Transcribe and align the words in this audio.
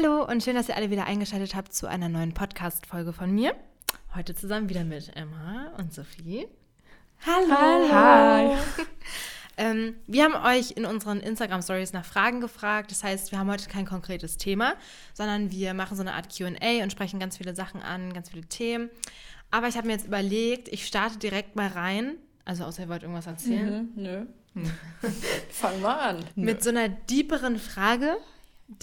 Hallo 0.00 0.24
und 0.24 0.44
schön, 0.44 0.54
dass 0.54 0.68
ihr 0.68 0.76
alle 0.76 0.90
wieder 0.90 1.06
eingeschaltet 1.06 1.56
habt 1.56 1.74
zu 1.74 1.88
einer 1.88 2.08
neuen 2.08 2.32
Podcast-Folge 2.32 3.12
von 3.12 3.32
mir. 3.34 3.56
Heute 4.14 4.32
zusammen 4.32 4.68
wieder 4.68 4.84
mit 4.84 5.10
Emma 5.16 5.72
und 5.76 5.92
Sophie. 5.92 6.46
Hallo. 7.26 7.92
Hi. 7.92 8.56
ähm, 9.56 9.96
wir 10.06 10.22
haben 10.22 10.34
euch 10.34 10.76
in 10.76 10.86
unseren 10.86 11.18
Instagram-Stories 11.18 11.94
nach 11.94 12.04
Fragen 12.04 12.40
gefragt. 12.40 12.92
Das 12.92 13.02
heißt, 13.02 13.32
wir 13.32 13.40
haben 13.40 13.50
heute 13.50 13.68
kein 13.68 13.86
konkretes 13.86 14.36
Thema, 14.36 14.74
sondern 15.14 15.50
wir 15.50 15.74
machen 15.74 15.96
so 15.96 16.02
eine 16.02 16.14
Art 16.14 16.28
QA 16.32 16.82
und 16.84 16.92
sprechen 16.92 17.18
ganz 17.18 17.38
viele 17.38 17.56
Sachen 17.56 17.82
an, 17.82 18.12
ganz 18.12 18.30
viele 18.30 18.44
Themen. 18.44 18.90
Aber 19.50 19.66
ich 19.66 19.76
habe 19.76 19.88
mir 19.88 19.94
jetzt 19.94 20.06
überlegt, 20.06 20.68
ich 20.68 20.86
starte 20.86 21.18
direkt 21.18 21.56
mal 21.56 21.68
rein. 21.68 22.14
Also, 22.44 22.62
außer 22.64 22.84
ihr 22.84 22.88
wollt 22.88 23.02
irgendwas 23.02 23.26
erzählen. 23.26 23.90
Mhm, 23.96 24.02
nö. 24.02 24.26
Fang 25.50 25.80
mal 25.80 25.98
an. 25.98 26.24
Mit 26.36 26.62
so 26.62 26.70
einer 26.70 26.88
deeperen 26.88 27.58
Frage, 27.58 28.16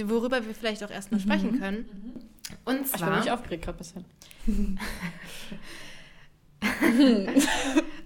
worüber 0.04 0.45
wir 0.45 0.54
vielleicht 0.55 0.83
auch 0.83 0.89
erstmal 0.89 1.20
mhm. 1.20 1.23
sprechen 1.23 1.59
können. 1.59 1.85
Und 2.63 2.88
zwar. 2.88 2.99
Ich 2.99 3.05
bin 3.05 3.20
mich 3.20 3.31
aufgeregt 3.31 3.66
gerade 3.66 3.77
ein 3.77 4.05
bisschen. 4.48 4.80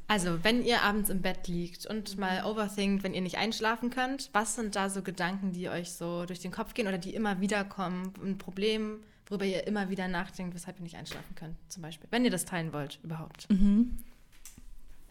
also, 0.07 0.43
wenn 0.43 0.63
ihr 0.63 0.81
abends 0.81 1.09
im 1.09 1.21
Bett 1.21 1.47
liegt 1.47 1.85
und 1.85 2.17
mal 2.17 2.45
overthinkt, 2.45 3.03
wenn 3.03 3.13
ihr 3.13 3.21
nicht 3.21 3.37
einschlafen 3.37 3.89
könnt, 3.89 4.29
was 4.33 4.55
sind 4.55 4.75
da 4.75 4.89
so 4.89 5.01
Gedanken, 5.01 5.51
die 5.51 5.69
euch 5.69 5.91
so 5.91 6.25
durch 6.25 6.39
den 6.39 6.51
Kopf 6.51 6.73
gehen 6.73 6.87
oder 6.87 6.97
die 6.97 7.13
immer 7.13 7.41
wieder 7.41 7.63
kommen? 7.63 8.13
Ein 8.23 8.37
Problem, 8.37 9.01
worüber 9.27 9.45
ihr 9.45 9.67
immer 9.67 9.89
wieder 9.89 10.07
nachdenkt, 10.07 10.55
weshalb 10.55 10.79
ihr 10.79 10.83
nicht 10.83 10.95
einschlafen 10.95 11.35
könnt, 11.35 11.57
zum 11.69 11.83
Beispiel. 11.83 12.07
Wenn 12.11 12.23
ihr 12.23 12.31
das 12.31 12.45
teilen 12.45 12.73
wollt, 12.73 12.99
überhaupt. 13.03 13.49
Mhm. 13.49 13.97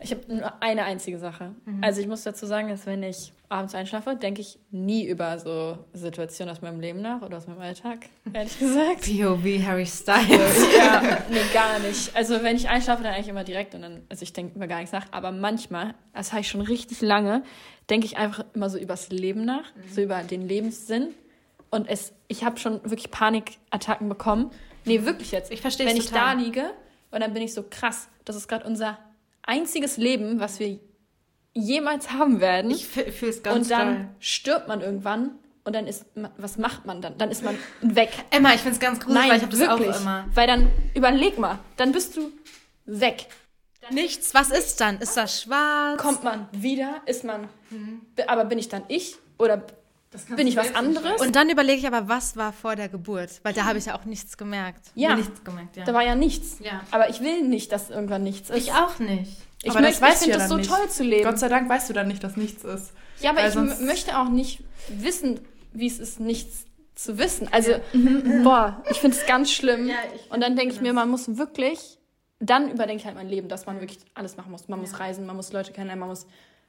Ich 0.01 0.12
habe 0.12 0.23
nur 0.33 0.62
eine 0.62 0.84
einzige 0.84 1.19
Sache. 1.19 1.55
Mhm. 1.65 1.83
Also 1.83 2.01
ich 2.01 2.07
muss 2.07 2.23
dazu 2.23 2.47
sagen, 2.47 2.69
dass 2.69 2.87
wenn 2.87 3.02
ich 3.02 3.33
abends 3.48 3.75
einschlafe, 3.75 4.15
denke 4.15 4.41
ich 4.41 4.59
nie 4.71 5.07
über 5.07 5.38
so 5.38 5.79
Situationen 5.93 6.52
aus 6.52 6.62
meinem 6.62 6.79
Leben 6.79 7.01
nach 7.01 7.23
oder 7.23 7.38
aus 7.38 7.47
meinem 7.47 7.61
Alltag, 7.61 8.07
ehrlich 8.33 8.59
gesagt. 8.59 9.02
POV 9.02 9.66
Harry 9.66 9.87
Styles. 9.87 10.66
ja, 10.77 11.19
nee, 11.30 11.41
gar 11.52 11.79
nicht. 11.80 12.15
Also 12.15 12.43
wenn 12.43 12.57
ich 12.57 12.68
einschlafe, 12.68 13.02
dann 13.02 13.15
eigentlich 13.15 13.29
immer 13.29 13.45
direkt 13.45 13.74
und 13.74 13.82
dann, 13.82 14.02
also 14.09 14.23
ich 14.23 14.32
denke 14.32 14.55
über 14.55 14.68
gar 14.68 14.79
nichts 14.79 14.93
nach. 14.93 15.07
Aber 15.10 15.32
manchmal, 15.32 15.95
das 16.15 16.33
habe 16.33 16.43
ich 16.43 16.49
schon 16.49 16.60
richtig 16.60 17.01
lange, 17.01 17.43
denke 17.90 18.07
ich 18.07 18.16
einfach 18.16 18.45
immer 18.55 18.71
so 18.71 18.79
übers 18.79 19.10
Leben 19.10 19.45
nach, 19.45 19.74
mhm. 19.74 19.93
so 19.93 20.01
über 20.01 20.23
den 20.23 20.46
Lebenssinn. 20.46 21.09
Und 21.71 21.88
es, 21.88 22.12
ich 22.29 22.45
habe 22.45 22.59
schon 22.59 22.83
wirklich 22.85 23.10
Panikattacken 23.10 24.09
bekommen. 24.09 24.51
Nee, 24.85 25.05
wirklich 25.05 25.33
jetzt. 25.33 25.51
Ich 25.51 25.60
verstehe 25.60 25.87
Wenn 25.87 25.96
ich 25.96 26.10
da 26.10 26.33
liege 26.33 26.71
und 27.10 27.21
dann 27.21 27.35
bin 27.35 27.43
ich 27.43 27.52
so 27.52 27.65
krass, 27.68 28.09
das 28.24 28.37
ist 28.37 28.49
gerade 28.49 28.66
unser 28.66 28.99
einziges 29.49 29.96
Leben, 29.96 30.38
was 30.38 30.60
wir 30.60 30.79
jemals 31.54 32.13
haben 32.13 32.41
werden. 32.41 32.71
Ich 32.71 32.87
fühle 32.87 33.30
es 33.30 33.43
ganz 33.43 33.57
Und 33.57 33.71
dann 33.71 33.96
toll. 33.96 34.09
stirbt 34.21 34.68
man 34.68 34.80
irgendwann 34.80 35.32
und 35.65 35.74
dann 35.74 35.87
ist, 35.87 36.07
was 36.37 36.59
macht 36.59 36.87
man 36.87 37.02
dann? 37.02 37.18
Dann 37.18 37.30
ist 37.30 37.43
man 37.43 37.57
weg. 37.80 38.10
Emma, 38.30 38.55
ich 38.55 38.60
finde 38.60 38.74
es 38.74 38.80
ganz 38.80 39.01
gruselig, 39.01 39.21
Nein, 39.21 39.30
weil 39.30 39.37
ich 39.38 39.43
habe 39.43 39.57
das 39.57 39.68
auch 39.68 40.01
immer. 40.01 40.27
Weil 40.35 40.46
dann, 40.46 40.71
überleg 40.95 41.38
mal, 41.38 41.59
dann 41.77 41.93
bist 41.93 42.16
du 42.16 42.30
weg. 42.85 43.27
Dann 43.80 43.95
Nichts, 43.95 44.35
was 44.35 44.51
ist 44.51 44.80
dann? 44.80 44.99
Ist 44.99 45.16
das 45.16 45.43
schwarz? 45.43 46.01
Kommt 46.01 46.23
man 46.23 46.49
wieder? 46.52 47.01
Ist 47.07 47.24
man, 47.24 47.49
mhm. 47.71 48.02
aber 48.27 48.45
bin 48.45 48.59
ich 48.59 48.68
dann 48.68 48.83
ich? 48.88 49.16
Oder 49.38 49.62
bin 50.37 50.46
ich 50.46 50.56
was 50.56 50.74
anderes? 50.74 51.20
Und 51.20 51.37
dann 51.37 51.51
überlege 51.51 51.78
ich 51.78 51.87
aber, 51.87 52.09
was 52.09 52.37
war 52.37 52.52
vor 52.52 52.76
der 52.76 52.88
Geburt? 52.88 53.40
Weil 53.42 53.52
da 53.52 53.64
habe 53.64 53.78
ich 53.78 53.87
ja 53.87 53.95
auch 53.95 54.04
nichts 54.04 54.38
gemerkt. 54.38 54.87
Ja, 54.95 55.15
nichts 55.15 55.45
gemerkt, 55.45 55.76
ja. 55.76 55.84
da 55.84 55.92
war 55.92 56.02
ja 56.02 56.15
nichts. 56.15 56.59
Ja. 56.60 56.80
Aber 56.90 57.10
ich 57.10 57.20
will 57.20 57.42
nicht, 57.42 57.73
dass 57.73 57.90
irgendwann 57.90 58.23
nichts 58.23 58.50
ist. 58.50 58.56
Ich 58.56 58.73
auch 58.73 58.98
nicht. 58.98 59.37
Ich, 59.62 59.70
aber 59.70 59.80
möchte, 59.80 60.06
ich 60.06 60.15
finde 60.15 60.38
das 60.38 60.48
so 60.48 60.56
nicht. 60.56 60.70
toll 60.70 60.88
zu 60.88 61.02
leben. 61.02 61.24
Gott 61.24 61.38
sei 61.38 61.48
Dank 61.48 61.68
weißt 61.68 61.90
du 61.90 61.92
dann 61.92 62.09
nicht, 62.09 62.23
dass 62.24 62.37
nichts 62.37 62.65
ist. 62.65 62.92
Ja, 63.20 63.30
aber 63.30 63.46
ich 63.48 63.80
möchte 63.80 64.19
auch 64.19 64.28
nicht 64.28 64.62
wissen, 64.88 65.41
wie 65.72 65.88
es 65.88 65.98
ist, 65.98 66.20
nichts 66.20 66.65
zu 66.94 67.19
wissen. 67.19 67.48
Also, 67.53 67.72
mhm. 67.93 68.44
boah, 68.44 68.82
ich 68.91 68.98
finde 68.98 69.16
es 69.16 69.26
ganz 69.26 69.50
schlimm. 69.50 69.88
Ja, 69.88 69.97
Und 70.31 70.41
dann 70.41 70.56
denke 70.56 70.75
ich 70.75 70.81
mir, 70.81 70.93
man 70.93 71.10
muss 71.10 71.37
wirklich, 71.37 71.98
dann 72.38 72.70
überdenke 72.70 73.00
ich 73.00 73.06
halt 73.06 73.16
mein 73.16 73.28
Leben, 73.28 73.48
dass 73.48 73.66
man 73.66 73.81
wirklich 73.81 73.98
alles 74.15 74.37
machen 74.37 74.53
muss. 74.53 74.69
Man 74.69 74.78
ja. 74.78 74.87
muss 74.87 75.00
reisen, 75.00 75.26
man 75.26 75.37
muss 75.37 75.53
Leute 75.53 75.72
kennenlernen, 75.72 76.00
man 76.00 76.09
muss. 76.09 76.27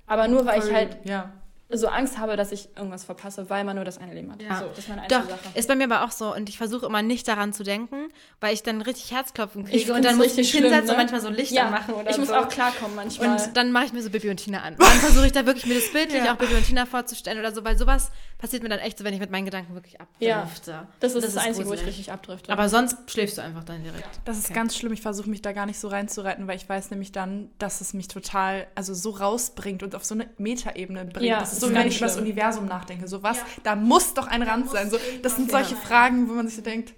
Aber 0.07 0.27
nur 0.27 0.45
weil 0.45 0.61
Voll, 0.61 0.69
ich 0.69 0.75
halt 0.75 0.97
ja 1.05 1.31
so 1.71 1.87
Angst 1.87 2.17
habe, 2.17 2.35
dass 2.35 2.51
ich 2.51 2.69
irgendwas 2.75 3.03
verpasse, 3.03 3.49
weil 3.49 3.63
man 3.63 3.75
nur 3.75 3.85
das 3.85 3.99
eine 3.99 4.13
Leben 4.13 4.31
hat. 4.31 4.41
Ja. 4.41 4.59
So, 4.59 4.67
das 4.69 4.79
ist 4.79 4.89
meine 4.89 5.07
Doch, 5.07 5.29
Sache. 5.29 5.39
ist 5.53 5.67
bei 5.67 5.75
mir 5.75 5.83
aber 5.83 6.03
auch 6.03 6.11
so. 6.11 6.33
Und 6.33 6.49
ich 6.49 6.57
versuche 6.57 6.87
immer 6.87 7.03
nicht 7.03 7.27
daran 7.27 7.53
zu 7.53 7.63
denken, 7.63 8.09
weil 8.41 8.55
ich 8.55 8.63
dann 8.63 8.81
richtig 8.81 9.11
Herzklopfen 9.11 9.65
kriege. 9.65 9.93
und 9.93 10.03
dann 10.03 10.17
muss 10.17 10.27
ich 10.27 10.37
mich 10.37 10.51
hinsetzen 10.51 10.85
ne? 10.85 10.91
und 10.91 10.97
manchmal 10.97 11.21
so 11.21 11.29
Lichter 11.29 11.55
ja, 11.55 11.69
machen 11.69 11.93
oder 11.93 12.09
ich 12.09 12.15
so. 12.15 12.23
Ich 12.23 12.29
muss 12.29 12.35
auch 12.35 12.49
klarkommen 12.49 12.95
manchmal. 12.95 13.29
Und 13.29 13.55
dann 13.55 13.71
mache 13.71 13.85
ich 13.85 13.93
mir 13.93 14.01
so 14.01 14.09
Bibi 14.09 14.31
und 14.31 14.37
Tina 14.37 14.61
an. 14.61 14.73
Und 14.73 14.81
dann 14.83 14.97
versuche 14.97 15.27
ich 15.27 15.31
da 15.31 15.45
wirklich 15.45 15.67
mir 15.67 15.75
das 15.75 15.91
bildlich 15.91 16.23
ja. 16.23 16.33
auch 16.33 16.37
Bibi 16.37 16.55
und 16.55 16.65
Tina 16.65 16.87
vorzustellen 16.87 17.37
oder 17.37 17.53
so, 17.53 17.63
weil 17.63 17.77
sowas 17.77 18.09
passiert 18.39 18.63
mir 18.63 18.69
dann 18.69 18.79
echt 18.79 18.97
so, 18.97 19.03
wenn 19.03 19.13
ich 19.13 19.19
mit 19.19 19.29
meinen 19.29 19.45
Gedanken 19.45 19.75
wirklich 19.75 20.01
abdrifte. 20.01 20.25
Ja, 20.25 20.87
das 20.99 21.13
ist 21.13 21.17
das, 21.17 21.23
das, 21.23 21.33
das 21.35 21.43
Einzige, 21.45 21.65
gruselig. 21.65 21.69
wo 21.69 21.73
ich 21.83 21.87
richtig 21.87 22.11
abdrifte. 22.11 22.51
Aber 22.51 22.67
sonst 22.67 22.97
schläfst 23.11 23.37
du 23.37 23.43
einfach 23.43 23.63
dann 23.63 23.83
direkt. 23.83 24.07
Das 24.25 24.39
ist 24.39 24.45
okay. 24.45 24.53
ganz 24.55 24.75
schlimm. 24.75 24.93
Ich 24.93 25.01
versuche 25.01 25.29
mich 25.29 25.43
da 25.43 25.51
gar 25.51 25.67
nicht 25.67 25.79
so 25.79 25.89
reinzureiten, 25.89 26.47
weil 26.47 26.55
ich 26.55 26.67
weiß 26.67 26.89
nämlich 26.89 27.11
dann, 27.11 27.51
dass 27.59 27.81
es 27.81 27.93
mich 27.93 28.07
total, 28.07 28.65
also 28.73 28.95
so 28.95 29.11
rausbringt 29.11 29.83
und 29.83 29.93
auf 29.93 30.03
so 30.03 30.15
eine 30.15 30.29
Metaebene 30.37 31.05
bringt. 31.05 31.25
Ja, 31.25 31.41
das 31.41 31.58
ist 31.63 31.69
so 31.69 31.73
gar 31.73 31.83
nicht 31.83 31.97
über 31.97 32.07
das 32.07 32.17
Universum 32.17 32.65
nachdenke. 32.65 33.07
So 33.07 33.23
was, 33.23 33.37
ja. 33.37 33.45
da 33.63 33.75
muss 33.75 34.13
doch 34.13 34.27
ein 34.27 34.41
Rand 34.41 34.69
sein. 34.69 34.89
So, 34.89 34.97
das 35.21 35.35
sind 35.35 35.51
solche 35.51 35.75
Fragen, 35.75 36.29
wo 36.29 36.33
man 36.33 36.47
sich 36.47 36.55
so 36.55 36.61
denkt, 36.61 36.93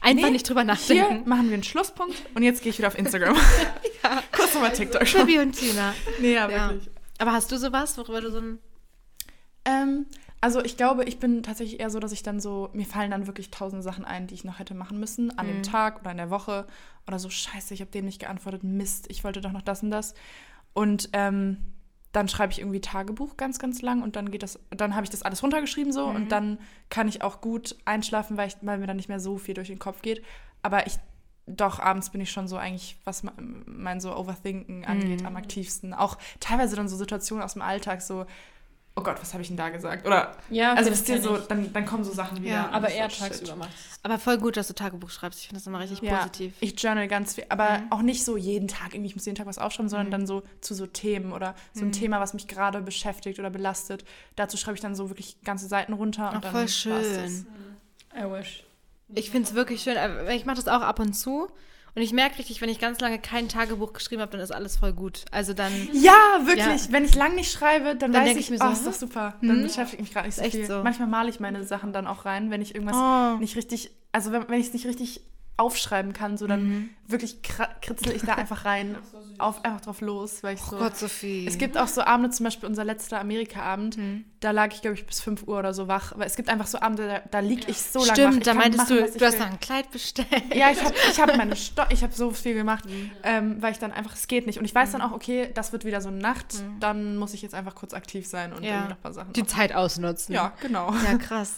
Einfach 0.00 0.26
nee, 0.26 0.32
nicht 0.32 0.48
drüber 0.48 0.64
nachdenken. 0.64 1.06
Hier 1.08 1.26
machen 1.26 1.48
wir 1.48 1.54
einen 1.54 1.62
Schlusspunkt 1.62 2.16
und 2.34 2.42
jetzt 2.42 2.62
gehe 2.62 2.70
ich 2.70 2.78
wieder 2.78 2.88
auf 2.88 2.98
Instagram. 2.98 3.36
ja. 4.02 4.22
Kurz 4.32 4.54
nochmal 4.54 4.72
TikTok. 4.72 5.04
Baby 5.12 5.38
und 5.38 5.52
Tina. 5.52 5.94
Nee, 6.20 6.34
ja, 6.34 6.48
wirklich. 6.48 6.86
Ja. 6.86 6.92
Aber 7.18 7.32
hast 7.32 7.50
du 7.52 7.58
sowas, 7.58 7.96
worüber 7.98 8.20
du 8.20 8.30
so 8.30 8.38
ein. 8.38 8.58
Ähm, 9.64 10.06
also 10.40 10.64
ich 10.64 10.76
glaube, 10.76 11.04
ich 11.04 11.18
bin 11.18 11.42
tatsächlich 11.42 11.80
eher 11.80 11.90
so, 11.90 11.98
dass 11.98 12.12
ich 12.12 12.22
dann 12.22 12.40
so, 12.40 12.70
mir 12.72 12.86
fallen 12.86 13.10
dann 13.10 13.26
wirklich 13.26 13.50
tausend 13.50 13.82
Sachen 13.82 14.04
ein, 14.04 14.28
die 14.28 14.34
ich 14.34 14.44
noch 14.44 14.60
hätte 14.60 14.74
machen 14.74 15.00
müssen, 15.00 15.36
an 15.36 15.46
mhm. 15.46 15.50
dem 15.50 15.62
Tag 15.64 16.00
oder 16.00 16.12
in 16.12 16.16
der 16.16 16.30
Woche. 16.30 16.66
Oder 17.06 17.18
so, 17.18 17.28
scheiße, 17.28 17.74
ich 17.74 17.80
habe 17.80 17.90
dem 17.90 18.04
nicht 18.04 18.20
geantwortet, 18.20 18.62
Mist, 18.62 19.06
ich 19.08 19.24
wollte 19.24 19.40
doch 19.40 19.52
noch 19.52 19.62
das 19.62 19.82
und 19.82 19.90
das. 19.90 20.14
Und 20.74 21.10
ähm, 21.12 21.58
dann 22.12 22.28
schreibe 22.28 22.52
ich 22.52 22.60
irgendwie 22.60 22.80
Tagebuch 22.80 23.36
ganz, 23.36 23.58
ganz 23.58 23.82
lang 23.82 24.02
und 24.02 24.16
dann 24.16 24.30
geht 24.30 24.42
das, 24.42 24.58
dann 24.70 24.94
habe 24.94 25.04
ich 25.04 25.10
das 25.10 25.22
alles 25.22 25.42
runtergeschrieben 25.42 25.92
so 25.92 26.08
mhm. 26.08 26.16
und 26.16 26.32
dann 26.32 26.58
kann 26.88 27.08
ich 27.08 27.22
auch 27.22 27.40
gut 27.40 27.76
einschlafen, 27.84 28.36
weil, 28.36 28.48
ich, 28.48 28.56
weil 28.62 28.78
mir 28.78 28.86
dann 28.86 28.96
nicht 28.96 29.08
mehr 29.08 29.20
so 29.20 29.36
viel 29.36 29.54
durch 29.54 29.68
den 29.68 29.78
Kopf 29.78 30.00
geht. 30.02 30.24
Aber 30.62 30.86
ich, 30.86 30.98
doch, 31.46 31.78
abends 31.80 32.10
bin 32.10 32.20
ich 32.20 32.30
schon 32.30 32.48
so 32.48 32.56
eigentlich, 32.56 32.98
was 33.04 33.22
mein 33.66 34.00
so 34.00 34.16
Overthinken 34.16 34.84
angeht, 34.84 35.20
mhm. 35.20 35.26
am 35.26 35.36
aktivsten. 35.36 35.94
Auch 35.94 36.18
teilweise 36.40 36.76
dann 36.76 36.88
so 36.88 36.96
Situationen 36.96 37.44
aus 37.44 37.54
dem 37.54 37.62
Alltag, 37.62 38.02
so, 38.02 38.26
oh 38.98 39.02
Gott, 39.02 39.20
was 39.20 39.32
habe 39.32 39.42
ich 39.42 39.48
denn 39.48 39.56
da 39.56 39.68
gesagt? 39.68 40.06
Oder, 40.06 40.36
ja, 40.50 40.74
also 40.74 40.90
wisst 40.90 41.08
ihr 41.08 41.22
so, 41.22 41.36
dann, 41.38 41.72
dann 41.72 41.86
kommen 41.86 42.02
so 42.02 42.12
Sachen 42.12 42.42
wieder. 42.42 42.52
Ja, 42.52 42.70
aber 42.70 42.88
eher 42.88 43.08
tagsüber 43.08 43.54
macht 43.54 43.70
Aber 44.02 44.18
voll 44.18 44.38
gut, 44.38 44.56
dass 44.56 44.66
du 44.66 44.74
Tagebuch 44.74 45.10
schreibst. 45.10 45.40
Ich 45.40 45.46
finde 45.46 45.60
das 45.60 45.66
immer 45.66 45.78
richtig 45.78 46.00
ja, 46.02 46.18
positiv. 46.18 46.54
Ich 46.60 46.80
journal 46.80 47.06
ganz 47.06 47.34
viel, 47.34 47.44
aber 47.48 47.78
mhm. 47.78 47.92
auch 47.92 48.02
nicht 48.02 48.24
so 48.24 48.36
jeden 48.36 48.66
Tag, 48.66 48.94
irgendwie, 48.94 49.08
ich 49.08 49.16
muss 49.16 49.24
jeden 49.24 49.36
Tag 49.36 49.46
was 49.46 49.58
aufschreiben, 49.58 49.88
sondern 49.88 50.08
mhm. 50.08 50.12
dann 50.12 50.26
so 50.26 50.42
zu 50.60 50.74
so 50.74 50.86
Themen 50.86 51.32
oder 51.32 51.54
so 51.72 51.82
ein 51.82 51.88
mhm. 51.88 51.92
Thema, 51.92 52.20
was 52.20 52.34
mich 52.34 52.48
gerade 52.48 52.80
beschäftigt 52.80 53.38
oder 53.38 53.50
belastet. 53.50 54.04
Dazu 54.34 54.56
schreibe 54.56 54.74
ich 54.74 54.82
dann 54.82 54.94
so 54.94 55.10
wirklich 55.10 55.40
ganze 55.42 55.68
Seiten 55.68 55.92
runter. 55.92 56.32
und 56.32 56.44
dann 56.44 56.52
voll 56.52 56.68
schön. 56.68 57.46
I 58.14 58.24
wish. 58.24 58.64
Ich 59.14 59.30
finde 59.30 59.48
es 59.48 59.54
wirklich 59.54 59.82
schön. 59.82 59.96
Ich 60.30 60.44
mache 60.44 60.56
das 60.56 60.68
auch 60.68 60.82
ab 60.82 60.98
und 60.98 61.14
zu. 61.14 61.48
Und 61.94 62.02
ich 62.02 62.12
merke 62.12 62.38
richtig, 62.38 62.60
wenn 62.60 62.68
ich 62.68 62.78
ganz 62.78 63.00
lange 63.00 63.18
kein 63.18 63.48
Tagebuch 63.48 63.92
geschrieben 63.92 64.22
habe, 64.22 64.32
dann 64.32 64.40
ist 64.40 64.50
alles 64.50 64.76
voll 64.76 64.92
gut. 64.92 65.24
Also 65.30 65.52
dann. 65.54 65.72
Ja, 65.92 66.40
wirklich. 66.44 66.86
Ja. 66.86 66.92
Wenn 66.92 67.04
ich 67.04 67.14
lang 67.14 67.34
nicht 67.34 67.50
schreibe, 67.50 67.96
dann, 67.96 68.12
dann 68.12 68.24
weiß 68.24 68.32
ich, 68.32 68.38
ich 68.38 68.50
mir 68.50 68.58
so, 68.58 68.66
oh, 68.66 68.72
ist 68.72 68.86
doch 68.86 68.92
super. 68.92 69.34
Dann 69.40 69.56
hm? 69.56 69.62
beschäftige 69.62 70.02
ich 70.02 70.08
mich 70.08 70.12
gerade 70.12 70.28
nicht 70.28 70.36
so 70.36 70.44
viel. 70.44 70.66
So. 70.66 70.82
Manchmal 70.82 71.08
male 71.08 71.30
ich 71.30 71.40
meine 71.40 71.64
Sachen 71.64 71.92
dann 71.92 72.06
auch 72.06 72.24
rein, 72.24 72.50
wenn 72.50 72.62
ich 72.62 72.74
irgendwas 72.74 72.96
oh. 72.96 73.38
nicht 73.38 73.56
richtig, 73.56 73.90
also 74.12 74.32
wenn, 74.32 74.48
wenn 74.48 74.60
ich 74.60 74.68
es 74.68 74.72
nicht 74.72 74.86
richtig 74.86 75.22
aufschreiben 75.58 76.12
kann, 76.12 76.38
so 76.38 76.46
dann 76.46 76.64
mhm. 76.64 76.90
wirklich 77.08 77.42
kritzel 77.42 78.12
ich 78.12 78.22
da 78.22 78.34
einfach 78.36 78.64
rein, 78.64 78.96
auf, 79.38 79.64
einfach 79.64 79.80
drauf 79.80 80.00
los, 80.00 80.44
weil 80.44 80.54
ich 80.54 80.60
so. 80.60 80.76
Oh 80.76 80.78
Gott, 80.78 80.96
Sophie. 80.96 81.46
Es 81.48 81.58
gibt 81.58 81.76
auch 81.76 81.88
so 81.88 82.02
Abende, 82.02 82.30
zum 82.30 82.44
Beispiel 82.44 82.68
unser 82.68 82.84
letzter 82.84 83.18
Amerika-Abend, 83.18 83.96
mhm. 83.96 84.24
da 84.38 84.52
lag 84.52 84.72
ich, 84.72 84.82
glaube 84.82 84.94
ich, 84.94 85.04
bis 85.04 85.20
5 85.20 85.48
Uhr 85.48 85.58
oder 85.58 85.74
so 85.74 85.88
wach. 85.88 86.12
Aber 86.12 86.24
es 86.24 86.36
gibt 86.36 86.48
einfach 86.48 86.68
so 86.68 86.78
Abende, 86.78 87.08
da, 87.08 87.22
da 87.28 87.40
lieg 87.40 87.68
ich 87.68 87.82
so 87.82 87.98
lange 87.98 88.10
wach. 88.10 88.14
Stimmt, 88.14 88.46
da 88.46 88.54
meintest 88.54 88.90
machen, 88.90 89.06
du, 89.12 89.18
du 89.18 89.26
hast 89.26 89.40
noch 89.40 89.50
ein 89.50 89.58
Kleid 89.58 89.90
bestellt. 89.90 90.28
Ja, 90.54 90.70
ich 90.70 90.82
habe 90.82 90.94
ich 91.10 91.20
hab 91.20 91.36
meine 91.36 91.56
Sto 91.56 91.82
ich 91.90 92.04
habe 92.04 92.12
so 92.14 92.30
viel 92.30 92.54
gemacht, 92.54 92.84
mhm. 92.86 93.10
ähm, 93.24 93.60
weil 93.60 93.72
ich 93.72 93.80
dann 93.80 93.90
einfach, 93.90 94.14
es 94.14 94.28
geht 94.28 94.46
nicht. 94.46 94.60
Und 94.60 94.64
ich 94.64 94.74
weiß 94.74 94.92
dann 94.92 95.02
auch, 95.02 95.12
okay, 95.12 95.50
das 95.54 95.72
wird 95.72 95.84
wieder 95.84 96.00
so 96.00 96.08
eine 96.08 96.18
Nacht, 96.18 96.54
mhm. 96.54 96.78
dann 96.78 97.16
muss 97.16 97.34
ich 97.34 97.42
jetzt 97.42 97.54
einfach 97.54 97.74
kurz 97.74 97.94
aktiv 97.94 98.28
sein 98.28 98.52
und 98.52 98.62
ja. 98.62 98.70
irgendwie 98.70 98.90
noch 98.90 98.96
ein 98.96 99.02
paar 99.02 99.12
Sachen 99.12 99.32
Die 99.32 99.40
machen. 99.40 99.50
Zeit 99.50 99.74
ausnutzen. 99.74 100.34
Ja, 100.34 100.52
genau. 100.60 100.94
Ja, 101.04 101.18
krass. 101.18 101.56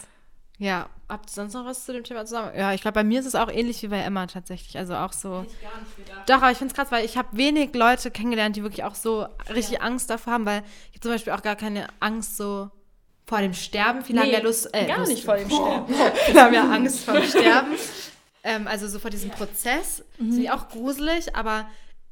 Ja, 0.61 0.89
habt 1.09 1.27
ihr 1.27 1.33
sonst 1.33 1.55
noch 1.55 1.65
was 1.65 1.85
zu 1.85 1.91
dem 1.91 2.03
Thema 2.03 2.23
zusammen? 2.23 2.51
Ja, 2.55 2.71
ich 2.71 2.81
glaube, 2.81 2.93
bei 2.93 3.03
mir 3.03 3.19
ist 3.19 3.25
es 3.25 3.33
auch 3.33 3.49
ähnlich 3.49 3.81
wie 3.81 3.87
bei 3.87 3.97
Emma 3.97 4.27
tatsächlich. 4.27 4.77
Also 4.77 4.93
auch 4.93 5.11
so. 5.11 5.43
Ich 5.47 5.59
gar 5.59 5.79
nicht 5.79 5.97
gedacht. 5.97 6.29
Doch, 6.29 6.35
aber 6.35 6.51
ich 6.51 6.59
finde 6.59 6.71
es 6.71 6.75
krass, 6.75 6.91
weil 6.91 7.03
ich 7.03 7.17
habe 7.17 7.35
wenig 7.35 7.73
Leute 7.73 8.11
kennengelernt, 8.11 8.55
die 8.55 8.61
wirklich 8.61 8.83
auch 8.83 8.93
so 8.93 9.25
richtig 9.49 9.79
ja. 9.79 9.79
Angst 9.79 10.11
davor 10.11 10.33
haben, 10.33 10.45
weil 10.45 10.61
ich 10.91 10.97
habe 10.97 10.99
zum 10.99 11.11
Beispiel 11.13 11.33
auch 11.33 11.41
gar 11.41 11.55
keine 11.55 11.87
Angst 11.99 12.37
so 12.37 12.69
vor 13.25 13.39
dem 13.39 13.55
Sterben. 13.55 14.03
Viele 14.03 14.19
nee, 14.19 14.27
haben 14.27 14.33
ja 14.33 14.39
Lust. 14.41 14.69
Äh, 14.71 14.85
gar 14.85 14.99
Lust, 14.99 15.11
nicht 15.11 15.25
vor 15.25 15.35
dem 15.35 15.49
Sterben. 15.49 15.95
Viele 16.27 16.41
haben 16.43 16.53
ja 16.53 16.71
Angst 16.71 17.05
vor 17.05 17.15
dem 17.15 17.23
Sterben. 17.23 17.71
Ähm, 18.43 18.67
also 18.67 18.87
so 18.87 18.99
vor 18.99 19.09
diesem 19.09 19.31
Prozess. 19.31 20.03
Mhm. 20.19 20.27
Das 20.27 20.35
finde 20.35 20.41
ich 20.43 20.51
auch 20.51 20.69
gruselig, 20.69 21.35
aber 21.35 21.67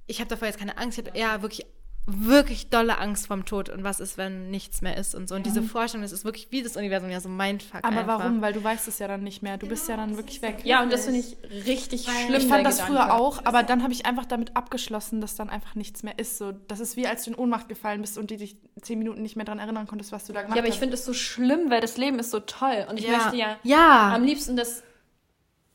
ich 0.07 0.21
habe 0.21 0.27
davor 0.27 0.47
jetzt 0.47 0.57
keine 0.57 0.75
Angst. 0.79 0.97
Ich 0.97 1.05
habe 1.05 1.15
eher 1.15 1.43
wirklich 1.43 1.67
wirklich 2.11 2.69
dolle 2.69 2.97
Angst 2.99 3.27
vorm 3.27 3.45
Tod 3.45 3.69
und 3.69 3.83
was 3.83 3.99
ist, 3.99 4.17
wenn 4.17 4.49
nichts 4.51 4.81
mehr 4.81 4.97
ist 4.97 5.15
und 5.15 5.29
so. 5.29 5.35
Und 5.35 5.45
diese 5.45 5.61
Vorstellung, 5.63 6.03
das 6.03 6.11
ist 6.11 6.25
wirklich 6.25 6.47
wie 6.51 6.61
das 6.63 6.75
Universum, 6.77 7.09
ja 7.09 7.19
so 7.19 7.29
Mindfuck 7.29 7.83
Aber 7.83 7.99
einfach. 7.99 8.19
warum? 8.19 8.41
Weil 8.41 8.53
du 8.53 8.63
weißt 8.63 8.87
es 8.87 8.99
ja 8.99 9.07
dann 9.07 9.23
nicht 9.23 9.41
mehr. 9.43 9.57
Du 9.57 9.67
bist 9.67 9.87
ja 9.89 9.97
dann 9.97 10.15
wirklich 10.17 10.41
weg. 10.41 10.61
Ja, 10.63 10.81
und 10.83 10.91
das 10.91 11.05
finde 11.05 11.19
ich 11.19 11.37
richtig 11.65 12.03
schlimm. 12.05 12.35
Ich 12.35 12.47
fand 12.47 12.65
das 12.65 12.77
Gedanke. 12.79 13.01
früher 13.03 13.13
auch, 13.19 13.45
aber 13.45 13.63
dann 13.63 13.83
habe 13.83 13.93
ich 13.93 14.05
einfach 14.05 14.25
damit 14.25 14.55
abgeschlossen, 14.55 15.21
dass 15.21 15.35
dann 15.35 15.49
einfach 15.49 15.75
nichts 15.75 16.03
mehr 16.03 16.17
ist. 16.19 16.37
So, 16.37 16.51
das 16.67 16.79
ist 16.79 16.95
wie 16.97 17.07
als 17.07 17.23
du 17.25 17.31
in 17.31 17.35
Ohnmacht 17.37 17.69
gefallen 17.69 18.01
bist 18.01 18.17
und 18.17 18.29
die 18.31 18.37
dich 18.37 18.57
zehn 18.81 18.99
Minuten 18.99 19.21
nicht 19.21 19.35
mehr 19.35 19.45
daran 19.45 19.59
erinnern 19.59 19.87
konntest, 19.87 20.11
was 20.11 20.25
du 20.25 20.33
da 20.33 20.41
gemacht 20.41 20.55
Ja, 20.55 20.61
aber 20.61 20.67
ich 20.67 20.75
hast. 20.75 20.79
finde 20.79 20.95
es 20.95 21.05
so 21.05 21.13
schlimm, 21.13 21.69
weil 21.69 21.81
das 21.81 21.97
Leben 21.97 22.19
ist 22.19 22.31
so 22.31 22.39
toll. 22.39 22.85
Und 22.89 22.99
ich 22.99 23.05
Ja. 23.05 23.17
möchte 23.17 23.35
ja, 23.37 23.57
Ja. 23.63 24.13
am 24.13 24.23
liebsten 24.23 24.55
das 24.55 24.83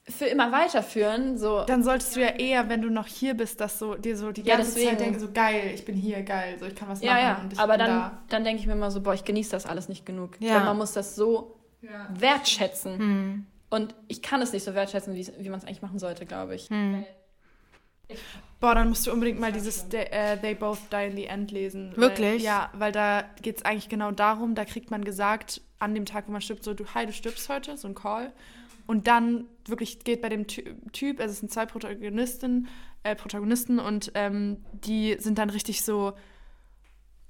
für 0.08 0.26
immer 0.26 0.52
weiterführen. 0.52 1.38
So. 1.38 1.64
dann 1.64 1.82
solltest 1.82 2.14
du 2.16 2.20
ja 2.20 2.28
eher, 2.28 2.68
wenn 2.68 2.82
du 2.82 2.90
noch 2.90 3.06
hier 3.06 3.34
bist, 3.34 3.60
das 3.60 3.78
so 3.78 3.94
dir 3.94 4.16
so 4.16 4.32
die 4.32 4.42
Ja, 4.42 4.56
ganze 4.56 4.72
deswegen. 4.72 4.90
Zeit 4.90 5.00
denken, 5.00 5.18
so 5.20 5.30
geil, 5.32 5.72
ich 5.74 5.84
bin 5.84 5.94
hier, 5.96 6.22
geil, 6.22 6.56
so 6.60 6.66
ich 6.66 6.74
kann 6.74 6.88
was 6.88 7.00
ja, 7.02 7.12
machen 7.12 7.22
ja. 7.22 7.38
und 7.42 7.52
ich 7.54 7.58
Aber 7.58 7.78
bin 7.78 7.86
dann, 7.86 7.88
da. 8.00 8.22
dann 8.28 8.44
denke 8.44 8.60
ich 8.60 8.66
mir 8.66 8.74
immer 8.74 8.90
so, 8.90 9.00
boah, 9.00 9.14
ich 9.14 9.24
genieße 9.24 9.50
das 9.52 9.64
alles 9.66 9.88
nicht 9.88 10.04
genug. 10.04 10.32
Ja. 10.40 10.56
Weil 10.56 10.64
man 10.64 10.76
muss 10.76 10.92
das 10.92 11.16
so 11.16 11.56
Ja. 11.80 12.08
wertschätzen. 12.10 12.98
Hm. 12.98 13.46
Und 13.70 13.94
ich 14.08 14.20
kann 14.22 14.40
es 14.42 14.52
nicht 14.52 14.62
so 14.64 14.74
wertschätzen, 14.74 15.14
wie, 15.14 15.26
wie 15.38 15.48
man 15.48 15.58
es 15.58 15.64
eigentlich 15.64 15.82
machen 15.82 15.98
sollte, 15.98 16.26
glaube 16.26 16.54
ich. 16.54 16.68
Hm. 16.68 17.04
Boah, 18.60 18.74
dann 18.74 18.90
musst 18.90 19.06
du 19.06 19.12
unbedingt 19.12 19.40
mal 19.40 19.50
dieses 19.52 19.88
They, 19.88 20.04
äh, 20.10 20.36
They 20.38 20.54
Both 20.54 20.78
Die 20.92 21.06
in 21.06 21.16
the 21.16 21.24
End 21.24 21.50
lesen. 21.50 21.92
Wirklich? 21.96 22.36
Weil, 22.36 22.40
ja, 22.40 22.70
weil 22.74 22.92
da 22.92 23.24
geht 23.42 23.56
es 23.56 23.64
eigentlich 23.64 23.88
genau 23.88 24.10
darum, 24.10 24.54
da 24.54 24.64
kriegt 24.64 24.90
man 24.90 25.04
gesagt, 25.04 25.60
an 25.78 25.94
dem 25.94 26.04
Tag, 26.06 26.24
wo 26.28 26.32
man 26.32 26.40
stirbt, 26.40 26.62
so, 26.64 26.74
du, 26.74 26.84
hi, 26.94 27.06
du 27.06 27.12
stirbst 27.12 27.48
heute, 27.48 27.76
so 27.76 27.88
ein 27.88 27.94
Call. 27.94 28.32
Und 28.86 29.06
dann 29.06 29.46
wirklich 29.66 30.00
geht 30.00 30.20
bei 30.20 30.28
dem 30.28 30.46
Ty 30.46 30.74
Typ, 30.92 31.20
also 31.20 31.32
es 31.32 31.40
sind 31.40 31.50
zwei 31.50 31.66
Protagonisten, 31.66 32.68
äh, 33.02 33.16
Protagonisten 33.16 33.78
und 33.78 34.12
ähm, 34.14 34.64
die 34.72 35.16
sind 35.18 35.38
dann 35.38 35.50
richtig 35.50 35.82
so, 35.82 36.12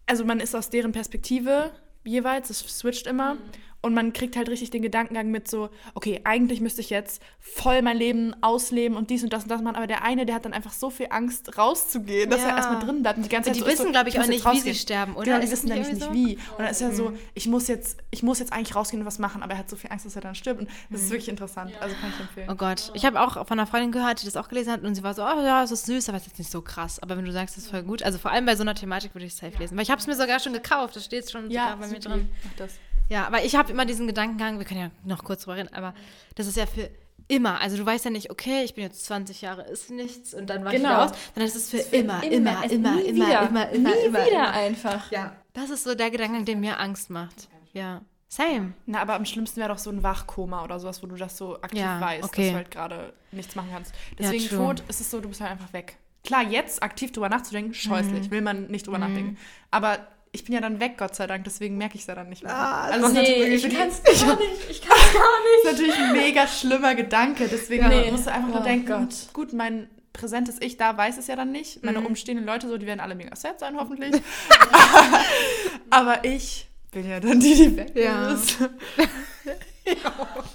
also 0.07 0.25
man 0.25 0.41
ist 0.41 0.55
aus 0.55 0.71
deren 0.71 0.93
Perspektive 0.93 1.71
jeweils, 2.05 2.51
es 2.51 2.59
switcht 2.61 3.07
immer. 3.07 3.37
Und 3.85 3.93
man 3.95 4.13
kriegt 4.15 4.35
halt 4.37 4.49
richtig 4.49 4.71
den 4.71 4.81
Gedankengang 4.83 5.31
mit 5.31 5.47
so, 5.47 5.69
okay, 5.95 6.21
eigentlich 6.25 6.61
müsste 6.61 6.81
ich 6.81 6.89
jetzt 6.91 7.23
voll 7.39 7.83
mein 7.83 7.97
Leben 7.97 8.35
ausleben 8.41 8.97
und 8.97 9.11
dies 9.11 9.23
und 9.23 9.33
das 9.33 9.43
und 9.43 9.51
das 9.51 9.61
machen. 9.61 9.77
Aber 9.77 9.87
der 9.87 10.03
eine, 10.03 10.25
der 10.25 10.35
hat 10.37 10.45
dann 10.47 10.55
einfach 10.55 10.73
so 10.73 10.89
viel 10.91 11.09
Angst, 11.11 11.59
rauszugehen, 11.59 12.31
dass 12.31 12.41
Ja. 12.41 12.49
er 12.49 12.57
erstmal 12.57 12.81
drin 12.83 13.03
bleibt 13.03 13.19
und 13.19 13.25
die 13.25 13.29
ganze 13.29 13.51
Zeit 13.51 13.57
Die 13.57 13.61
so 13.61 13.67
wissen, 13.67 13.85
so, 13.87 13.91
glaube 13.93 14.09
ich, 14.09 14.19
auch 14.19 14.27
nicht, 14.27 14.39
wie 14.39 14.39
sie 14.43 14.49
rausgehen. 14.49 14.75
sterben, 14.75 15.15
oder? 15.17 15.25
Genau, 15.25 15.37
die 15.37 15.43
das 15.43 15.53
wissen 15.53 15.69
nämlich 15.69 15.93
nicht 15.93 16.13
wie. 16.13 16.35
Und 16.37 16.59
dann 16.61 16.69
ist 16.69 16.81
er 16.81 16.93
so, 16.93 17.13
ich 17.35 17.47
muss 17.47 17.69
jetzt, 17.69 17.99
ich 18.11 18.23
muss 18.23 18.39
jetzt 18.39 18.53
eigentlich 18.55 18.75
rausgehen 18.75 19.03
und 19.03 19.07
was 19.07 19.19
machen, 19.19 19.43
aber 19.43 19.53
er 19.53 19.59
hat 19.59 19.69
so 19.69 19.77
viel 19.77 19.91
Angst, 19.93 20.07
dass 20.07 20.17
er 20.17 20.23
dann 20.23 20.35
stirbt. 20.35 20.61
Und 20.61 20.69
das 20.89 21.03
ist 21.03 21.11
wirklich 21.11 21.29
interessant. 21.29 21.71
Also 21.81 21.95
kann 22.01 22.11
ich 22.15 22.21
empfehlen. 22.21 22.49
Oh 22.51 22.55
Gott. 22.55 22.91
Ich 22.95 23.05
habe 23.05 23.21
auch 23.21 23.35
von 23.47 23.59
einer 23.59 23.67
Freundin 23.67 23.93
gehört, 23.93 24.23
die 24.23 24.25
das 24.25 24.37
auch 24.37 24.49
gelesen 24.49 24.73
hat 24.73 24.83
und 24.83 24.95
sie 24.95 25.03
war 25.03 25.13
so, 25.13 25.23
oh 25.23 25.43
ja, 25.45 25.63
es 25.63 25.71
ist 25.71 25.85
süß, 25.85 26.09
aber 26.09 26.17
es 26.17 26.23
ist 26.23 26.29
jetzt 26.31 26.39
nicht 26.39 26.51
so 26.51 26.63
krass. 26.63 27.01
Aber 27.03 27.17
wenn 27.19 27.25
du 27.27 27.33
sagst, 27.33 27.59
es 27.59 27.65
ist 27.65 27.71
voll 27.71 27.83
gut, 27.83 28.03
also 28.03 28.17
vor 28.19 28.31
allem 28.31 28.47
bei 28.47 28.57
so 28.57 28.63
einer 28.63 28.75
Thematik 28.75 29.15
würde 29.15 29.27
ich 29.27 29.33
es 29.35 29.39
safe 29.39 29.59
lesen. 29.59 29.77
Weil 29.77 29.83
ich 29.83 29.91
habe 29.91 30.01
es 30.01 30.07
mir 30.07 30.17
sogar 30.17 30.41
schon 30.41 30.55
gekauft, 30.55 30.97
das 30.97 31.05
steht 31.05 31.31
schon 31.31 31.49
sogar 31.51 31.77
bei 31.77 31.87
mir 31.89 31.99
drin. 32.01 32.31
Mach 32.45 32.53
das. 32.57 32.73
Ja, 33.09 33.27
aber 33.27 33.45
ich 33.45 33.55
habe 33.57 33.71
immer 33.71 33.85
diesen 33.85 34.07
Gedankengang, 34.07 34.59
wir 34.59 34.65
können 34.65 34.81
ja 34.81 34.91
noch 35.05 35.25
kurz 35.25 35.43
drüber 35.43 35.57
reden, 35.57 35.73
aber 35.75 35.95
das 36.37 36.47
ist 36.47 36.57
ja 36.57 36.67
für 36.67 36.91
immer. 37.29 37.61
Also 37.61 37.77
du 37.77 37.85
weißt 37.87 38.05
ja 38.05 38.11
nicht, 38.11 38.31
okay, 38.31 38.63
ich 38.65 38.75
bin 38.75 38.85
jetzt 38.85 39.05
20 39.07 39.43
Jahre, 39.43 39.63
ist 39.63 39.91
nichts 39.91 40.35
und 40.35 40.49
dann 40.49 40.65
war 40.65 40.73
ich 40.73 40.79
Genau. 40.79 40.91
wieder 40.91 41.05
aus, 41.05 41.11
sondern 41.35 41.49
es 41.49 41.57
ist 41.57 41.71
für, 41.71 41.79
immer, 41.97 42.23
immer, 42.23 42.65
immer, 42.71 42.95
nie 42.97 43.03
immer, 43.03 43.27
wieder. 43.27 43.49
immer, 43.49 43.71
immer, 43.71 43.89
nie 43.91 44.05
immer, 44.07 44.19
wieder 44.27 44.31
immer. 44.31 44.51
einfach. 44.53 45.11
Ja, 45.13 45.37
das 45.53 45.71
ist 45.71 45.85
so 45.85 45.95
der 45.95 46.11
Gedankengang, 46.11 46.45
der 46.45 46.57
mir 46.57 46.79
Angst 46.81 47.11
macht. 47.11 47.49
Ja, 47.73 48.03
same. 48.29 48.75
Na, 48.87 49.01
aber 49.01 49.15
am 49.15 49.25
schlimmsten 49.25 49.59
wäre 49.61 49.69
doch 49.71 49.79
so 49.79 49.91
ein 49.91 50.03
Wachkoma 50.03 50.65
oder 50.65 50.79
sowas, 50.81 51.03
wo 51.03 51.07
du 51.07 51.17
das 51.17 51.37
so 51.37 51.57
aktiv 51.61 51.81
Ja, 51.81 52.01
weißt, 52.01 52.25
okay. 52.25 52.43
dass 52.43 52.51
du 52.51 52.57
halt 52.57 52.71
gerade 52.71 53.13
nichts 53.33 53.55
machen 53.55 53.69
kannst. 53.73 53.95
Deswegen 54.19 54.47
true. 54.49 54.59
tot 54.59 54.83
ist 54.89 55.01
es 55.01 55.11
so, 55.11 55.21
du 55.21 55.29
bist 55.29 55.41
halt 55.41 55.51
einfach 55.53 55.73
weg. 55.73 55.97
Klar, 56.25 56.43
jetzt 56.43 56.83
aktiv 56.83 57.13
drüber 57.13 57.29
nachzudenken, 57.29 57.71
Mhm. 57.71 57.75
scheußlich, 57.75 58.31
will 58.31 58.41
man 58.41 58.67
nicht 58.69 58.87
drüber 58.87 58.99
nachdenken. 58.99 59.37
Aber 59.71 59.99
ich 60.35 60.45
bin 60.45 60.55
ja 60.55 60.61
dann 60.61 60.81
weg, 60.81 60.99
Gott 60.99 61.15
sei 61.15 61.27
Dank, 61.27 61.45
deswegen 61.45 61.79
merke 61.79 61.95
ich 61.95 62.03
es 62.03 62.07
ja 62.07 62.15
dann 62.15 62.29
nicht 62.29 62.43
mehr. 62.43 62.55
Ah, 62.55 62.85
also 62.89 63.09
Nee, 63.09 63.45
ich 63.55 63.63
kann 63.75 63.89
es 63.89 64.03
gar 64.05 64.37
nicht. 64.37 64.71
Ich 64.71 64.83
kann 64.83 64.97
es 65.07 65.13
gar 65.15 65.23
nicht. 65.23 65.65
Das 65.65 65.73
ist 65.73 65.79
natürlich 65.81 65.97
ein 65.99 66.13
mega 66.13 66.47
schlimmer 66.47 66.95
Gedanke. 66.95 67.49
Deswegen 67.49 67.89
Nee. 67.89 68.11
musst 68.11 68.27
du 68.27 68.33
einfach 68.33 68.49
nur 68.49 68.61
Oh 68.61 68.65
denken, 68.65 68.87
Gott. 68.87 69.33
gut, 69.33 69.53
mein 69.53 69.89
präsentes 70.13 70.57
Ich 70.61 70.77
da 70.77 70.97
weiß 70.97 71.19
es 71.19 71.27
ja 71.27 71.37
dann 71.37 71.51
nicht. 71.53 71.83
Meine 71.85 72.01
Mhm. 72.01 72.07
umstehenden 72.07 72.47
Leute 72.47 72.69
so, 72.69 72.77
die 72.79 72.87
werden 72.87 73.01
alle 73.01 73.15
mega 73.15 73.35
sad 73.35 73.59
sein, 73.61 73.77
hoffentlich. 73.77 74.15
Aber 75.91 76.25
ich 76.25 76.69
bin 76.93 77.09
ja 77.09 77.21
dann 77.21 77.41
die, 77.41 77.55
die 77.55 77.77
weg 77.77 77.93
Ja. 77.97 78.33
ist. 78.33 78.59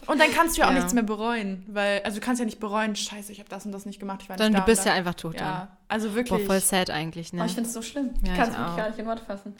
Und 0.07 0.19
dann 0.19 0.31
kannst 0.31 0.57
du 0.57 0.61
ja 0.61 0.67
auch 0.67 0.71
Ja. 0.71 0.77
nichts 0.77 0.93
mehr 0.93 1.03
bereuen, 1.03 1.63
weil, 1.67 2.01
also 2.03 2.19
du 2.19 2.25
kannst 2.25 2.39
ja 2.39 2.45
nicht 2.45 2.59
bereuen, 2.59 2.95
scheiße, 2.95 3.31
ich 3.31 3.39
habe 3.39 3.49
das 3.49 3.65
und 3.65 3.71
das 3.71 3.85
nicht 3.85 3.99
gemacht, 3.99 4.21
ich 4.23 4.29
war 4.29 4.35
nicht 4.35 4.43
Sondern 4.43 4.61
da 4.61 4.65
du 4.65 4.71
bist 4.71 4.85
ja 4.85 4.93
einfach 4.93 5.13
tot 5.13 5.35
dann. 5.39 5.45
Ja, 5.47 5.77
also 5.87 6.09
Boah, 6.09 6.15
wirklich. 6.15 6.45
voll 6.45 6.59
sad 6.59 6.89
eigentlich, 6.89 7.31
ne? 7.33 7.41
Oh, 7.43 7.45
ich 7.45 7.53
finde 7.53 7.67
es 7.67 7.73
so 7.73 7.81
schlimm. 7.81 8.13
Ja, 8.23 8.31
ich 8.31 8.37
kann 8.37 8.49
es 8.49 8.57
wirklich 8.57 8.67
auch. 8.71 8.77
gar 8.77 8.87
nicht 8.89 8.99
in 8.99 9.05
Worte 9.05 9.23
fassen. 9.25 9.55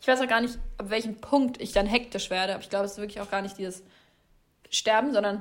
Ich 0.00 0.06
weiß 0.08 0.20
auch 0.20 0.28
gar 0.28 0.40
nicht, 0.42 0.58
ab 0.76 0.90
welchem 0.90 1.14
Punkt 1.16 1.60
ich 1.62 1.72
dann 1.72 1.86
hektisch 1.86 2.28
werde. 2.28 2.52
Aber 2.54 2.62
ich 2.62 2.68
glaube, 2.68 2.84
es 2.84 2.92
ist 2.92 2.98
wirklich 2.98 3.20
auch 3.22 3.30
gar 3.30 3.40
nicht 3.40 3.56
dieses 3.56 3.82
Sterben, 4.70 5.14
sondern 5.14 5.40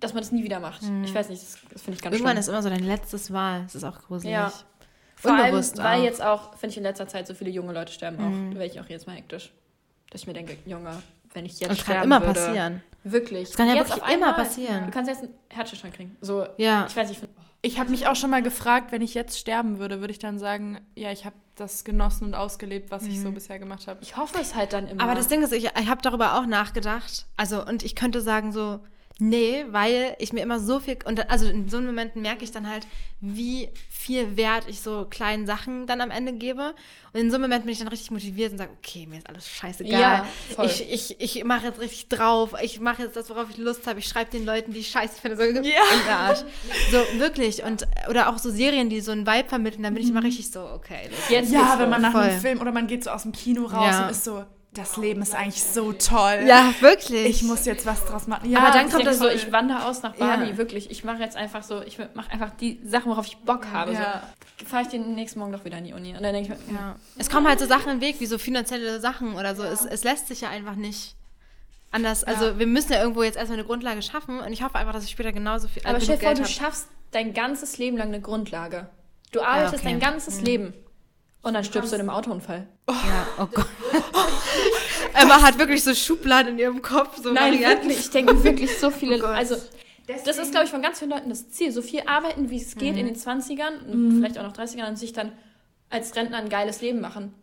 dass 0.00 0.12
man 0.12 0.22
das 0.22 0.32
nie 0.32 0.42
wieder 0.42 0.58
macht. 0.58 0.82
Ich 1.04 1.14
weiß 1.14 1.28
nicht, 1.28 1.40
das, 1.40 1.58
das 1.72 1.82
finde 1.82 1.96
ich 1.96 2.02
ganz 2.02 2.14
Irgendwann 2.14 2.32
schlimm. 2.32 2.40
ist 2.40 2.48
immer 2.48 2.62
so 2.62 2.68
dein 2.68 2.84
letztes 2.84 3.30
Mal. 3.30 3.62
Das 3.62 3.76
ist 3.76 3.84
auch 3.84 4.02
gruselig. 4.02 4.32
Ja. 4.32 4.52
Vor 5.16 5.30
allem, 5.32 5.44
Unbewusst 5.44 5.78
weil 5.78 6.00
auch. 6.00 6.04
jetzt 6.04 6.20
auch, 6.20 6.50
finde 6.56 6.72
ich, 6.72 6.76
in 6.78 6.82
letzter 6.82 7.06
Zeit 7.06 7.26
so 7.28 7.34
viele 7.34 7.50
junge 7.50 7.72
Leute 7.72 7.92
sterben 7.92 8.18
auch. 8.18 8.28
Mhm. 8.28 8.50
Da 8.54 8.58
werde 8.58 8.72
ich 8.74 8.80
auch 8.80 8.88
jetzt 8.88 9.06
mal 9.06 9.14
hektisch. 9.14 9.52
Dass 10.10 10.22
ich 10.22 10.26
mir 10.26 10.32
denke, 10.34 10.56
Junge, 10.66 11.00
wenn 11.34 11.44
ich 11.44 11.60
jetzt 11.60 11.72
es 11.72 11.80
sterben 11.80 12.10
kann 12.10 12.22
immer 12.22 12.26
würde, 12.26 12.40
passieren. 12.40 12.82
Wirklich. 13.04 13.50
Es 13.50 13.56
kann 13.56 13.68
ja 13.68 13.74
Jetzt 13.74 13.94
wirklich 13.94 14.14
immer 14.14 14.32
passieren. 14.32 14.86
Du 14.86 14.90
kannst 14.90 15.10
jetzt 15.10 15.22
einen 15.24 15.34
Herzstillstand 15.50 15.94
kriegen. 15.94 16.16
So, 16.22 16.46
Ja. 16.56 16.86
ich 16.88 16.96
weiß 16.96 17.08
nicht, 17.08 17.18
ich 17.22 17.28
find- 17.28 17.32
Ich 17.60 17.78
habe 17.78 17.90
mich 17.90 18.06
auch 18.06 18.16
schon 18.16 18.30
mal 18.30 18.42
gefragt, 18.42 18.92
wenn 18.92 19.02
ich 19.02 19.14
jetzt 19.14 19.38
sterben 19.38 19.78
würde, 19.78 20.00
würde 20.00 20.10
ich 20.12 20.18
dann 20.18 20.38
sagen, 20.38 20.80
ja, 20.94 21.10
ich 21.12 21.24
habe 21.26 21.34
das 21.56 21.84
genossen 21.84 22.24
und 22.24 22.34
ausgelebt, 22.34 22.90
was 22.90 23.04
ich 23.06 23.20
so 23.20 23.30
bisher 23.30 23.58
gemacht 23.58 23.86
habe. 23.86 24.00
ich 24.02 24.16
hoffe 24.16 24.38
es 24.40 24.54
halt 24.54 24.72
dann 24.72 24.88
immer. 24.88 25.02
Aber 25.02 25.14
das 25.14 25.28
Ding 25.28 25.42
ist, 25.42 25.52
ich, 25.52 25.64
ich 25.78 25.88
habe 25.88 26.02
darüber 26.02 26.38
auch 26.38 26.46
nachgedacht. 26.46 27.26
Also, 27.36 27.64
und 27.64 27.82
ich 27.84 27.94
könnte 27.94 28.20
sagen 28.20 28.52
so, 28.52 28.80
nee, 29.18 29.64
weil 29.70 30.16
ich 30.18 30.32
mir 30.32 30.40
immer 30.42 30.58
so 30.60 30.80
viel, 30.80 30.98
und 31.04 31.30
also 31.30 31.46
in 31.46 31.68
so 31.68 31.76
einem 31.76 31.86
Momenten 31.86 32.20
merke 32.22 32.42
ich 32.44 32.50
dann 32.52 32.68
halt, 32.68 32.86
wie 33.20 33.68
viel 33.88 34.36
Wert 34.36 34.64
ich 34.68 34.80
so 34.80 35.06
kleinen 35.08 35.46
Sachen 35.46 35.86
dann 35.86 36.00
am 36.00 36.10
Ende 36.10 36.32
gebe. 36.34 36.74
Und 37.12 37.20
in 37.20 37.30
so 37.30 37.36
einem 37.36 37.42
Moment 37.42 37.64
bin 37.64 37.72
ich 37.72 37.78
dann 37.78 37.88
richtig 37.88 38.10
motiviert 38.10 38.52
und 38.52 38.58
sage, 38.58 38.70
okay, 38.78 39.06
mir 39.06 39.18
ist 39.18 39.28
alles 39.28 39.48
scheißegal. 39.48 40.00
Ja, 40.00 40.26
voll. 40.54 40.66
ich 40.66 40.90
ich, 40.92 41.20
ich 41.20 41.44
mache 41.44 41.66
jetzt 41.68 41.80
richtig 41.80 42.08
drauf. 42.08 42.54
Ich 42.60 42.80
mache 42.80 43.02
jetzt 43.04 43.16
das, 43.16 43.30
worauf 43.30 43.48
ich 43.50 43.56
Lust 43.56 43.86
habe. 43.86 44.00
Ich 44.00 44.06
schreibe 44.08 44.30
den 44.30 44.44
Leuten, 44.44 44.72
die 44.74 44.80
ich 44.80 44.88
scheiße 44.88 45.20
finde, 45.20 45.36
so 45.38 45.42
in 45.44 45.62
der 45.62 46.18
Art. 46.18 46.44
So, 46.90 47.18
wirklich. 47.18 47.62
Und, 47.62 47.86
oder 48.10 48.28
auch 48.28 48.38
so 48.38 48.50
Serien, 48.50 48.90
die 48.90 49.00
so 49.00 49.12
einen 49.12 49.26
Vibe 49.26 49.48
vermitteln, 49.48 49.84
dann 49.84 49.94
bin 49.94 50.02
ich 50.02 50.10
immer 50.10 50.22
richtig 50.22 50.50
so, 50.50 50.60
okay. 50.68 51.08
jetzt 51.30 51.50
Ja, 51.52 51.76
wenn 51.78 51.88
man 51.88 52.02
nach 52.02 52.14
einem 52.14 52.30
Voll. 52.32 52.40
Film 52.40 52.60
oder 52.60 52.72
man 52.72 52.86
geht 52.88 53.04
so 53.04 53.10
aus 53.10 53.22
dem 53.22 53.32
Kino 53.32 53.64
raus 53.66 53.86
Ja. 53.90 54.04
und 54.04 54.10
ist 54.10 54.24
so, 54.24 54.44
das 54.74 54.96
Leben 54.96 55.22
ist 55.22 55.34
eigentlich 55.34 55.62
so 55.62 55.92
toll. 55.92 56.44
Ja, 56.46 56.74
wirklich. 56.80 57.26
Ich 57.26 57.42
muss 57.42 57.64
jetzt 57.64 57.86
was 57.86 58.04
draus 58.04 58.26
machen. 58.26 58.50
Ja, 58.50 58.58
Aber 58.60 58.72
dann 58.76 58.90
kommt 58.90 59.06
das 59.06 59.18
so, 59.18 59.28
ich 59.28 59.50
wandere 59.52 59.86
aus 59.86 60.02
nach 60.02 60.14
Bali, 60.16 60.50
Ja. 60.50 60.56
wirklich. 60.56 60.90
Ich 60.90 61.04
mache 61.04 61.18
jetzt 61.18 61.36
einfach 61.36 61.62
so, 61.62 61.80
ich 61.82 61.98
mache 62.14 62.30
einfach 62.30 62.50
die 62.50 62.80
Sachen, 62.84 63.10
worauf 63.10 63.26
ich 63.26 63.36
Bock 63.38 63.66
habe. 63.72 63.92
Ja. 63.92 64.22
So, 64.60 64.66
fahre 64.66 64.82
ich 64.82 64.88
den 64.88 65.14
nächsten 65.14 65.38
Morgen 65.38 65.52
doch 65.52 65.64
wieder 65.64 65.78
in 65.78 65.84
die 65.84 65.92
Uni. 65.92 66.14
Und 66.16 66.22
dann 66.22 66.32
denke 66.34 66.52
ich 66.52 66.70
mir, 66.72 66.78
Ja. 66.78 66.96
Es 67.16 67.30
kommen 67.30 67.46
halt 67.48 67.60
so 67.60 67.66
Sachen 67.66 67.90
im 67.92 68.00
Weg, 68.00 68.20
wie 68.20 68.26
so 68.26 68.36
finanzielle 68.38 69.00
Sachen 69.00 69.36
oder 69.36 69.54
so. 69.54 69.62
Es, 69.62 69.84
es 69.84 70.04
lässt 70.04 70.28
sich 70.28 70.40
ja 70.40 70.50
einfach 70.50 70.74
nicht 70.74 71.14
anders. 71.90 72.24
Also 72.24 72.58
wir 72.58 72.66
müssen 72.66 72.92
ja 72.92 73.00
irgendwo 73.00 73.22
jetzt 73.22 73.36
erstmal 73.36 73.58
eine 73.58 73.66
Grundlage 73.66 74.02
schaffen 74.02 74.40
und 74.40 74.52
ich 74.52 74.62
hoffe 74.62 74.74
einfach, 74.76 74.92
dass 74.92 75.04
ich 75.04 75.10
später 75.10 75.32
genauso 75.32 75.68
viel 75.68 75.82
aber 75.86 75.98
äh, 75.98 76.00
stell 76.00 76.18
dir 76.18 76.26
vor, 76.26 76.34
du 76.34 76.42
hab. 76.42 76.48
schaffst 76.48 76.88
dein 77.12 77.32
ganzes 77.32 77.78
Leben 77.78 77.96
lang 77.96 78.08
eine 78.08 78.20
Grundlage. 78.20 78.88
Du 79.30 79.40
arbeitest 79.42 79.74
okay. 79.74 79.84
dein 79.84 80.00
ganzes 80.00 80.40
Leben. 80.42 80.74
Und 81.44 81.54
dann 81.54 81.62
stirbst 81.64 81.92
du 81.92 81.96
in 81.96 82.00
einem 82.00 82.10
Autounfall. 82.10 82.66
Ja, 82.88 83.26
oh 83.38 83.46
Gott. 83.46 83.66
Emma 85.14 85.40
hat 85.42 85.58
wirklich 85.58 85.84
so 85.84 85.94
Schubladen 85.94 86.54
in 86.54 86.58
ihrem 86.58 86.82
Kopf. 86.82 87.18
So 87.22 87.32
Nein, 87.32 87.52
Varianten. 87.54 87.82
wirklich. 87.88 87.98
Ich 88.00 88.10
denke 88.10 88.42
wirklich 88.42 88.76
so 88.78 88.90
viele. 88.90 89.16
Oh 89.16 89.20
Gott. 89.20 89.30
also, 89.36 89.56
das 90.06 90.38
ist, 90.38 90.50
glaube 90.50 90.64
ich, 90.64 90.70
von 90.70 90.82
ganz 90.82 90.98
vielen 90.98 91.10
Leuten 91.10 91.28
das 91.28 91.50
Ziel. 91.50 91.70
So 91.70 91.82
viel 91.82 92.02
arbeiten, 92.06 92.50
wie 92.50 92.56
es 92.60 92.74
geht 92.76 92.96
in 92.96 93.06
den 93.06 93.14
20ern 93.16 93.84
und 93.90 94.16
vielleicht 94.16 94.38
auch 94.38 94.42
noch 94.42 94.52
30ern 94.52 94.88
und 94.88 94.98
sich 94.98 95.12
dann 95.12 95.32
als 95.90 96.16
Rentner 96.16 96.38
ein 96.38 96.48
geiles 96.48 96.80
Leben 96.80 97.00
machen. 97.00 97.34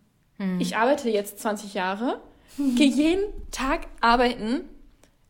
Ich 0.60 0.75
arbeite 0.75 1.08
jetzt 1.10 1.39
20 1.39 1.75
Jahre, 1.75 2.20
gehe 2.58 2.88
jeden 2.88 3.24
Tag 3.51 3.81
arbeiten 4.00 4.62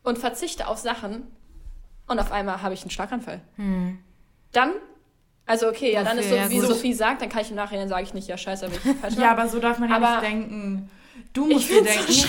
und 0.04 0.18
verzichte 0.18 0.68
auf 0.70 0.78
Sachen 0.78 1.28
und 2.08 2.18
auf 2.20 2.32
einmal 2.32 2.62
habe 2.62 2.74
ich 2.74 2.82
einen 2.84 2.92
Schlaganfall. 2.92 3.42
Dann, 4.54 4.72
also 5.52 5.68
okay, 5.70 5.94
ja, 5.94 6.04
dann 6.04 6.18
ist 6.18 6.30
so? 6.30 6.36
Ja, 6.36 6.50
wie 6.50 6.58
gut. 6.60 6.68
Sophie 6.68 6.94
sagt, 6.94 7.22
dann 7.22 7.30
kann 7.30 7.42
ich 7.42 7.50
im 7.50 7.56
Nachhinein 7.58 7.88
sage 7.90 8.04
ich 8.04 8.14
nicht, 8.14 8.28
ja 8.28 8.38
scheiße, 8.38 8.66
aber 8.66 8.76
ich 8.76 8.82
falsch 9.00 9.16
Ja, 9.18 9.32
aber 9.32 9.48
so 9.48 9.60
darf 9.60 9.80
man 9.80 9.90
ja 9.90 9.98
Aber- 9.98 10.22
nicht 10.22 10.32
denken. 10.32 10.90
Du 11.34 11.46
musst 11.46 11.70
dir 11.70 11.82
denken, 11.84 12.12
so 12.12 12.28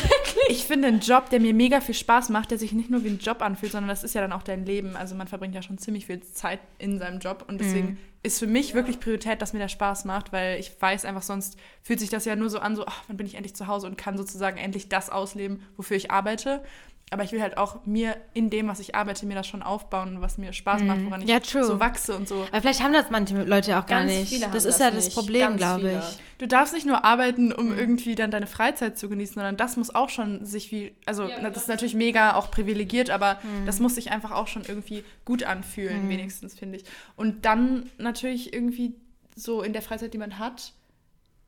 ich 0.48 0.64
finde 0.64 0.88
einen 0.88 1.00
Job, 1.00 1.30
der 1.30 1.40
mir 1.40 1.54
mega 1.54 1.80
viel 1.80 1.94
Spaß 1.94 2.28
macht, 2.28 2.50
der 2.50 2.58
sich 2.58 2.72
nicht 2.72 2.90
nur 2.90 3.02
wie 3.04 3.08
ein 3.08 3.18
Job 3.18 3.40
anfühlt, 3.42 3.72
sondern 3.72 3.88
das 3.88 4.04
ist 4.04 4.14
ja 4.14 4.20
dann 4.20 4.32
auch 4.32 4.42
dein 4.42 4.64
Leben. 4.66 4.96
Also 4.96 5.14
man 5.14 5.26
verbringt 5.28 5.54
ja 5.54 5.62
schon 5.62 5.78
ziemlich 5.78 6.06
viel 6.06 6.20
Zeit 6.20 6.60
in 6.78 6.98
seinem 6.98 7.18
Job 7.18 7.44
und 7.48 7.58
deswegen 7.60 7.98
ist 8.22 8.38
für 8.38 8.46
mich 8.46 8.74
wirklich 8.74 9.00
Priorität, 9.00 9.40
dass 9.42 9.52
mir 9.52 9.58
der 9.60 9.68
Spaß 9.68 10.04
macht, 10.04 10.32
weil 10.32 10.58
ich 10.60 10.70
weiß 10.80 11.04
einfach, 11.04 11.22
sonst 11.22 11.56
fühlt 11.82 12.00
sich 12.00 12.10
das 12.10 12.24
ja 12.24 12.36
nur 12.36 12.48
so 12.50 12.58
an, 12.60 12.76
so, 12.76 12.86
ach, 12.86 13.02
wann 13.08 13.16
bin 13.16 13.26
ich 13.26 13.34
endlich 13.34 13.54
zu 13.56 13.66
Hause 13.66 13.86
und 13.88 13.96
kann 13.98 14.16
sozusagen 14.16 14.56
endlich 14.56 14.88
das 14.88 15.10
ausleben, 15.10 15.62
wofür 15.76 15.96
ich 15.96 16.10
arbeite. 16.10 16.62
aber 17.10 17.24
ich 17.24 17.32
will 17.32 17.42
halt 17.42 17.58
auch 17.58 17.84
mir 17.84 18.16
in 18.32 18.48
dem, 18.48 18.68
was 18.68 18.80
ich 18.80 18.94
arbeite, 18.94 19.26
mir 19.26 19.34
das 19.34 19.46
schon 19.46 19.62
aufbauen, 19.62 20.22
was 20.22 20.38
mir 20.38 20.54
Spaß 20.54 20.82
macht, 20.84 21.04
woran 21.04 21.20
ich 21.20 21.28
Ja, 21.28 21.40
so 21.44 21.78
wachse 21.78 22.16
und 22.16 22.26
so. 22.26 22.46
Aber 22.50 22.62
vielleicht 22.62 22.82
haben 22.82 22.94
das 22.94 23.10
manche 23.10 23.42
Leute 23.42 23.78
auch 23.78 23.84
gar 23.84 23.98
Ganz 24.00 24.12
nicht. 24.12 24.28
viele 24.30 24.46
haben 24.46 24.54
das 24.54 24.64
ist 24.64 24.80
das 24.80 24.86
ja 24.86 24.90
das 24.90 25.04
nicht. 25.04 25.14
Problem, 25.14 25.42
Ganz 25.42 25.56
glaube 25.58 25.80
viele. 25.88 25.98
ich. 25.98 26.18
Du 26.38 26.48
darfst 26.48 26.72
nicht 26.72 26.86
nur 26.86 27.04
arbeiten, 27.04 27.48
Mhm. 27.48 27.52
um 27.58 27.76
irgendwie 27.76 28.14
dann 28.14 28.30
deine 28.30 28.46
Freizeit 28.46 28.96
zu 28.96 29.10
genießen, 29.10 29.34
sondern 29.34 29.58
das 29.58 29.76
muss 29.76 29.94
auch 29.94 30.08
schon 30.08 30.46
sich 30.46 30.72
wie, 30.72 30.94
also 31.04 31.28
das 31.28 31.58
ist 31.58 31.68
natürlich 31.68 31.94
mega 31.94 32.34
auch 32.34 32.50
privilegiert, 32.50 33.10
aber 33.10 33.38
Mhm. 33.42 33.66
das 33.66 33.78
muss 33.78 33.96
sich 33.96 34.10
einfach 34.10 34.30
auch 34.30 34.46
schon 34.48 34.62
irgendwie 34.66 35.04
gut 35.26 35.42
anfühlen, 35.42 36.08
wenigstens, 36.08 36.54
finde 36.58 36.78
ich. 36.78 36.84
Und 37.16 37.44
dann 37.44 37.90
natürlich 37.98 38.54
irgendwie 38.54 38.94
so 39.36 39.60
in 39.60 39.74
der 39.74 39.82
Freizeit, 39.82 40.14
die 40.14 40.18
man 40.18 40.38
hat, 40.38 40.72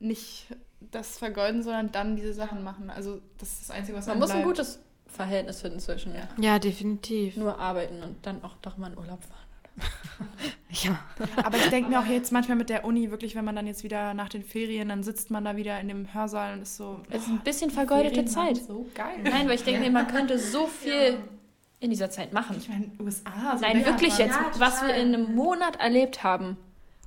nicht 0.04 0.46
das 0.90 1.18
vergeuden, 1.18 1.62
sondern 1.62 1.90
dann 1.92 2.16
diese 2.16 2.32
Sachen 2.34 2.62
machen. 2.62 2.90
Also 2.90 3.20
das 3.38 3.52
ist 3.52 3.62
das 3.62 3.70
Einzige, 3.70 3.96
was 3.99 4.06
Man 4.06 4.18
muss 4.18 4.30
ein 4.30 4.42
bleibt. 4.42 4.49
gutes 4.58 4.78
Verhältnis 5.06 5.61
finden 5.62 5.80
zwischen 5.80 6.14
Ja, 6.38 6.58
definitiv. 6.58 7.37
nur 7.37 7.58
arbeiten 7.58 8.02
und 8.02 8.16
dann 8.26 8.42
auch 8.44 8.54
doch 8.62 8.76
mal 8.76 8.92
in 8.92 8.99
Urlaub 8.99 9.23
fahren. 9.25 9.40
Ja. 10.70 10.99
Aber 11.44 11.56
ich 11.56 11.68
denke 11.68 11.88
mir 11.88 12.00
auch 12.00 12.06
jetzt 12.06 12.32
manchmal 12.32 12.56
mit 12.56 12.68
der 12.68 12.84
Uni 12.84 13.11
wirklich, 13.12 13.37
wenn 13.37 13.44
man 13.44 13.54
dann 13.54 13.66
jetzt 13.66 13.84
wieder 13.84 14.12
nach 14.12 14.28
den 14.28 14.42
Ferien, 14.42 14.88
dann 14.88 15.04
sitzt 15.04 15.30
man 15.30 15.44
da 15.44 15.56
wieder 15.56 15.78
in 15.80 15.87
dem 15.87 16.12
Hörsaal 16.12 16.54
und 16.54 16.62
ist 16.62 16.76
so. 16.76 17.00
Es 17.11 17.23
ist 17.23 17.28
ein 17.28 17.38
bisschen 17.40 17.70
vergeudete 17.70 18.14
Ferien 18.26 18.26
Zeit. 18.28 18.56
So 18.56 18.84
geil. 18.94 19.18
Nein, 19.23 19.46
weil 19.46 19.54
ich 19.54 19.62
denke, 19.62 19.80
mir, 19.80 19.90
man 19.92 20.08
könnte 20.08 20.37
so 20.38 20.66
viel 20.82 21.18
in 21.78 21.90
dieser 21.90 22.11
Zeit 22.11 22.32
machen. 22.32 22.56
Ich 22.58 22.68
meine, 22.68 22.90
USA. 22.99 23.56
So 23.56 23.61
Nein, 23.64 23.84
wirklich 23.84 24.18
jetzt, 24.18 24.37
was 24.58 24.82
wir 24.82 24.94
in 24.96 25.14
einem 25.14 25.34
Monat 25.37 25.76
erlebt 25.76 26.25
haben. 26.25 26.56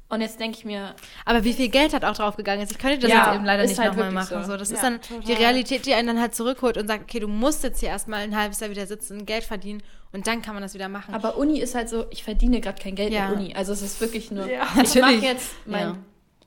Und 0.10 0.22
jetzt 0.22 0.40
denke 0.40 0.58
ich 0.58 0.64
mir, 0.64 0.96
Aber 1.26 1.44
wie 1.44 1.52
viel 1.52 1.68
Geld 1.68 1.94
hat 1.94 2.06
auch 2.06 2.14
drauf 2.16 2.38
gegangen 2.38 2.62
ist, 2.62 2.72
ich 2.72 2.78
könnte 2.78 3.00
das 3.00 3.12
Ja, 3.12 3.26
jetzt 3.28 3.36
eben 3.36 3.44
leider 3.46 3.64
nicht 3.66 3.78
halt 3.78 3.90
nochmal 3.92 4.12
machen. 4.12 4.42
so. 4.44 4.52
So. 4.52 4.58
Das 4.58 4.70
Ja, 4.70 4.76
ist 4.76 4.84
dann 4.84 5.02
total. 5.02 5.20
die 5.26 5.34
Realität, 5.34 5.86
die 5.86 5.94
einen 5.94 6.08
dann 6.08 6.22
halt 6.22 6.34
zurückholt 6.34 6.78
und 6.78 6.88
sagt, 6.88 7.04
okay, 7.04 7.20
du 7.20 7.28
musst 7.28 7.62
jetzt 7.64 7.82
hier 7.82 7.90
erstmal 7.90 8.22
ein 8.22 8.36
halbes 8.38 8.60
Jahr 8.62 8.70
wieder 8.70 8.88
sitzen, 8.88 9.26
Geld 9.26 9.44
verdienen 9.44 9.84
und 10.14 10.26
dann 10.28 10.42
kann 10.42 10.54
man 10.54 10.64
das 10.64 10.74
wieder 10.74 10.88
machen. 10.88 11.14
aber 11.14 11.38
Uni 11.38 11.60
ist 11.60 11.76
halt 11.76 11.90
so, 11.90 12.06
ich 12.10 12.24
verdiene 12.24 12.62
gerade 12.62 12.82
kein 12.82 12.96
Geld 12.96 13.12
Ja. 13.12 13.28
mit 13.30 13.38
Uni. 13.40 13.54
Also 13.56 13.74
es 13.74 13.82
ist 13.82 14.00
wirklich 14.00 14.32
nur, 14.32 14.50
Ja. 14.50 14.66
ich 14.82 14.96
mache 14.96 15.16
jetzt 15.16 15.68
meinen 15.68 15.96
Ja. 15.96 15.98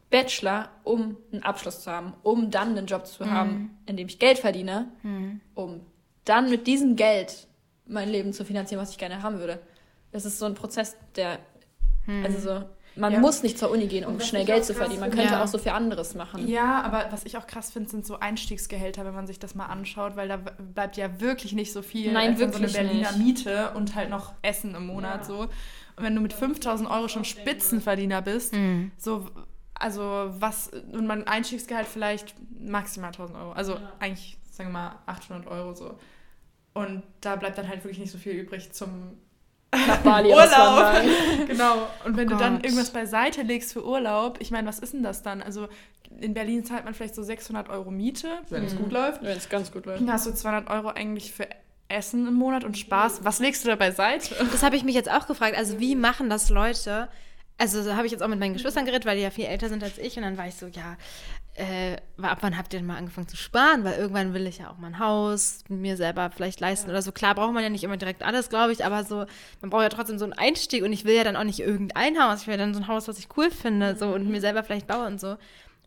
Bachelor, 0.09 0.71
um 0.83 1.19
einen 1.33 1.43
Abschluss 1.43 1.83
zu 1.83 1.91
haben, 1.91 2.15
um 2.23 2.51
dann 2.51 2.71
einen 2.77 2.87
Job 2.87 3.07
zu 3.07 3.31
haben, 3.31 3.79
in 3.87 3.97
dem 3.97 4.09
ich 4.09 4.19
Geld 4.19 4.39
verdiene, 4.39 4.87
um 5.55 5.83
dann 6.25 6.51
mit 6.51 6.67
diesem 6.67 6.97
Geld 6.97 7.47
mein 7.87 8.09
Leben 8.09 8.33
zu 8.33 8.45
finanzieren, 8.45 8.81
was 8.81 8.91
ich 8.91 8.99
gerne 8.99 9.23
haben 9.23 9.39
würde. 9.39 9.61
Das 10.13 10.25
ist 10.25 10.39
so 10.39 10.47
ein 10.47 10.55
Prozess, 10.55 10.97
der, 11.15 11.39
also 12.25 12.39
so, 12.41 12.65
man 12.97 13.13
Ja. 13.13 13.21
muss 13.21 13.43
nicht 13.43 13.59
zur 13.59 13.71
Uni 13.71 13.87
gehen, 13.87 14.05
um 14.05 14.21
schnell 14.21 14.45
Geld 14.45 14.65
zu 14.65 14.75
verdienen. 14.75 15.01
Man 15.01 15.11
könnte 15.11 15.33
Ja. 15.33 15.43
auch 15.43 15.47
so 15.47 15.59
viel 15.59 15.73
anderes 15.73 16.15
machen. 16.15 16.47
Ja, 16.49 16.83
aber 16.83 17.07
was 17.11 17.25
ich 17.25 17.37
auch 17.37 17.47
krass 17.47 17.71
finde, 17.71 17.89
sind 17.91 18.05
so 18.05 18.19
Einstiegsgehälter, 18.19 19.05
wenn 19.05 19.15
man 19.15 19.27
sich 19.27 19.39
das 19.39 19.55
mal 19.55 19.67
anschaut, 19.67 20.17
weil 20.17 20.29
da 20.29 20.37
bleibt 20.37 20.97
ja 20.97 21.21
wirklich 21.21 21.53
nicht 21.53 21.73
so 21.73 21.83
viel. 21.83 22.13
Nein, 22.13 22.37
von 22.37 22.53
so 22.53 22.59
wirklich 22.61 22.79
eine 22.79 22.89
Berliner 22.89 23.13
nicht. 23.13 23.45
Miete 23.47 23.71
und 23.75 23.95
halt 23.95 24.11
noch 24.11 24.33
Essen 24.43 24.75
im 24.75 24.87
Monat 24.87 25.25
so. 25.25 25.41
Und 25.41 25.49
wenn 26.05 26.15
du 26.15 26.21
mit 26.21 26.33
5000 26.33 26.91
Euro 26.91 27.09
schon 27.09 27.25
Spitzenverdiener 27.25 28.23
bist, 28.23 28.55
so, 28.99 29.29
also 29.75 30.03
was, 30.39 30.69
und 30.93 31.07
mein 31.07 31.27
Einstiegsgehalt 31.27 31.87
vielleicht 31.87 32.35
maximal 32.59 33.11
1000 33.13 33.39
Euro. 33.39 33.53
Also 33.53 33.79
eigentlich, 33.99 34.37
sagen 34.51 34.71
wir 34.71 34.75
mal, 34.75 34.99
800 35.07 35.47
Euro 35.47 35.75
so. 35.75 35.99
Und 36.75 37.03
da 37.21 37.37
bleibt 37.37 37.59
dann 37.59 37.69
halt 37.69 37.83
wirklich 37.85 37.99
nicht 37.99 38.13
so 38.13 38.19
viel 38.19 38.33
übrig 38.33 38.73
zum 38.73 39.19
Nach 39.73 39.99
Bali 39.99 40.29
Urlaub. 40.33 41.03
genau. 41.47 41.87
Und 42.05 42.17
wenn 42.17 42.29
Oh 42.29 42.33
du 42.33 42.37
dann 42.37 42.57
Gott. 42.57 42.65
irgendwas 42.65 42.91
beiseite 42.91 43.43
legst 43.43 43.73
für 43.73 43.85
Urlaub, 43.85 44.39
ich 44.41 44.51
meine, 44.51 44.67
was 44.69 44.79
ist 44.79 44.93
denn 44.93 45.03
das 45.03 45.23
dann? 45.23 45.43
Also 45.43 45.69
in 46.21 46.35
Berlin 46.35 46.65
zahlt 46.65 46.85
man 46.85 46.93
vielleicht 46.95 47.15
so 47.15 47.23
600 47.23 47.69
Euro 47.69 47.91
Miete, 47.91 48.29
wenn 48.49 48.65
es 48.65 48.77
gut 48.77 48.91
läuft. 48.93 49.23
Wenn 49.23 49.37
es 49.37 49.49
ganz 49.49 49.71
gut 49.71 49.87
läuft. 49.87 50.01
Dann 50.01 50.13
hast 50.13 50.27
du 50.27 50.33
200 50.35 50.69
Euro 50.71 50.89
eigentlich 50.89 51.33
für 51.33 51.47
Essen 51.89 52.27
im 52.27 52.35
Monat 52.35 52.65
und 52.65 52.77
Spaß. 52.79 53.25
Was 53.25 53.39
legst 53.39 53.65
du 53.65 53.69
da 53.69 53.77
beiseite? 53.77 54.35
Das 54.51 54.63
habe 54.63 54.77
ich 54.77 54.85
mich 54.85 54.95
jetzt 54.95 55.11
auch 55.11 55.27
gefragt. 55.27 55.57
Also 55.57 55.79
wie 55.81 55.95
machen 55.97 56.29
das 56.31 56.49
Leute? 56.51 57.09
Also 57.59 57.83
so 57.83 57.95
habe 57.95 58.07
ich 58.07 58.13
jetzt 58.13 58.23
auch 58.23 58.29
mit 58.29 58.39
meinen 58.41 58.55
Geschwistern 58.55 58.85
geredet, 58.87 59.07
weil 59.07 59.17
die 59.17 59.23
ja 59.23 59.31
viel 59.31 59.45
älter 59.45 59.69
sind 59.69 59.83
als 59.85 59.99
ich. 59.99 60.17
Und 60.17 60.23
dann 60.23 60.37
war 60.39 60.47
ich 60.47 60.55
so, 60.55 60.67
ja, 60.67 60.97
äh, 61.61 61.97
ab 62.23 62.39
wann 62.41 62.57
habt 62.57 62.73
ihr 62.73 62.81
denn 62.81 62.87
mal 62.87 62.97
angefangen 62.97 63.29
zu 63.29 63.37
sparen? 63.37 63.85
Weil 63.85 63.99
irgendwann 63.99 64.33
will 64.33 64.47
ich 64.47 64.59
ja 64.59 64.71
auch 64.71 64.79
mal 64.79 64.89
ein 64.89 64.99
Haus 64.99 65.63
mir 65.69 65.97
selber 65.97 66.31
vielleicht 66.35 66.61
leisten 66.61 66.91
oder 66.91 67.03
so. 67.03 67.13
Klar 67.13 67.35
braucht 67.35 67.53
man 67.53 67.63
ja 67.63 67.69
nicht 67.69 67.85
immer 67.85 67.99
direkt 67.99 68.23
alles, 68.23 68.49
glaube 68.49 68.73
ich, 68.73 68.85
aber 68.85 69.05
so, 69.05 69.27
man 69.61 69.71
braucht 69.71 69.83
ja 69.83 69.89
trotzdem 69.91 70.19
so 70.19 70.25
einen 70.25 70.33
Einstieg. 70.33 70.83
Und 70.83 70.93
ich 70.93 71.05
will 71.05 71.15
ja 71.15 71.25
dann 71.25 71.37
auch 71.37 71.45
nicht 71.45 71.61
irgendein 71.61 72.19
Haus. 72.23 72.43
Ich 72.43 72.47
will 72.47 72.57
dann 72.57 72.73
so 72.75 72.81
ein 72.81 72.89
Haus, 72.89 73.09
was 73.09 73.19
ich 73.19 73.29
cool 73.37 73.51
finde 73.51 73.97
so 73.97 74.09
und 74.09 74.29
mir 74.29 74.41
selber 74.41 74.63
vielleicht 74.63 74.87
baue 74.87 75.07
und 75.07 75.21
so. 75.21 75.37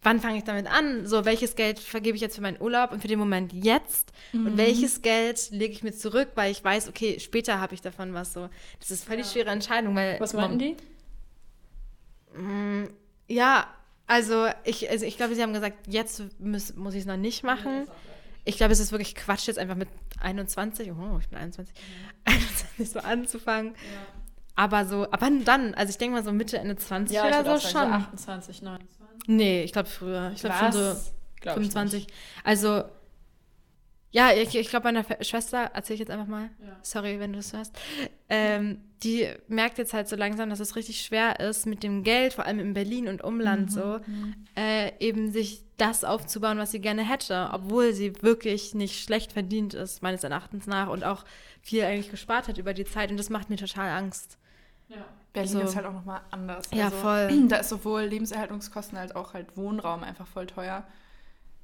Wann 0.03 0.20
fange 0.20 0.38
ich 0.38 0.44
damit 0.44 0.68
an? 0.68 1.08
So, 1.08 1.24
welches 1.25 1.56
Geld 1.56 1.80
vergebe 1.80 2.15
ich 2.15 2.22
jetzt 2.22 2.36
für 2.36 2.42
meinen 2.42 2.62
Urlaub 2.62 2.92
und 2.92 3.01
für 3.01 3.08
den 3.08 3.20
Moment 3.20 3.53
jetzt? 3.53 4.12
Und 4.34 4.58
welches 4.58 5.01
Geld 5.01 5.50
lege 5.51 5.74
ich 5.74 5.82
mir 5.82 5.94
zurück, 5.94 6.30
weil 6.36 6.51
ich 6.51 6.62
weiß, 6.62 6.89
okay, 6.89 7.20
später 7.22 7.62
habe 7.62 7.74
ich 7.74 7.82
davon 7.82 8.13
was 8.13 8.34
so. 8.34 8.50
Das 8.80 8.92
ist 8.92 9.06
voll 9.06 9.18
die 9.18 9.24
schwere 9.24 9.50
Entscheidung, 9.50 9.96
weil 9.96 10.20
Was 10.20 10.34
meinten 10.34 10.60
die? 10.60 10.75
ja, 13.27 13.68
also 14.13 14.48
ich, 14.63 14.88
also 14.91 15.05
ich 15.08 15.17
glaube, 15.17 15.34
sie 15.34 15.41
haben 15.41 15.53
gesagt, 15.53 15.88
jetzt 15.88 16.22
muss, 16.39 16.75
muss 16.75 16.93
ich 16.93 17.00
es 17.00 17.05
noch 17.08 17.17
nicht 17.17 17.43
machen. 17.43 17.88
Ich 18.46 18.58
glaube, 18.58 18.72
es 18.72 18.79
ist 18.79 18.91
wirklich 18.91 19.15
Quatsch, 19.15 19.48
jetzt 19.48 19.58
einfach 19.58 19.75
mit 19.75 19.89
21, 20.20 20.91
oh, 20.91 21.17
ich 21.20 21.29
bin 21.29 21.39
21, 21.39 21.74
21 22.25 22.89
so 22.91 23.00
anzufangen. 23.00 23.74
Aber 24.55 24.86
so, 24.86 25.08
aber 25.10 25.32
dann, 25.43 25.74
also 25.74 25.89
ich 25.89 25.98
denke 25.98 26.15
mal 26.15 26.24
so 26.24 26.32
Mitte, 26.32 26.60
Ende 26.60 26.75
20 26.75 27.15
Ja, 27.15 27.25
oder 27.25 27.43
so 27.43 27.67
schon. 27.67 27.72
so 27.72 27.88
28, 27.88 28.62
29. 28.62 29.00
Nee, 29.25 29.63
ich 29.63 29.74
glaube 29.74 29.89
früher. 29.89 30.32
Ich 30.36 30.41
glaube 30.41 30.58
schon 30.60 30.72
so 30.74 30.96
Glaub 31.41 31.58
ich 31.58 31.72
25. 31.72 32.08
Also, 32.43 32.84
ja, 34.13 34.32
ich, 34.32 34.55
ich 34.55 34.70
glaube, 34.70 34.86
meiner 34.86 35.03
Fe- 35.03 35.17
Schwester, 35.22 35.72
erzähle 35.74 35.96
ich 35.96 36.00
jetzt 36.00 36.12
einfach 36.12 36.27
mal, 36.27 36.50
Ja. 36.65 36.77
sorry, 36.82 37.20
wenn 37.20 37.34
du 37.34 37.38
das 37.39 37.51
hörst, 37.51 37.75
ähm, 38.29 38.79
die 39.03 39.27
merkt 39.50 39.77
jetzt 39.79 39.93
halt 39.93 40.08
so 40.08 40.15
langsam, 40.15 40.50
dass 40.50 40.62
es 40.62 40.77
richtig 40.77 41.01
schwer 41.01 41.41
ist, 41.41 41.65
mit 41.65 41.84
dem 41.84 42.03
Geld, 42.03 42.32
vor 42.34 42.46
allem 42.46 42.60
in 42.60 42.74
Berlin 42.74 43.10
und 43.10 43.22
Umland 43.22 43.70
so, 43.72 44.00
äh, 44.55 44.91
eben 45.00 45.32
sich 45.32 45.65
das 45.77 46.05
aufzubauen, 46.05 46.58
was 46.58 46.72
sie 46.72 46.79
gerne 46.79 47.01
hätte, 47.03 47.50
obwohl 47.51 47.91
sie 47.91 48.13
wirklich 48.22 48.74
nicht 48.75 49.03
schlecht 49.03 49.34
verdient 49.34 49.74
ist, 49.74 50.01
meines 50.03 50.24
Erachtens 50.24 50.67
nach, 50.67 50.88
und 50.89 51.03
auch 51.03 51.25
viel 51.62 51.84
eigentlich 51.84 52.12
gespart 52.12 52.48
hat 52.48 52.58
über 52.58 52.74
die 52.74 52.86
Zeit. 52.86 53.12
Und 53.12 53.17
das 53.17 53.29
macht 53.29 53.50
mir 53.50 53.58
total 53.58 53.89
Angst. 53.89 54.38
Ja. 54.88 54.98
Berlin 55.34 55.51
So. 55.51 55.60
ist 55.62 55.75
halt 55.75 55.86
auch 55.88 55.93
nochmal 55.93 56.22
anders. 56.32 56.65
Ja, 56.72 56.86
also, 56.86 56.98
voll. 56.98 57.29
Da 57.50 57.58
ist 57.58 57.70
sowohl 57.70 58.03
Lebenserhaltungskosten 58.03 58.98
als 58.98 59.15
auch 59.15 59.34
halt 59.34 59.58
Wohnraum 59.58 60.03
einfach 60.03 60.27
voll 60.27 60.46
teuer. 60.46 60.86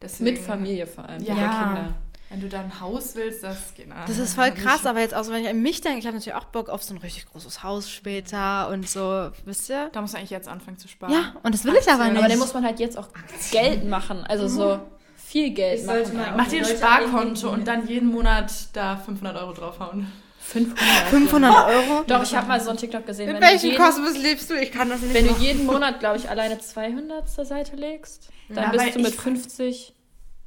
Deswegen, 0.02 0.32
Mit 0.34 0.40
Familie 0.40 0.88
vor 0.88 1.06
allem. 1.08 1.22
Ja. 1.24 1.34
Kinder. 1.36 1.96
Wenn 2.30 2.42
du 2.42 2.48
da 2.48 2.60
ein 2.60 2.80
Haus 2.80 3.16
willst, 3.16 3.44
das 3.44 3.74
geht 3.74 3.88
Das 4.08 4.18
ist 4.20 4.36
voll 4.36 4.52
krass, 4.52 4.86
aber 4.86 5.00
jetzt 5.00 5.16
auch 5.16 5.24
so, 5.24 5.32
wenn 5.32 5.42
ich 5.44 5.50
an 5.50 5.62
mich 5.64 5.82
denke, 5.82 5.98
ich 6.00 6.06
habe 6.06 6.16
natürlich 6.16 6.36
auch 6.38 6.46
Bock 6.46 6.70
auf 6.70 6.84
so 6.84 6.94
ein 6.94 6.98
richtig 7.00 7.26
großes 7.32 7.64
Haus 7.64 7.90
später 7.90 8.70
und 8.70 8.88
so, 8.88 9.32
wisst 9.46 9.68
ihr? 9.70 9.90
Da 9.94 10.02
musst 10.02 10.14
du 10.14 10.20
eigentlich 10.20 10.30
jetzt 10.30 10.48
anfangen 10.48 10.78
zu 10.78 10.88
sparen. 10.88 11.12
Ja, 11.12 11.34
und 11.42 11.56
das 11.56 11.66
will 11.66 11.74
ich 11.76 11.88
aber 11.90 12.04
Aktien. 12.04 12.14
nicht. 12.14 12.20
Aber 12.24 12.30
dann 12.30 12.40
muss 12.40 12.54
man 12.54 12.64
halt 12.66 12.80
jetzt 12.80 12.98
auch 13.00 13.08
Geld 13.52 13.84
machen. 13.90 14.24
Also 14.28 14.48
so 14.48 14.80
viel 15.18 15.50
Geld 15.52 15.86
machen. 15.88 16.04
Mach 16.38 16.48
dir 16.48 16.60
ein 16.60 16.66
Sparkonto 16.66 17.50
und 17.50 17.68
dann 17.68 17.88
jeden 17.88 18.10
Monat 18.10 18.52
da 18.74 18.98
500 18.98 19.36
Euro 19.38 19.54
draufhauen. 19.54 20.12
500. 20.40 20.80
500 21.10 21.68
Euro? 21.68 22.04
Doch, 22.08 22.22
ich 22.24 22.36
habe 22.36 22.48
mal 22.48 22.62
so 22.62 22.70
einen 22.70 22.78
TikTok 22.78 23.06
gesehen. 23.08 23.30
In 23.30 23.36
wenn 23.36 23.42
du 23.42 23.48
welchem 23.64 23.76
Kosmos 23.76 24.18
lebst 24.18 24.50
du? 24.52 24.54
Ich 24.56 24.72
kann 24.72 24.90
das 24.90 25.02
nicht 25.02 25.14
Wenn 25.16 25.26
du 25.26 25.32
machen. 25.32 25.44
jeden 25.44 25.66
Monat, 25.68 26.00
glaube 26.00 26.18
ich, 26.18 26.30
alleine 26.30 26.60
200 26.60 27.28
zur 27.28 27.46
Seite 27.46 27.76
legst, 27.76 28.30
dann 28.50 28.66
Ja, 28.66 28.70
bist 28.70 28.96
du 28.96 29.00
mit 29.00 29.10
ich- 29.16 29.20
50. 29.20 29.94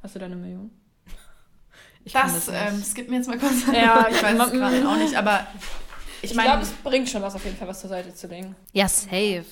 Hast 0.01 0.15
du 0.15 0.19
da 0.19 0.25
eine 0.25 0.35
Million? 0.37 0.71
Ich 2.05 2.13
Das, 2.13 2.45
das 2.45 2.47
ähm, 2.49 2.83
skip 2.83 3.09
mir 3.09 3.17
jetzt 3.17 3.27
mal 3.27 3.37
kurz. 3.37 3.53
Ja, 3.73 4.07
ich 4.11 4.21
weiß 4.21 4.37
es 4.39 4.51
gerade 4.51 4.87
auch 4.89 4.95
nicht, 4.97 5.15
aber 5.15 5.47
ich 6.21 6.31
Ich 6.31 6.35
meine, 6.35 6.49
glaube, 6.49 6.63
es 6.63 6.71
bringt 6.71 7.09
schon 7.09 7.21
was 7.21 7.35
auf 7.35 7.43
jeden 7.45 7.57
Fall, 7.57 7.67
was 7.67 7.79
zur 7.81 7.89
Seite 7.89 8.13
zu 8.13 8.27
legen. 8.27 8.55
Ja, 8.73 8.87
safe. 8.87 9.45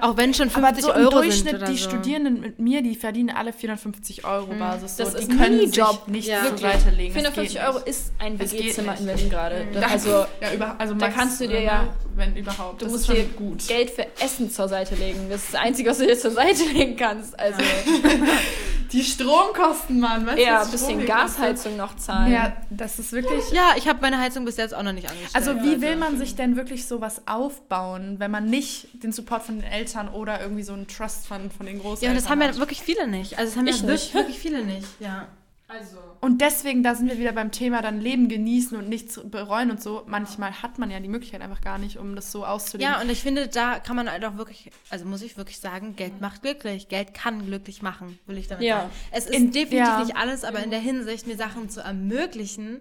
Auch 0.00 0.16
wenn 0.16 0.32
schon 0.32 0.48
aber 0.48 0.68
50 0.68 0.84
so 0.84 0.92
im 0.92 1.00
Euro 1.06 1.10
Durchschnitt, 1.22 1.50
sind 1.50 1.54
oder 1.56 1.66
die 1.72 1.76
so. 1.76 1.88
Studierenden 1.90 2.40
mit 2.40 2.60
mir, 2.60 2.82
die 2.82 2.94
verdienen 2.94 3.30
alle 3.30 3.52
450 3.52 4.24
Euro 4.24 4.46
Basis. 4.54 4.96
So. 4.96 5.02
Das 5.02 5.14
die 5.14 5.22
ist 5.22 5.30
ein 5.30 5.38
können 5.38 5.58
sich 5.72 5.82
nicht 6.06 6.28
Ja. 6.28 6.38
zur 6.42 6.50
Wirklich. 6.52 6.60
Seite 6.72 6.90
legen. 6.90 7.14
Das 7.14 7.22
450 7.34 7.52
geht 7.58 7.62
Euro 7.68 7.78
ist 7.78 8.12
ein 8.20 8.38
WG-Zimmer 8.38 8.96
in 8.96 9.06
Berlin 9.06 9.28
gerade. 9.30 9.66
Da- 9.74 9.80
Also 9.88 10.10
ja, 10.40 10.52
über, 10.54 10.76
also 10.78 10.94
da 10.94 11.06
max, 11.06 11.16
kannst 11.16 11.40
du 11.40 11.48
dir 11.48 11.62
ja- 11.62 11.88
wenn 12.14 12.36
überhaupt. 12.36 12.80
du 12.80 12.84
das 12.84 12.92
musst 12.92 13.08
ist 13.10 13.16
dir 13.16 13.24
gut. 13.24 13.66
Geld 13.66 13.90
für 13.90 14.06
Essen 14.22 14.52
zur 14.52 14.68
Seite 14.68 14.94
legen. 14.94 15.26
Das 15.28 15.42
ist 15.42 15.54
das 15.54 15.60
Einzige, 15.60 15.90
was 15.90 15.98
du 15.98 16.06
dir 16.06 16.16
zur 16.18 16.30
Seite 16.30 16.62
legen 16.72 16.94
kannst. 16.96 17.36
Also 17.36 17.58
Die 18.92 19.04
Stromkosten, 19.04 20.00
Mann. 20.00 20.26
Weißt 20.26 20.38
was 20.46 20.66
ein 20.66 20.70
bisschen? 20.72 21.06
Gasheizung 21.06 21.76
noch 21.76 21.96
zahlen. 21.96 22.32
Ja, 22.32 22.56
das 22.70 22.98
ist 22.98 23.12
wirklich. 23.12 23.50
Ja, 23.52 23.74
ich 23.76 23.88
habe 23.88 24.00
meine 24.00 24.18
Heizung 24.18 24.44
bis 24.44 24.56
jetzt 24.56 24.74
auch 24.74 24.82
noch 24.82 24.92
nicht 24.92 25.08
angestellt. 25.08 25.34
Also 25.34 25.62
wie 25.62 25.80
will 25.80 25.96
man 25.96 26.18
sich 26.18 26.34
denn 26.34 26.56
wirklich 26.56 26.86
sowas 26.86 27.22
aufbauen, 27.26 28.16
wenn 28.18 28.30
man 28.30 28.46
nicht 28.46 28.88
den 29.02 29.12
Support 29.12 29.42
von 29.44 29.60
den 29.60 29.70
Eltern 29.70 30.08
oder 30.08 30.40
irgendwie 30.40 30.62
so 30.62 30.72
einen 30.72 30.88
Trust 30.88 31.26
Fund 31.26 31.52
von 31.52 31.66
den 31.66 31.78
Großeltern 31.80 32.04
Ja, 32.04 32.10
und 32.10 32.16
das 32.16 32.28
haben 32.30 32.42
ja 32.42 32.56
wirklich 32.56 32.82
viele 32.82 33.06
nicht. 33.06 33.38
Also 33.38 33.50
das 33.50 33.56
haben 33.58 33.66
Ich 33.66 33.76
ja 33.76 33.82
wirklich, 33.82 34.02
nicht. 34.02 34.14
wirklich 34.14 34.38
viele 34.38 34.64
nicht. 34.64 34.86
Ja. 34.98 35.28
Also. 35.70 35.98
Und 36.20 36.40
deswegen, 36.40 36.82
da 36.82 36.94
sind 36.96 37.08
wir 37.08 37.18
wieder 37.18 37.32
beim 37.32 37.52
Thema 37.52 37.80
dann 37.80 38.00
Leben 38.00 38.28
genießen 38.28 38.76
und 38.76 38.88
nichts 38.88 39.20
bereuen 39.24 39.70
und 39.70 39.80
so. 39.82 40.02
Manchmal 40.06 40.62
hat 40.62 40.78
man 40.78 40.90
ja 40.90 40.98
die 41.00 41.08
Möglichkeit 41.08 41.40
einfach 41.42 41.60
gar 41.60 41.78
nicht, 41.78 41.96
um 41.96 42.16
das 42.16 42.32
so 42.32 42.44
auszuleben. 42.44 42.92
Ja, 42.92 43.00
und 43.00 43.08
ich 43.08 43.22
finde, 43.22 43.46
da 43.48 43.78
kann 43.78 43.94
man 43.96 44.10
halt 44.10 44.24
auch 44.24 44.36
wirklich, 44.36 44.70
also 44.90 45.04
muss 45.04 45.22
ich 45.22 45.36
wirklich 45.36 45.60
sagen, 45.60 45.94
Geld 45.96 46.20
macht 46.20 46.42
glücklich. 46.42 46.88
Geld 46.88 47.14
kann 47.14 47.46
glücklich 47.46 47.82
machen, 47.82 48.18
will 48.26 48.36
ich 48.36 48.48
damit 48.48 48.64
Ja. 48.64 48.80
sagen. 48.80 48.90
Es 49.12 49.26
ist 49.26 49.34
In- 49.34 49.52
definitiv 49.52 49.78
ja. 49.78 50.00
nicht 50.04 50.16
alles, 50.16 50.42
aber 50.44 50.62
in 50.62 50.70
der 50.70 50.80
Hinsicht, 50.80 51.26
mir 51.26 51.36
Sachen 51.36 51.70
zu 51.70 51.80
ermöglichen, 51.80 52.80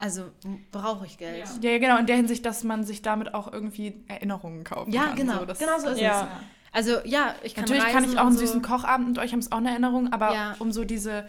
Also 0.00 0.26
brauche 0.70 1.06
ich 1.06 1.18
Geld. 1.18 1.44
Ja, 1.60 1.70
ja, 1.72 1.78
genau, 1.78 1.98
in 1.98 2.06
der 2.06 2.14
Hinsicht, 2.14 2.46
dass 2.46 2.62
man 2.62 2.84
sich 2.84 3.02
damit 3.02 3.34
auch 3.34 3.52
irgendwie 3.52 4.04
Erinnerungen 4.06 4.62
kaufen 4.62 4.92
Ja, 4.92 5.06
kann. 5.06 5.16
genau. 5.16 5.38
So, 5.40 5.44
das- 5.46 5.58
genau 5.58 5.78
so 5.80 5.88
ist 5.88 6.00
Ja. 6.00 6.22
es. 6.22 6.28
Also 6.70 6.98
ja, 7.04 7.34
ich 7.42 7.56
kann 7.56 7.64
Natürlich 7.64 7.84
kann 7.86 8.04
ich 8.04 8.10
auch 8.16 8.20
und 8.22 8.28
einen 8.28 8.36
so. 8.36 8.46
süßen 8.46 8.62
Kochabend 8.62 9.08
mit 9.08 9.18
euch, 9.18 9.32
haben 9.32 9.40
es 9.40 9.50
auch 9.50 9.56
eine 9.56 9.70
Erinnerung, 9.70 10.12
aber 10.12 10.32
Ja. 10.32 10.54
um 10.60 10.70
so 10.70 10.84
diese, 10.84 11.26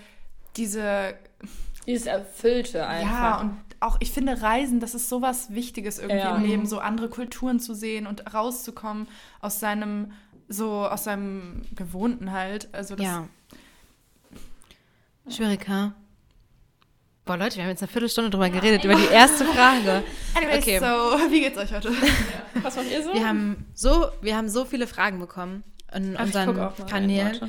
diese, 0.58 1.14
Dieses 1.88 2.08
Erfüllte 2.08 2.86
einfach. 2.88 3.12
ja, 3.12 3.40
und 3.42 3.58
auch, 3.80 3.98
ich 4.02 4.12
finde 4.12 4.42
Reisen, 4.42 4.80
das 4.80 4.94
ist 4.94 5.08
sowas 5.10 5.54
Wichtiges 5.54 6.00
irgendwie 6.00 6.18
Ja. 6.18 6.36
im 6.36 6.44
Leben, 6.44 6.66
so 6.66 6.80
andere 6.80 7.10
Kulturen 7.10 7.60
zu 7.60 7.74
sehen 7.74 8.08
und 8.08 8.34
rauszukommen 8.34 9.08
aus 9.42 9.60
seinem, 9.60 10.12
so 10.50 10.86
aus 10.86 11.06
seinem 11.06 11.62
Gewohnten 11.76 12.32
halt. 12.32 12.68
Also 12.74 12.96
das, 12.96 13.06
Ja. 13.06 13.28
Schwierig, 15.30 15.68
ha? 15.68 15.94
Boah, 17.26 17.38
Leute, 17.38 17.58
wir 17.58 17.64
haben 17.64 17.70
jetzt 17.70 17.84
eine 17.84 17.92
Viertelstunde 17.92 18.32
drüber 18.32 18.50
geredet, 18.50 18.84
über 18.84 18.96
die 18.96 19.06
erste 19.06 19.46
Frage. 19.46 20.04
Anyways, 20.36 20.64
Okay. 20.64 20.80
so, 20.80 21.32
wie 21.32 21.42
geht's 21.42 21.58
euch 21.58 21.72
heute? 21.72 21.92
Was 22.64 22.76
macht 22.76 22.90
ihr 22.90 23.04
so? 23.04 23.14
Wir 23.14 23.28
haben 23.28 23.66
so, 23.76 24.08
wir 24.22 24.36
haben 24.36 24.50
so 24.50 24.66
viele 24.66 24.88
Fragen 24.88 25.20
bekommen 25.20 25.64
in 25.94 26.16
Ach, 26.18 26.22
ich 26.22 26.36
unseren 26.36 26.74
Kanälen. 26.88 27.40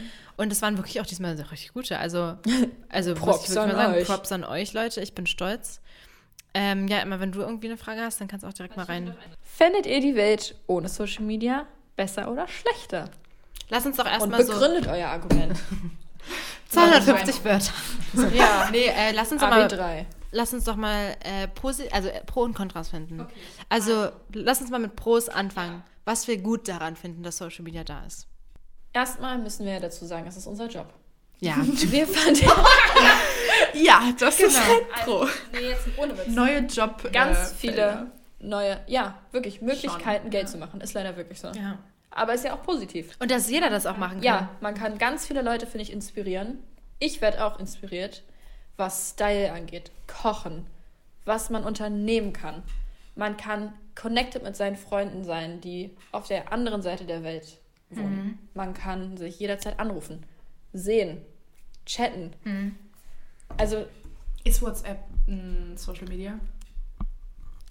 Und 0.41 0.51
es 0.51 0.63
waren 0.63 0.79
wirklich 0.79 0.99
auch 1.03 1.07
diesmal 1.07 1.37
so 1.37 1.43
richtig 1.43 1.75
gute. 1.75 1.99
Also, 1.99 2.39
also 2.89 3.11
muss 3.11 3.21
Props 3.21 3.43
ich 3.43 3.51
wirklich 3.51 3.59
an 3.59 3.69
mal 3.69 3.77
sagen, 3.77 3.95
euch. 3.95 4.07
Props 4.07 4.33
an 4.33 4.45
euch, 4.45 4.73
Leute. 4.73 5.03
Ich 5.03 5.15
bin 5.15 5.27
stolz. 5.27 5.83
Ähm, 6.55 6.89
ja, 6.89 7.01
immer 7.01 7.21
wenn 7.21 7.31
du 7.31 7.41
irgendwie 7.41 7.67
eine 7.67 7.77
Frage 7.77 8.01
hast, 8.01 8.23
dann 8.23 8.27
kannst 8.27 8.45
du 8.45 8.49
auch 8.49 8.55
direkt 8.55 8.75
mal 8.75 8.85
rein. 8.87 9.15
Fändet 9.43 9.85
ihr 9.85 10.01
die 10.01 10.15
Welt 10.17 10.55
ohne 10.67 10.89
Social 10.89 11.25
Media 11.25 11.67
besser 11.95 12.33
oder 12.33 12.49
schlechter? 12.49 13.11
Lass 13.69 13.85
uns 13.85 13.99
doch 13.99 14.07
erstmal 14.07 14.43
so 14.43 14.55
begründet 14.55 14.87
euer 14.87 15.09
Argument. 15.09 15.59
250 16.71 17.45
Wörter. 17.45 17.73
ja, 18.35 18.69
Nee, 18.73 18.87
äh, 18.87 19.13
lass 19.13 19.31
uns 19.33 19.43
doch 19.43 19.51
mal 19.51 19.67
AB3. 19.67 20.07
lass 20.31 20.55
uns 20.55 20.65
doch 20.65 20.77
mal 20.77 21.17
äh, 21.23 21.49
Posi 21.49 21.87
also 21.93 22.09
äh, 22.09 22.25
Pro 22.25 22.45
und 22.45 22.55
Kontras 22.55 22.89
finden. 22.89 23.27
Also, 23.69 24.09
lass 24.33 24.63
uns 24.63 24.71
mal 24.71 24.81
mit 24.81 24.97
Pros 24.97 25.29
anfangen. 25.29 25.83
Was 26.07 26.29
wir 26.29 26.39
gut 26.39 26.67
daran 26.67 26.97
finden, 26.97 27.23
dass 27.23 27.37
Social 27.37 27.63
Media 27.63 27.85
da 27.85 28.07
ist. 28.07 28.27
Erstmal 28.93 29.39
müssen 29.39 29.67
wir 29.67 29.79
dazu 29.81 30.05
sagen, 30.05 30.27
es 30.27 30.37
ist 30.37 30.47
unser 30.47 30.67
Job. 30.67 30.93
Ja. 31.41 31.57
Wir 31.65 32.07
fanden 32.07 32.41
Ja, 33.75 34.13
das 34.19 34.41
ist 34.41 34.55
Genau. 34.55 34.67
halt 34.67 34.89
Pro. 35.05 35.27
nee, 35.53 35.69
jetzt 35.69 35.87
ohne 35.97 36.17
Witz. 36.19 36.27
Neue 36.29 36.59
Job. 36.61 37.11
ganz 37.13 37.39
äh, 37.53 37.55
viele 37.55 37.75
Felder. 37.75 38.07
neue, 38.41 38.81
ja, 38.87 39.19
wirklich 39.33 39.63
Möglichkeiten, 39.63 40.31
Geld 40.31 40.49
zu 40.49 40.59
machen. 40.59 40.81
Ist 40.81 40.93
leider 40.95 41.17
wirklich 41.17 41.41
so. 41.41 41.49
ja. 41.49 41.79
Aber 42.13 42.35
ist 42.35 42.45
ja 42.45 42.55
auch 42.55 42.63
positiv. 42.65 43.15
Und 43.21 43.31
dass 43.31 43.49
jeder 43.49 43.71
das 43.71 43.87
auch 43.87 43.97
machen 43.97 44.15
kann. 44.17 44.23
Ja, 44.25 44.49
man 44.61 44.75
kann 44.75 44.99
ganz 44.99 45.27
viele 45.29 45.43
Leute, 45.43 45.67
finde 45.67 45.83
ich, 45.83 45.93
inspirieren. 45.93 46.59
Ich 46.99 47.21
werde 47.21 47.45
auch 47.45 47.61
inspiriert, 47.61 48.25
was 48.77 49.11
Style 49.11 49.53
angeht, 49.53 49.93
Kochen, 50.09 50.67
was 51.25 51.51
man 51.51 51.63
unternehmen 51.63 52.33
kann. 52.33 52.65
Man 53.15 53.37
kann 53.37 53.73
connected 53.95 54.43
mit 54.43 54.57
seinen 54.57 54.75
Freunden 54.77 55.23
sein, 55.23 55.61
die 55.61 55.97
auf 56.11 56.27
der 56.27 56.53
anderen 56.53 56.83
Seite 56.83 57.05
der 57.05 57.23
Welt 57.23 57.59
wohnen. 57.91 58.39
Man 58.55 58.75
kann 58.75 59.17
sich 59.17 59.39
jederzeit 59.39 59.79
anrufen, 59.81 60.25
sehen, 60.73 61.19
chatten. 61.87 62.33
Also 63.59 63.87
Ist 64.45 64.63
WhatsApp 64.63 64.99
ein 65.29 65.77
Social 65.77 66.09
Media? 66.09 66.39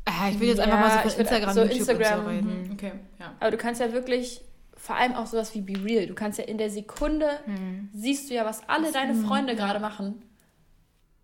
Ah, 0.05 0.29
ich 0.29 0.39
will 0.39 0.47
jetzt 0.49 0.57
Ja, 0.57 0.63
einfach 0.65 0.79
mal 0.79 1.03
so 1.03 1.09
von 1.09 1.19
Instagram, 1.19 1.53
so 1.53 1.61
YouTube 1.61 1.77
Instagram, 1.79 2.19
und 2.19 2.23
so 2.25 2.29
reden. 2.29 2.71
Okay, 2.73 2.91
ja. 3.19 3.35
Aber 3.39 3.51
du 3.51 3.57
kannst 3.57 3.79
ja 3.81 3.91
wirklich, 3.93 4.41
vor 4.75 4.95
allem 4.95 5.13
auch 5.13 5.27
sowas 5.27 5.53
wie 5.53 5.61
Be 5.61 5.83
Real, 5.83 6.07
du 6.07 6.15
kannst 6.15 6.39
ja 6.39 6.45
in 6.45 6.57
der 6.57 6.69
Sekunde, 6.69 7.27
Hm. 7.45 7.89
siehst 7.93 8.29
du 8.29 8.33
ja, 8.33 8.45
was 8.45 8.67
alle 8.67 8.91
deine 8.91 9.13
Freunde 9.15 9.55
gerade 9.55 9.79
machen. 9.79 10.23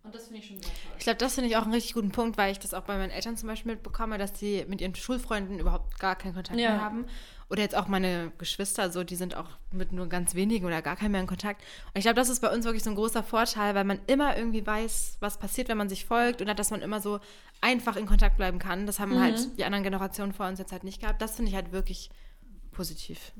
Und 0.03 0.13
das 0.13 0.25
finde 0.27 0.39
ich 0.41 0.47
schon 0.47 0.57
sehr 0.57 0.65
toll. 0.69 0.91
Ich 0.99 1.03
glaube, 1.03 1.17
das 1.17 1.33
finde 1.33 1.49
ich 1.49 1.57
auch 1.57 1.63
einen 1.63 1.73
richtig 1.73 1.95
guten 1.95 2.11
Punkt, 2.11 2.37
weil 2.37 2.51
ich 2.51 2.59
das 2.59 2.75
auch 2.75 2.83
bei 2.83 2.95
meinen 2.95 3.09
Eltern 3.09 3.37
zum 3.37 3.49
Beispiel 3.49 3.71
mitbekomme, 3.71 4.19
dass 4.19 4.33
die 4.33 4.63
mit 4.67 4.79
ihren 4.81 4.93
Schulfreunden 4.93 5.57
überhaupt 5.57 5.97
gar 5.99 6.15
keinen 6.15 6.35
Kontakt 6.35 6.59
Ja. 6.59 6.69
mehr 6.71 6.81
haben. 6.81 7.05
Oder 7.49 7.61
jetzt 7.61 7.75
auch 7.75 7.87
meine 7.87 8.31
Geschwister, 8.39 8.91
so, 8.91 9.03
die 9.03 9.15
sind 9.15 9.35
auch 9.35 9.49
mit 9.71 9.91
nur 9.91 10.07
ganz 10.07 10.33
wenigen 10.33 10.65
oder 10.65 10.81
gar 10.81 10.95
keinen 10.95 11.11
mehr 11.11 11.21
in 11.21 11.27
Kontakt. 11.27 11.61
Und 11.87 11.97
ich 11.97 12.03
glaube, 12.03 12.15
das 12.15 12.29
ist 12.29 12.39
bei 12.39 12.51
uns 12.51 12.65
wirklich 12.65 12.83
so 12.83 12.89
ein 12.89 12.95
großer 12.95 13.21
Vorteil, 13.21 13.75
weil 13.75 13.83
man 13.83 13.99
immer 14.07 14.35
irgendwie 14.35 14.65
weiß, 14.65 15.17
was 15.19 15.37
passiert, 15.37 15.69
wenn 15.69 15.77
man 15.77 15.89
sich 15.89 16.05
folgt 16.05 16.41
oder 16.41 16.55
dass 16.55 16.71
man 16.71 16.81
immer 16.81 17.01
so 17.01 17.19
einfach 17.61 17.97
in 17.97 18.07
Kontakt 18.07 18.37
bleiben 18.37 18.57
kann. 18.57 18.87
Das 18.87 18.99
haben 18.99 19.19
halt 19.19 19.59
die 19.59 19.65
anderen 19.65 19.83
Generationen 19.83 20.33
vor 20.33 20.47
uns 20.47 20.57
jetzt 20.57 20.71
halt 20.71 20.83
nicht 20.83 21.01
gehabt. 21.01 21.21
Das 21.21 21.35
finde 21.35 21.49
ich 21.49 21.55
halt 21.55 21.71
wirklich 21.71 22.09
positiv. 22.71 23.31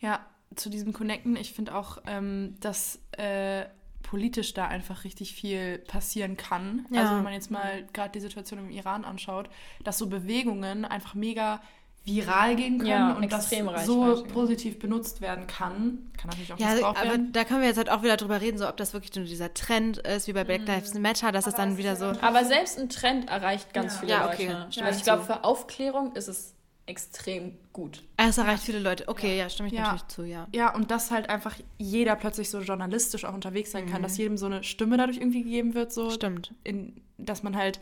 Ja, 0.00 0.26
zu 0.56 0.68
diesem 0.68 0.92
Connecten, 0.92 1.36
ich 1.36 1.52
finde 1.52 1.74
auch, 1.74 1.98
ähm, 2.06 2.56
dass 2.60 2.98
äh, 3.12 3.66
politisch 4.02 4.52
da 4.52 4.66
einfach 4.66 5.04
richtig 5.04 5.32
viel 5.34 5.78
passieren 5.78 6.36
kann. 6.36 6.86
Ja. 6.90 7.02
Also 7.02 7.16
wenn 7.16 7.22
man 7.22 7.32
jetzt 7.32 7.50
mal 7.50 7.86
gerade 7.92 8.12
die 8.12 8.20
Situation 8.20 8.58
im 8.58 8.70
Iran 8.70 9.04
anschaut, 9.04 9.48
dass 9.84 9.98
so 9.98 10.08
Bewegungen 10.08 10.84
einfach 10.84 11.14
mega 11.14 11.62
viral 12.04 12.56
gehen 12.56 12.78
können 12.78 12.90
Ja, 12.90 13.12
und 13.12 13.30
das 13.32 13.48
so 13.86 14.16
ja. 14.16 14.22
positiv 14.32 14.78
benutzt 14.80 15.20
werden 15.20 15.46
kann. 15.46 16.10
Kann 16.16 16.30
natürlich 16.30 16.52
auch 16.52 16.58
Ja, 16.58 16.70
missbraucht 16.74 16.96
aber 16.98 17.10
werden. 17.10 17.32
da 17.32 17.44
können 17.44 17.60
wir 17.60 17.68
jetzt 17.68 17.76
halt 17.76 17.90
auch 17.90 18.02
wieder 18.02 18.16
drüber 18.16 18.40
reden, 18.40 18.58
so 18.58 18.68
ob 18.68 18.76
das 18.76 18.92
wirklich 18.92 19.14
nur 19.14 19.24
dieser 19.24 19.54
Trend 19.54 19.98
ist, 19.98 20.26
wie 20.26 20.32
bei 20.32 20.42
Black 20.42 20.66
Lives 20.66 20.94
Matter, 20.94 21.30
dass 21.30 21.46
es 21.46 21.54
dann 21.54 21.76
wieder 21.78 21.94
so. 21.94 22.06
Aber 22.20 22.44
selbst 22.44 22.78
ein 22.78 22.88
Trend 22.88 23.28
erreicht 23.30 23.72
ganz 23.72 23.94
Ja. 23.94 24.00
viele 24.00 24.12
Ja, 24.12 24.26
okay. 24.26 24.46
Leute. 24.48 24.66
Stimme 24.72 24.86
Also 24.88 24.98
ich 24.98 25.04
glaube, 25.04 25.22
für 25.22 25.44
Aufklärung 25.44 26.14
ist 26.16 26.28
es 26.28 26.54
extrem 26.86 27.56
gut. 27.72 28.02
Es 28.16 28.36
erreicht 28.36 28.64
viele 28.64 28.80
Leute. 28.80 29.06
Okay, 29.06 29.38
ja, 29.38 29.48
stimme 29.48 29.68
ich 29.68 29.74
Ja. 29.74 29.82
natürlich 29.82 30.06
zu, 30.08 30.24
ja. 30.24 30.48
Ja, 30.52 30.74
und 30.74 30.90
dass 30.90 31.12
halt 31.12 31.30
einfach 31.30 31.54
jeder 31.78 32.16
plötzlich 32.16 32.50
so 32.50 32.58
journalistisch 32.60 33.24
auch 33.24 33.34
unterwegs 33.34 33.70
sein 33.70 33.86
kann, 33.86 34.02
dass 34.02 34.16
jedem 34.18 34.36
so 34.36 34.46
eine 34.46 34.64
Stimme 34.64 34.96
dadurch 34.96 35.18
irgendwie 35.18 35.44
gegeben 35.44 35.74
wird, 35.74 35.92
so 35.92 36.10
Stimmt. 36.10 36.52
in, 36.64 37.00
dass 37.18 37.44
man 37.44 37.56
halt 37.56 37.78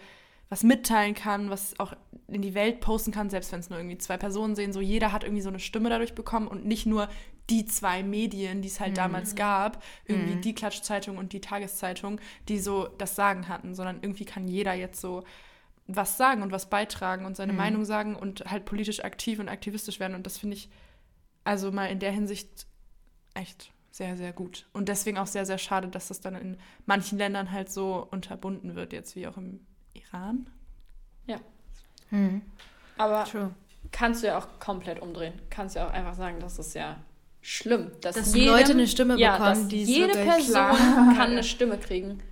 was 0.51 0.65
mitteilen 0.65 1.15
kann, 1.15 1.49
was 1.49 1.79
auch 1.79 1.95
in 2.27 2.43
die 2.43 2.55
Welt 2.55 2.81
posten 2.81 3.13
kann, 3.13 3.31
selbst 3.31 3.53
wenn 3.53 3.61
es 3.61 3.71
nur 3.71 3.79
irgendwie 3.79 3.99
zwei 3.99 4.17
Personen 4.17 4.57
sehen. 4.57 4.73
So 4.73 4.81
jeder 4.81 5.13
hat 5.13 5.23
irgendwie 5.25 5.43
so 5.43 5.49
eine 5.49 5.61
Stimme 5.61 5.89
dadurch 5.89 6.15
bekommen 6.15 6.49
und 6.49 6.67
nicht 6.67 6.87
nur 6.87 7.09
die 7.49 7.65
zwei 7.65 8.03
Medien, 8.03 8.61
die 8.61 8.69
es 8.69 8.81
halt 8.81 8.99
damals 8.99 9.35
gab, 9.35 9.83
irgendwie 10.05 10.37
die 10.37 10.55
Klatschzeitung 10.55 11.19
und 11.19 11.33
die 11.33 11.41
Tageszeitung, 11.41 12.21
die 12.49 12.59
so 12.59 12.89
das 12.99 13.17
Sagen 13.17 13.49
hatten, 13.49 13.75
sondern 13.75 13.99
irgendwie 14.03 14.25
kann 14.25 14.47
jeder 14.47 14.75
jetzt 14.75 15.01
so 15.01 15.25
was 15.87 16.17
sagen 16.17 16.43
und 16.43 16.53
was 16.53 16.71
beitragen 16.71 17.25
und 17.25 17.37
seine 17.37 17.53
Meinung 17.53 17.85
sagen 17.85 18.15
und 18.15 18.45
halt 18.49 18.65
politisch 18.65 19.03
aktiv 19.03 19.39
und 19.39 19.49
aktivistisch 19.49 19.99
werden. 19.99 20.15
Und 20.15 20.27
das 20.27 20.39
finde 20.39 20.57
ich 20.57 20.69
also 21.43 21.73
mal 21.73 21.87
in 21.87 21.99
der 21.99 22.13
Hinsicht 22.13 22.67
echt 23.35 23.73
sehr, 23.91 24.17
sehr 24.17 24.33
gut. 24.33 24.69
Und 24.73 24.89
deswegen 24.89 25.19
auch 25.19 25.27
sehr, 25.27 25.47
sehr 25.47 25.59
schade, 25.59 25.89
dass 25.89 26.09
das 26.09 26.21
dann 26.21 26.37
in 26.37 26.57
manchen 26.87 27.19
Ländern 27.19 27.51
halt 27.51 27.71
so 27.71 28.07
unterbunden 28.11 28.77
wird, 28.77 28.93
jetzt 28.93 29.17
wie 29.17 29.27
auch 29.27 29.37
im 29.37 29.67
Iran. 29.95 30.47
Aber 32.97 33.25
True. 33.25 33.51
kannst 33.93 34.23
du 34.23 34.27
ja 34.27 34.39
auch 34.39 34.47
komplett 34.59 35.01
umdrehen. 35.01 35.33
Kannst 35.49 35.77
ja 35.77 35.87
auch 35.89 35.93
einfach 35.93 36.15
sagen, 36.15 36.39
das 36.41 36.59
ist 36.59 36.75
ja 36.75 36.97
schlimm. 37.41 37.93
Dass, 38.03 38.17
Dass 38.17 38.35
jedem, 38.35 38.53
Leute 38.53 38.73
eine 38.73 38.87
Stimme 38.87 39.17
ja, 39.17 39.33
bekommen, 39.39 39.55
dass 39.55 39.69
die 39.69 39.85
jede 39.85 40.13
Person 40.13 40.53
Klar. 40.53 40.77
kann 41.17 41.31
eine 41.31 41.43
Stimme 41.55 41.79
kriegen, 41.79 42.23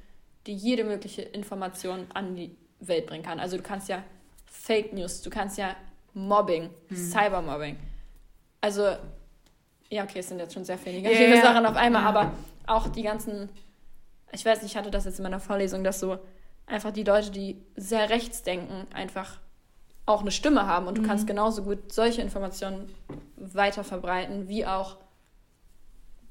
die 0.47 0.53
jede 0.53 0.85
mögliche 0.85 1.23
Information 1.23 2.07
an 2.13 2.37
die 2.37 2.55
Welt 2.81 3.07
bringen 3.07 3.25
kann. 3.25 3.41
Also 3.41 3.57
du 3.57 3.63
kannst 3.63 3.89
ja 3.89 4.03
Fake 4.45 4.93
News, 4.93 5.23
du 5.23 5.31
kannst 5.31 5.57
ja 5.57 5.75
Mobbing, 6.13 6.69
Hm. 6.89 6.97
Cybermobbing. 6.97 7.77
Also, 8.61 8.97
ja, 9.89 10.03
okay, 10.05 10.19
es 10.19 10.29
sind 10.29 10.39
jetzt 10.39 10.53
schon 10.53 10.65
sehr 10.65 10.77
viele 10.77 10.97
Ja, 10.99 11.09
negative 11.09 11.37
ja. 11.37 11.43
Sachen 11.43 11.65
auf 11.65 11.77
einmal, 11.77 12.05
aber 12.05 12.33
auch 12.67 12.89
die 12.89 13.03
ganzen, 13.05 13.49
ich 14.33 14.45
weiß 14.45 14.61
nicht, 14.63 14.73
ich 14.73 14.77
hatte 14.77 14.91
das 14.91 15.05
jetzt 15.07 15.19
in 15.19 15.23
meiner 15.23 15.41
Vorlesung, 15.41 15.83
dass 15.85 16.01
so 16.01 16.19
einfach 16.69 16.93
die 16.93 17.05
Leute, 17.05 17.31
die 17.31 17.61
sehr 17.77 18.11
rechts 18.11 18.43
denken, 18.43 18.87
einfach 18.93 19.39
auch 20.07 20.23
eine 20.23 20.31
Stimme 20.31 20.67
haben 20.67 20.87
und 20.87 20.97
du 20.97 21.03
kannst 21.03 21.27
genauso 21.27 21.63
gut 21.63 21.93
solche 21.93 22.23
Informationen 22.23 22.89
weiter 23.37 23.85
verbreiten, 23.85 24.49
wie 24.49 24.65
auch, 24.65 24.97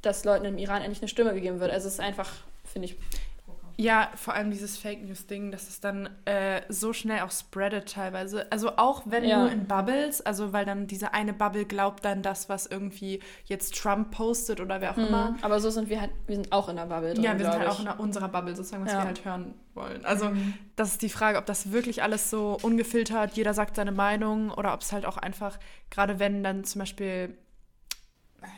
dass 0.02 0.26
Leuten 0.26 0.46
im 0.46 0.58
Iran 0.58 0.82
endlich 0.82 1.02
eine 1.02 1.08
Stimme 1.08 1.34
gegeben 1.34 1.60
wird. 1.60 1.72
Also 1.72 1.88
es 1.88 1.94
ist 1.94 2.00
einfach, 2.00 2.32
finde 2.66 2.88
ich, 2.88 2.96
Ja, 3.80 4.10
vor 4.16 4.34
allem 4.34 4.50
dieses 4.50 4.76
Fake 4.76 5.04
News-Ding, 5.06 5.52
dass 5.52 5.68
es 5.70 5.80
dann 5.80 6.10
äh, 6.26 6.62
so 6.68 6.94
schnell 6.94 7.20
auch 7.22 7.30
spreadet 7.30 7.94
teilweise. 7.94 8.52
Also 8.52 8.76
auch 8.78 9.04
wenn 9.06 9.24
Ja. 9.24 9.42
nur 9.44 9.52
in 9.52 9.68
Bubbles, 9.68 10.20
also 10.22 10.52
weil 10.52 10.66
dann 10.66 10.88
diese 10.88 11.14
eine 11.14 11.32
Bubble 11.32 11.64
glaubt 11.66 12.04
dann 12.04 12.24
das, 12.24 12.50
was 12.50 12.66
irgendwie 12.66 13.22
jetzt 13.46 13.76
Trump 13.76 14.10
postet 14.10 14.62
oder 14.62 14.82
wer 14.82 14.92
auch 14.94 14.98
immer. 14.98 15.36
aber 15.44 15.60
so 15.60 15.70
sind 15.70 15.90
wir 15.90 16.02
halt, 16.02 16.10
wir 16.26 16.36
sind 16.38 16.52
auch 16.52 16.70
in 16.70 16.76
der 16.78 16.88
Bubble 16.88 17.14
drin, 17.14 17.24
Ja, 17.24 17.38
wir 17.38 17.46
sind 17.46 17.54
halt 17.54 17.64
ich. 17.64 17.70
auch 17.70 17.80
in 17.80 17.88
unserer 17.88 18.30
Bubble 18.30 18.56
sozusagen, 18.56 18.84
was 18.84 18.94
Ja. 18.94 19.00
wir 19.02 19.06
halt 19.06 19.24
hören 19.26 19.54
wollen. 19.76 20.04
Also 20.06 20.32
das 20.76 20.94
ist 20.94 21.04
die 21.04 21.10
Frage, 21.10 21.38
ob 21.38 21.46
das 21.46 21.72
wirklich 21.72 22.02
alles 22.02 22.32
so 22.32 22.58
ungefiltert, 22.64 23.34
jeder 23.38 23.54
sagt 23.54 23.76
seine 23.76 23.92
Meinung 23.92 24.50
oder 24.50 24.74
ob 24.74 24.82
es 24.82 24.92
halt 24.92 25.06
auch 25.06 25.18
einfach, 25.18 25.60
gerade 25.92 26.18
wenn 26.18 26.44
dann 26.44 26.64
zum 26.64 26.80
Beispiel, 26.80 27.38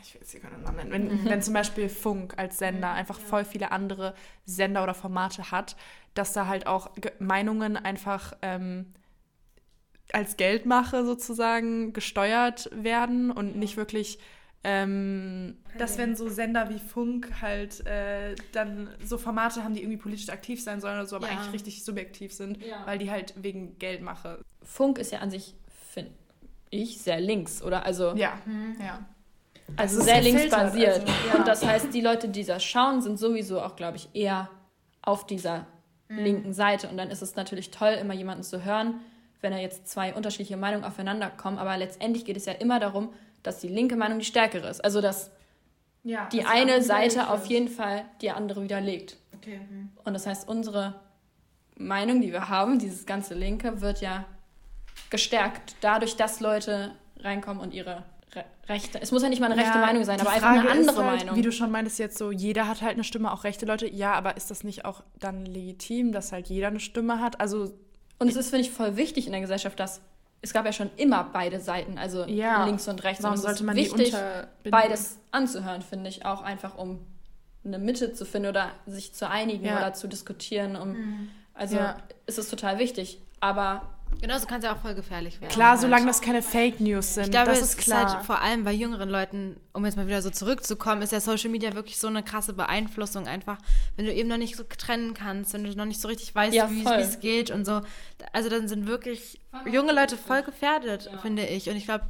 ich 0.02 0.14
will 0.14 0.20
jetzt 0.20 0.30
hier 0.32 0.40
keinen 0.40 0.62
Namen 0.62 0.88
nennen, 0.88 0.90
wenn, 0.92 1.24
wenn 1.30 1.42
zum 1.42 1.54
Beispiel 1.54 1.88
Funk 1.88 2.34
als 2.36 2.58
Sender 2.58 2.92
einfach 2.92 3.18
voll 3.18 3.44
viele 3.44 3.72
andere 3.72 4.14
Sender 4.44 4.82
oder 4.82 4.94
Formate 4.94 5.50
hat, 5.50 5.76
dass 6.14 6.32
da 6.32 6.46
halt 6.46 6.66
auch 6.66 6.94
Ge- 6.96 7.12
Meinungen 7.18 7.76
einfach 7.76 8.34
ähm, 8.42 8.92
als 10.12 10.36
Geldmache 10.36 11.04
sozusagen 11.04 11.92
gesteuert 11.92 12.68
werden 12.74 13.30
und 13.30 13.56
nicht 13.56 13.76
wirklich 13.76 14.18
ähm, 14.62 15.56
dass 15.78 15.96
wenn 15.96 16.14
so 16.14 16.28
Sender 16.28 16.68
wie 16.68 16.78
Funk 16.78 17.40
halt 17.40 17.86
äh, 17.86 18.34
dann 18.52 18.90
so 19.02 19.16
Formate 19.16 19.64
haben, 19.64 19.72
die 19.72 19.80
irgendwie 19.80 19.96
politisch 19.96 20.28
aktiv 20.28 20.62
sein 20.62 20.82
sollen 20.82 20.96
oder 20.98 21.06
so, 21.06 21.16
aber 21.16 21.28
Ja. 21.28 21.32
eigentlich 21.32 21.54
richtig 21.54 21.82
subjektiv 21.82 22.34
sind, 22.34 22.62
Ja. 22.62 22.84
weil 22.84 22.98
die 22.98 23.10
halt 23.10 23.32
wegen 23.42 23.78
Geld 23.78 24.02
mache. 24.02 24.44
Funk 24.62 24.98
ist 24.98 25.12
ja 25.12 25.20
an 25.20 25.30
sich, 25.30 25.54
finde 25.90 26.10
ich, 26.68 26.98
sehr 27.00 27.20
links, 27.22 27.62
oder? 27.62 27.86
Also, 27.86 28.14
Ja, 28.16 28.38
ja. 28.78 29.02
Also 29.76 30.02
sehr 30.02 30.16
gefiltert, 30.20 30.40
links 30.40 30.56
basiert. 30.56 31.00
also, 31.00 31.12
ja. 31.28 31.34
Und 31.38 31.48
das 31.48 31.64
heißt, 31.64 31.92
die 31.94 32.00
Leute, 32.00 32.28
die 32.28 32.44
das 32.44 32.64
schauen, 32.64 33.02
sind 33.02 33.18
sowieso 33.18 33.60
auch, 33.60 33.76
glaube 33.76 33.96
ich, 33.96 34.08
eher 34.12 34.48
auf 35.02 35.26
dieser 35.26 35.66
linken 36.08 36.52
Seite. 36.52 36.88
Und 36.88 36.96
dann 36.96 37.10
ist 37.10 37.22
es 37.22 37.36
natürlich 37.36 37.70
toll, 37.70 37.92
immer 37.92 38.14
jemanden 38.14 38.42
zu 38.42 38.64
hören, 38.64 39.00
wenn 39.40 39.52
da 39.52 39.58
jetzt 39.58 39.88
zwei 39.88 40.12
unterschiedliche 40.14 40.56
Meinungen 40.56 40.84
aufeinander 40.84 41.30
kommen. 41.30 41.58
Aber 41.58 41.76
letztendlich 41.76 42.24
geht 42.24 42.36
es 42.36 42.46
ja 42.46 42.52
immer 42.52 42.80
darum, 42.80 43.12
dass 43.42 43.60
die 43.60 43.68
linke 43.68 43.96
Meinung 43.96 44.18
die 44.18 44.24
stärkere 44.24 44.68
ist. 44.68 44.84
Also, 44.84 45.00
dass 45.00 45.30
ja 46.02 46.28
die 46.32 46.44
eine 46.44 46.82
Seite 46.82 47.30
auf 47.30 47.46
jeden 47.46 47.68
Fall 47.68 48.04
die 48.20 48.30
andere 48.30 48.62
widerlegt. 48.62 49.16
Okay. 49.36 49.60
Und 50.04 50.14
das 50.14 50.26
heißt, 50.26 50.48
unsere 50.48 51.00
Meinung, 51.76 52.20
die 52.20 52.32
wir 52.32 52.48
haben, 52.48 52.78
dieses 52.78 53.06
ganze 53.06 53.34
Linke, 53.34 53.80
wird 53.80 54.00
ja 54.00 54.26
gestärkt 55.08 55.76
dadurch, 55.80 56.16
dass 56.16 56.40
Leute 56.40 56.92
reinkommen 57.20 57.62
und 57.62 57.72
ihre 57.72 57.90
Re 57.96 58.04
Rechte. 58.68 59.00
Es 59.02 59.10
muss 59.10 59.22
ja 59.22 59.28
nicht 59.28 59.40
mal 59.40 59.50
eine 59.50 59.60
rechte 59.60 59.78
Meinung 59.78 60.04
sein, 60.04 60.20
aber 60.20 60.30
einfach 60.30 60.50
eine 60.50 60.60
Frage 60.62 60.78
andere 60.78 61.04
halt, 61.04 61.20
Meinung. 61.20 61.36
Wie 61.36 61.42
du 61.42 61.50
schon 61.50 61.70
meintest 61.70 61.98
jetzt 61.98 62.16
so, 62.18 62.30
jeder 62.30 62.68
hat 62.68 62.82
halt 62.82 62.92
eine 62.92 63.04
Stimme, 63.04 63.32
auch 63.32 63.42
rechte 63.44 63.66
Leute. 63.66 63.88
Ja, 63.92 64.12
aber 64.12 64.36
ist 64.36 64.50
das 64.50 64.62
nicht 64.62 64.84
auch 64.84 65.02
dann 65.18 65.44
legitim, 65.44 66.12
dass 66.12 66.30
halt 66.30 66.48
jeder 66.48 66.68
eine 66.68 66.78
Stimme 66.80 67.20
hat? 67.20 67.40
Also 67.40 67.74
und 68.18 68.28
es 68.28 68.36
ist, 68.36 68.50
finde 68.50 68.66
ich, 68.66 68.70
voll 68.70 68.96
wichtig 68.96 69.26
in 69.26 69.32
der 69.32 69.40
Gesellschaft, 69.40 69.80
dass 69.80 70.00
es 70.42 70.52
gab 70.52 70.64
ja 70.66 70.72
schon 70.72 70.90
immer 70.96 71.24
beide 71.32 71.58
Seiten, 71.60 71.98
also 71.98 72.24
Ja. 72.26 72.64
links 72.64 72.86
und 72.88 73.02
rechts. 73.02 73.22
warum 73.22 73.32
und 73.32 73.38
es 73.38 73.42
sollte 73.44 73.60
ist 73.60 73.66
man 73.66 73.76
wichtig, 73.76 74.14
beides 74.70 75.18
anzuhören, 75.32 75.82
finde 75.82 76.08
ich, 76.08 76.24
auch 76.24 76.42
einfach 76.42 76.78
um 76.78 77.00
eine 77.64 77.78
Mitte 77.78 78.12
zu 78.12 78.24
finden 78.24 78.48
oder 78.48 78.70
sich 78.86 79.12
zu 79.14 79.28
einigen 79.28 79.64
Ja. 79.66 79.76
oder 79.78 79.92
zu 79.94 80.06
diskutieren. 80.08 80.76
Um, 80.76 81.28
Also 81.52 81.76
Ja. 81.76 81.96
ist 82.26 82.38
es 82.38 82.48
total 82.48 82.78
wichtig. 82.78 83.20
Aber 83.40 83.82
Genau, 84.20 84.36
so 84.38 84.46
kann 84.46 84.58
es 84.58 84.64
ja 84.64 84.74
auch 84.74 84.78
voll 84.80 84.94
gefährlich 84.94 85.40
werden. 85.40 85.50
Klar, 85.52 85.70
halt. 85.70 85.80
solange 85.80 86.06
das 86.06 86.20
keine 86.20 86.42
Fake 86.42 86.78
News 86.80 87.14
sind, 87.14 87.24
Ich 87.24 87.30
glaube, 87.30 87.50
das 87.50 87.60
es 87.62 87.70
ist 87.70 87.78
klar. 87.78 88.06
ist 88.06 88.14
halt 88.16 88.24
vor 88.26 88.42
allem 88.42 88.64
bei 88.64 88.72
jüngeren 88.72 89.08
Leuten, 89.08 89.56
um 89.72 89.84
jetzt 89.86 89.96
mal 89.96 90.06
wieder 90.06 90.20
so 90.20 90.28
zurückzukommen, 90.30 91.00
ist 91.02 91.12
ja 91.12 91.20
Social 91.20 91.48
Media 91.50 91.74
wirklich 91.74 91.96
so 91.98 92.08
eine 92.08 92.22
krasse 92.22 92.52
Beeinflussung 92.52 93.26
einfach, 93.26 93.56
wenn 93.96 94.04
du 94.04 94.12
eben 94.12 94.28
noch 94.28 94.36
nicht 94.36 94.56
so 94.56 94.64
trennen 94.64 95.14
kannst, 95.14 95.54
wenn 95.54 95.64
du 95.64 95.70
noch 95.74 95.86
nicht 95.86 96.00
so 96.00 96.08
richtig 96.08 96.34
weißt, 96.34 96.54
Ja, 96.54 96.70
wie 96.70 96.84
es 96.84 97.20
geht 97.20 97.50
und 97.50 97.64
so. 97.64 97.80
Also 98.32 98.48
dann 98.50 98.68
sind 98.68 98.86
wirklich 98.86 99.40
junge 99.70 99.92
Leute 99.92 100.16
voll 100.18 100.42
gefährdet, 100.42 101.10
finde 101.22 101.46
ich. 101.46 101.70
Und 101.70 101.76
ich 101.76 101.84
glaube, 101.86 102.04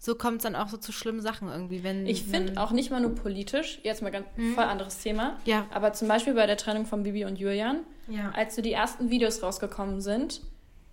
so 0.00 0.14
kommt 0.14 0.36
es 0.36 0.42
dann 0.44 0.54
auch 0.54 0.68
so 0.68 0.76
zu 0.76 0.92
schlimmen 0.92 1.20
Sachen 1.20 1.48
irgendwie, 1.48 1.82
wenn 1.82 2.06
Ich 2.06 2.22
finde 2.22 2.62
auch 2.62 2.70
nicht 2.70 2.92
mal 2.92 3.00
nur 3.00 3.16
politisch, 3.16 3.80
jetzt 3.82 4.00
mal 4.00 4.10
ganz 4.12 4.26
voll 4.54 4.62
anderes 4.62 4.98
Thema, 4.98 5.30
Mhm. 5.30 5.36
Ja. 5.46 5.66
aber 5.74 5.92
zum 5.92 6.06
Beispiel 6.06 6.34
bei 6.34 6.46
der 6.46 6.56
Trennung 6.56 6.86
von 6.86 7.02
Bibi 7.02 7.24
und 7.24 7.36
Julian, 7.36 7.80
Ja. 8.06 8.30
als 8.36 8.54
so 8.54 8.62
die 8.62 8.70
ersten 8.72 9.10
Videos 9.10 9.42
rausgekommen 9.42 10.00
sind, 10.00 10.40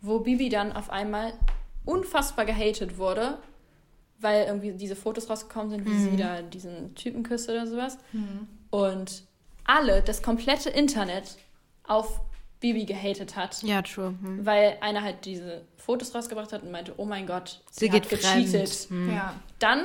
wo 0.06 0.20
Bibi 0.20 0.50
dann 0.50 0.72
auf 0.74 0.90
einmal 0.90 1.34
unfassbar 1.86 2.46
gehatet 2.46 2.98
wurde, 2.98 3.38
weil 4.20 4.46
irgendwie 4.46 4.72
diese 4.72 4.96
Fotos 4.96 5.30
rausgekommen 5.30 5.70
sind, 5.70 5.86
wie 5.86 5.90
Mhm. 5.90 6.10
sie 6.12 6.18
da 6.18 6.42
diesen 6.42 6.96
Typen 6.96 7.24
küsst 7.24 7.50
oder 7.50 7.68
sowas. 7.68 7.98
Und 8.70 9.24
alle, 9.66 10.02
das 10.02 10.22
komplette 10.22 10.70
Internet 10.70 11.38
auf 11.84 12.22
Bibi 12.60 12.86
gehatet 12.86 13.36
hat. 13.36 13.62
Ja, 13.64 13.82
true. 13.82 14.16
Hm. 14.22 14.46
Weil 14.46 14.78
einer 14.82 15.04
halt 15.04 15.26
diese 15.26 15.62
Fotos 15.78 16.16
rausgebracht 16.16 16.52
hat 16.54 16.64
und 16.64 16.72
meinte, 16.72 16.94
oh 16.98 17.06
mein 17.06 17.28
Gott, 17.28 17.62
sie, 17.70 17.86
Sie 17.86 17.92
hat 17.92 18.02
geht 18.10 18.10
gecheatet. 18.22 18.70
fremd. 18.70 19.10
Hm. 19.10 19.16
ja. 19.16 19.34
Dann, 19.60 19.84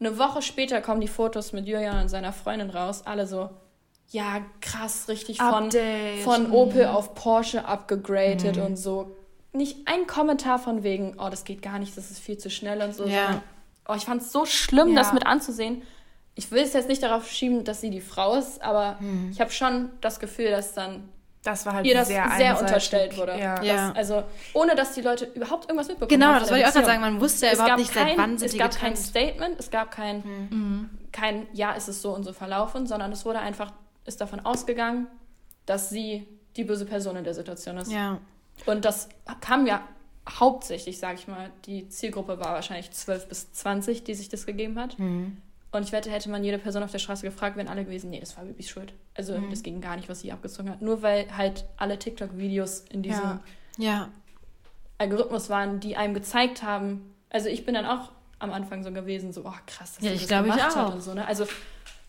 eine 0.00 0.18
Woche 0.18 0.42
später, 0.42 0.80
kommen 0.82 1.00
die 1.00 1.08
Fotos 1.08 1.52
mit 1.52 1.66
Julian 1.66 2.02
und 2.02 2.08
seiner 2.08 2.32
Freundin 2.32 2.70
raus. 2.70 3.02
Alle 3.06 3.26
so, 3.26 3.48
ja, 4.08 4.44
krass, 4.60 5.08
richtig 5.08 5.38
von, 5.38 5.64
Update. 5.66 6.22
von 6.22 6.48
Mhm. 6.48 6.52
Opel 6.54 6.86
auf 6.86 7.14
Porsche 7.14 7.64
abgegradet 7.64 8.56
und 8.58 8.76
so. 8.76 9.16
Nicht 9.52 9.78
ein 9.86 10.06
Kommentar 10.06 10.58
von 10.58 10.82
wegen, 10.84 11.16
oh, 11.18 11.28
das 11.28 11.44
geht 11.44 11.60
gar 11.62 11.78
nicht, 11.78 11.96
das 11.96 12.10
ist 12.10 12.20
viel 12.20 12.38
zu 12.38 12.50
schnell 12.50 12.80
und 12.82 12.94
so. 12.94 13.06
Ja. 13.06 13.42
Oh, 13.88 13.94
ich 13.96 14.04
fand 14.04 14.22
es 14.22 14.30
so 14.30 14.46
schlimm, 14.46 14.90
Ja. 14.90 14.94
das 15.02 15.12
mit 15.12 15.26
anzusehen. 15.26 15.82
Ich 16.36 16.50
will 16.52 16.62
es 16.62 16.72
jetzt 16.72 16.88
nicht 16.88 17.02
darauf 17.02 17.28
schieben, 17.28 17.64
dass 17.64 17.80
sie 17.80 17.90
die 17.90 18.00
Frau 18.00 18.36
ist, 18.36 18.62
aber 18.62 18.98
Hm. 19.00 19.30
ich 19.32 19.40
habe 19.40 19.50
schon 19.50 19.90
das 20.00 20.20
Gefühl, 20.20 20.50
dass 20.52 20.74
dann 20.74 21.08
Das 21.42 21.66
war 21.66 21.72
halt 21.72 21.86
ihr 21.86 21.94
das 21.94 22.06
sehr, 22.08 22.30
sehr, 22.36 22.60
unterstellt 22.60 23.16
wurde. 23.16 23.32
Ja. 23.38 23.60
Ja. 23.62 23.88
Das, 23.88 23.96
also 23.96 24.22
ohne, 24.52 24.74
dass 24.76 24.92
die 24.92 25.00
Leute 25.00 25.24
überhaupt 25.34 25.64
irgendwas 25.64 25.88
mitbekommen 25.88 26.10
Genau, 26.20 26.26
haben. 26.32 26.40
das 26.40 26.48
von 26.48 26.50
wollte 26.50 26.62
ich 26.62 26.68
auch 26.68 26.72
gerade 26.74 26.86
sagen. 26.86 27.00
Man 27.00 27.20
wusste 27.20 27.46
ja 27.46 27.52
Es 27.52 27.58
überhaupt 27.58 27.70
gab 27.70 27.78
nicht, 27.80 27.92
seit 27.94 28.06
kein, 28.08 28.18
wann 28.18 28.38
sind 28.38 28.48
es 28.52 28.58
gab 28.58 28.70
getrennt. 28.70 28.94
kein 28.94 29.02
Statement, 29.02 29.58
es 29.58 29.70
gab 29.70 29.90
kein, 29.90 30.18
Mhm. 30.50 30.90
kein 31.12 31.46
Ja, 31.54 31.72
ist 31.72 31.88
es 31.88 32.00
so 32.02 32.14
und 32.14 32.22
so 32.24 32.32
verlaufen, 32.32 32.86
sondern 32.86 33.10
es 33.10 33.24
wurde 33.24 33.40
einfach, 33.40 33.72
ist 34.04 34.20
davon 34.20 34.40
ausgegangen, 34.46 35.08
dass 35.66 35.90
sie 35.90 36.28
die 36.56 36.64
böse 36.64 36.84
Person 36.86 37.16
in 37.16 37.24
der 37.24 37.34
Situation 37.34 37.76
ist. 37.78 37.90
Ja. 37.90 38.18
Und 38.66 38.84
das 38.84 39.08
kam 39.40 39.66
ja 39.66 39.82
hauptsächlich, 40.28 40.98
sage 40.98 41.14
ich 41.18 41.26
mal, 41.28 41.50
die 41.66 41.88
Zielgruppe 41.88 42.38
war 42.38 42.52
wahrscheinlich 42.54 42.90
12 42.90 43.28
bis 43.28 43.52
20, 43.52 44.04
die 44.04 44.14
sich 44.14 44.28
das 44.28 44.46
gegeben 44.46 44.78
hat. 44.78 44.96
Hm. 44.98 45.36
Und 45.72 45.82
ich 45.84 45.92
wette, 45.92 46.10
hätte 46.10 46.28
man 46.30 46.42
jede 46.44 46.58
Person 46.58 46.82
auf 46.82 46.90
der 46.90 46.98
Straße 46.98 47.22
gefragt, 47.24 47.56
wären 47.56 47.68
alle 47.68 47.84
gewesen, 47.84 48.10
nee, 48.10 48.20
das 48.20 48.36
war 48.36 48.44
Bibis 48.44 48.68
Schuld. 48.68 48.92
Also 49.14 49.38
Mhm. 49.38 49.50
das 49.50 49.62
ging 49.62 49.80
gar 49.80 49.96
nicht, 49.96 50.08
was 50.08 50.20
sie 50.20 50.32
abgezogen 50.32 50.68
hat. 50.70 50.82
Nur 50.82 51.02
weil 51.02 51.26
halt 51.36 51.64
alle 51.76 51.98
TikTok-Videos 51.98 52.80
in 52.90 53.02
diesem 53.02 53.22
Ja. 53.22 53.40
Ja. 53.78 54.08
Algorithmus 54.98 55.48
waren, 55.48 55.80
die 55.80 55.96
einem 55.96 56.12
gezeigt 56.14 56.62
haben. 56.62 57.14
Also 57.30 57.48
ich 57.48 57.64
bin 57.64 57.74
dann 57.74 57.86
auch 57.86 58.10
am 58.40 58.52
Anfang 58.52 58.82
so 58.82 58.90
gewesen, 58.92 59.32
so, 59.32 59.42
oh 59.44 59.52
krass, 59.66 59.96
dass 59.96 60.04
Ja, 60.04 60.12
ich 60.12 60.20
das 60.20 60.28
glaube, 60.28 60.48
ich 60.48 60.54
gemacht 60.54 60.76
hat 60.76 60.86
auch. 60.88 60.94
und 60.94 61.00
so. 61.02 61.14
Ne? 61.14 61.26
Also, 61.26 61.46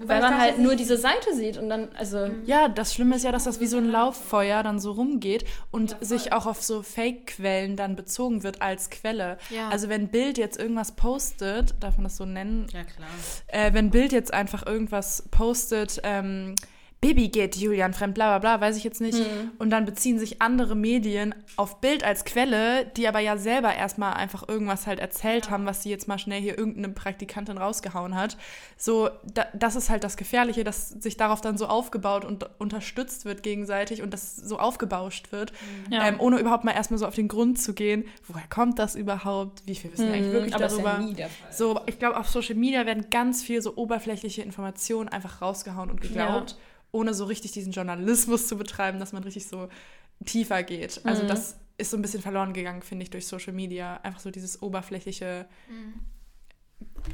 Wobei 0.02 0.16
weil 0.16 0.22
man 0.22 0.32
dachte, 0.32 0.44
halt 0.44 0.60
nur 0.60 0.76
diese 0.76 0.98
Seite 0.98 1.36
sieht 1.36 1.58
und 1.58 1.70
dann, 1.70 1.90
also, 1.96 2.30
Ja, 2.46 2.68
das 2.68 2.94
Schlimme 2.94 3.16
ist 3.16 3.24
ja, 3.24 3.32
dass 3.32 3.44
das 3.44 3.60
wie 3.60 3.68
so 3.68 3.78
ein 3.78 3.90
Lauffeuer 3.90 4.64
dann 4.64 4.80
so 4.80 4.92
rumgeht 4.92 5.46
und 5.70 5.96
sich 6.02 6.34
auch 6.34 6.46
auf 6.46 6.62
so 6.62 6.82
Fake-Quellen 6.82 7.76
dann 7.76 7.96
bezogen 7.96 8.44
wird 8.44 8.62
als 8.62 8.90
Quelle. 8.90 9.38
Ja. 9.50 9.70
Also 9.70 9.90
wenn 9.90 10.08
Bild 10.08 10.38
jetzt 10.38 10.60
irgendwas 10.60 10.94
postet, 10.94 11.76
darf 11.80 11.98
man 11.98 12.06
das 12.06 12.18
so 12.18 12.26
nennen? 12.26 12.68
Ja, 12.74 12.84
klar. 12.84 13.10
Äh, 13.48 13.74
wenn 13.74 13.92
Bild 13.92 14.12
jetzt 14.12 14.34
einfach 14.34 14.66
irgendwas 14.66 15.24
postet, 15.32 16.02
ähm, 16.04 16.56
Baby 17.02 17.30
geht 17.30 17.56
Julian 17.56 17.96
fremd, 17.96 18.14
bla 18.14 18.38
bla 18.38 18.58
bla, 18.58 18.62
weiß 18.66 18.78
ich 18.78 18.84
jetzt 18.84 19.02
nicht. 19.02 19.18
Und 19.58 19.72
dann 19.72 19.86
beziehen 19.86 20.20
sich 20.20 20.40
andere 20.42 20.76
Medien 20.76 21.34
auf 21.58 21.82
Bild 21.82 22.04
als 22.04 22.26
Quelle, 22.26 22.86
die 22.96 23.08
aber 23.08 23.18
ja 23.20 23.38
selber 23.38 23.74
erstmal 23.74 24.14
einfach 24.14 24.48
irgendwas 24.48 24.86
halt 24.86 25.00
erzählt 25.00 25.50
haben, 25.50 25.66
was 25.66 25.82
sie 25.82 25.90
jetzt 25.90 26.08
mal 26.08 26.20
schnell 26.20 26.40
hier 26.40 26.58
irgendeine 26.60 26.90
Praktikantin 26.90 27.58
rausgehauen 27.58 28.14
hat. 28.16 28.38
So, 28.78 29.10
da, 29.34 29.48
das 29.56 29.76
ist 29.76 29.90
halt 29.90 30.04
das 30.04 30.16
Gefährliche, 30.16 30.64
dass 30.64 30.90
sich 30.90 31.18
darauf 31.18 31.42
dann 31.42 31.58
so 31.58 31.66
aufgebaut 31.66 32.24
und 32.24 32.48
unterstützt 32.60 33.26
wird 33.26 33.42
gegenseitig 33.42 34.04
und 34.04 34.14
das 34.14 34.36
so 34.36 34.60
aufgebauscht 34.60 35.32
wird, 35.32 35.54
Ja. 35.90 36.08
ähm, 36.08 36.20
ohne 36.20 36.38
überhaupt 36.38 36.66
mal 36.66 36.74
erstmal 36.74 37.00
so 37.00 37.08
auf 37.08 37.16
den 37.16 37.28
Grund 37.28 37.60
zu 37.60 37.74
gehen, 37.74 38.06
woher 38.28 38.48
kommt 38.48 38.78
das 38.78 38.94
überhaupt, 38.94 39.64
wie 39.66 39.74
viel 39.74 39.92
wissen 39.92 40.06
wir 40.08 40.14
eigentlich 40.14 40.34
wirklich 40.34 40.54
aber 40.54 40.64
das 40.66 40.74
ist 40.74 40.84
darüber. 40.84 41.00
ja 41.02 41.06
nie 41.08 41.14
der 41.16 41.30
Fall. 41.30 41.52
So, 41.52 41.80
ich 41.88 41.98
glaube, 41.98 42.18
auf 42.18 42.30
Social 42.30 42.54
Media 42.56 42.86
werden 42.86 43.08
ganz 43.10 43.42
viel 43.42 43.60
so 43.64 43.76
oberflächliche 43.76 44.44
Informationen 44.44 45.10
einfach 45.10 45.42
rausgehauen 45.42 45.90
und 45.90 46.00
geglaubt, 46.00 46.58
ohne 46.92 47.14
so 47.14 47.26
richtig 47.26 47.52
diesen 47.52 47.72
Journalismus 47.72 48.48
zu 48.48 48.58
betreiben, 48.58 49.00
dass 49.00 49.14
man 49.14 49.24
richtig 49.24 49.48
so 49.48 49.70
tiefer 50.26 50.64
geht. 50.64 51.02
Also 51.06 51.26
das 51.26 51.58
ist 51.78 51.92
so 51.92 51.98
ein 51.98 52.02
bisschen 52.02 52.22
verloren 52.22 52.54
gegangen, 52.54 52.82
finde 52.82 53.04
ich, 53.04 53.10
durch 53.10 53.26
Social 53.28 53.54
Media. 53.54 53.98
Einfach 54.04 54.20
so 54.20 54.30
dieses 54.32 54.62
oberflächliche, 54.62 55.48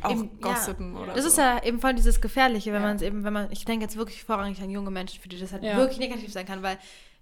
auch 0.01 0.11
Eben, 0.11 0.29
ja. 0.41 0.53
Gossipen 0.53 0.95
oder 0.95 1.13
Das 1.13 1.23
so. 1.23 1.29
ist 1.29 1.37
ja 1.37 1.63
eben 1.63 1.79
voll 1.79 1.93
dieses 1.93 2.21
Gefährliche, 2.21 2.71
wenn 2.73 2.81
Ja. 2.81 2.87
man 2.87 2.95
es 2.97 3.01
eben, 3.01 3.23
wenn 3.23 3.33
man, 3.33 3.51
ich 3.51 3.65
denke 3.65 3.83
jetzt 3.85 3.97
wirklich 3.97 4.23
vorrangig 4.23 4.61
an 4.61 4.69
junge 4.69 4.91
Menschen, 4.91 5.21
für 5.21 5.29
die 5.29 5.39
das 5.39 5.51
halt 5.53 5.63
Ja. 5.63 5.77
wirklich 5.77 5.99
negativ 5.99 6.31
sein 6.31 6.45
kann, 6.45 6.61
weil 6.63 6.77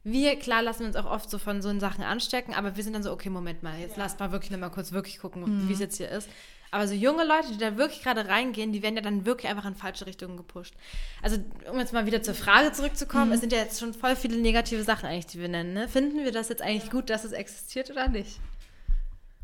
wir, 0.05 0.37
klar, 0.37 0.61
lassen 0.61 0.85
uns 0.85 0.95
auch 0.95 1.05
oft 1.09 1.29
so 1.29 1.37
von 1.37 1.61
so 1.61 1.77
Sachen 1.79 2.03
anstecken, 2.03 2.53
aber 2.53 2.77
wir 2.77 2.83
sind 2.83 2.93
dann 2.93 3.03
so, 3.03 3.11
okay, 3.11 3.29
Moment 3.29 3.63
mal, 3.63 3.77
jetzt 3.79 3.97
lasst 3.97 4.19
mal 4.19 4.31
wirklich 4.31 4.51
noch 4.51 4.59
mal 4.59 4.69
kurz 4.69 4.91
wirklich 4.93 5.19
gucken, 5.19 5.41
Mhm. 5.43 5.67
wie 5.67 5.73
es 5.73 5.79
jetzt 5.79 5.97
hier 5.97 6.09
ist. 6.09 6.29
Aber 6.71 6.87
so 6.87 6.93
junge 6.93 7.23
Leute, 7.25 7.49
die 7.53 7.57
da 7.57 7.75
wirklich 7.77 8.01
gerade 8.03 8.27
reingehen, 8.27 8.71
die 8.71 8.81
werden 8.83 8.95
ja 8.95 9.01
dann 9.01 9.25
wirklich 9.25 9.49
einfach 9.49 9.65
in 9.65 9.75
falsche 9.75 10.05
Richtungen 10.05 10.35
gepusht. 10.37 10.73
Also, 11.21 11.37
um 11.71 11.79
jetzt 11.79 11.93
mal 11.93 12.05
wieder 12.05 12.21
zur 12.21 12.33
Frage 12.33 12.71
zurückzukommen, 12.71 13.27
Mhm. 13.27 13.31
es 13.33 13.39
sind 13.41 13.51
ja 13.53 13.59
jetzt 13.59 13.79
schon 13.79 13.93
voll 13.93 14.15
viele 14.15 14.37
negative 14.37 14.83
Sachen 14.83 15.05
eigentlich, 15.07 15.27
die 15.27 15.39
wir 15.39 15.47
nennen. 15.47 15.73
Ne? 15.73 15.87
Finden 15.87 16.23
wir 16.23 16.31
das 16.31 16.49
jetzt 16.49 16.61
eigentlich 16.61 16.91
gut, 16.91 17.09
dass 17.09 17.23
es 17.23 17.31
existiert 17.31 17.89
oder 17.91 18.07
nicht? 18.07 18.39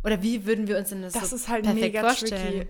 Oder 0.03 0.21
wie 0.23 0.45
würden 0.45 0.67
wir 0.67 0.77
uns 0.77 0.89
denn 0.89 1.01
das, 1.03 1.13
Das 1.13 1.29
so 1.29 1.35
ist 1.35 1.47
halt 1.47 1.63
perfekt 1.63 1.85
mega 1.85 2.01
vorstellen? 2.01 2.59
tricky. 2.61 2.67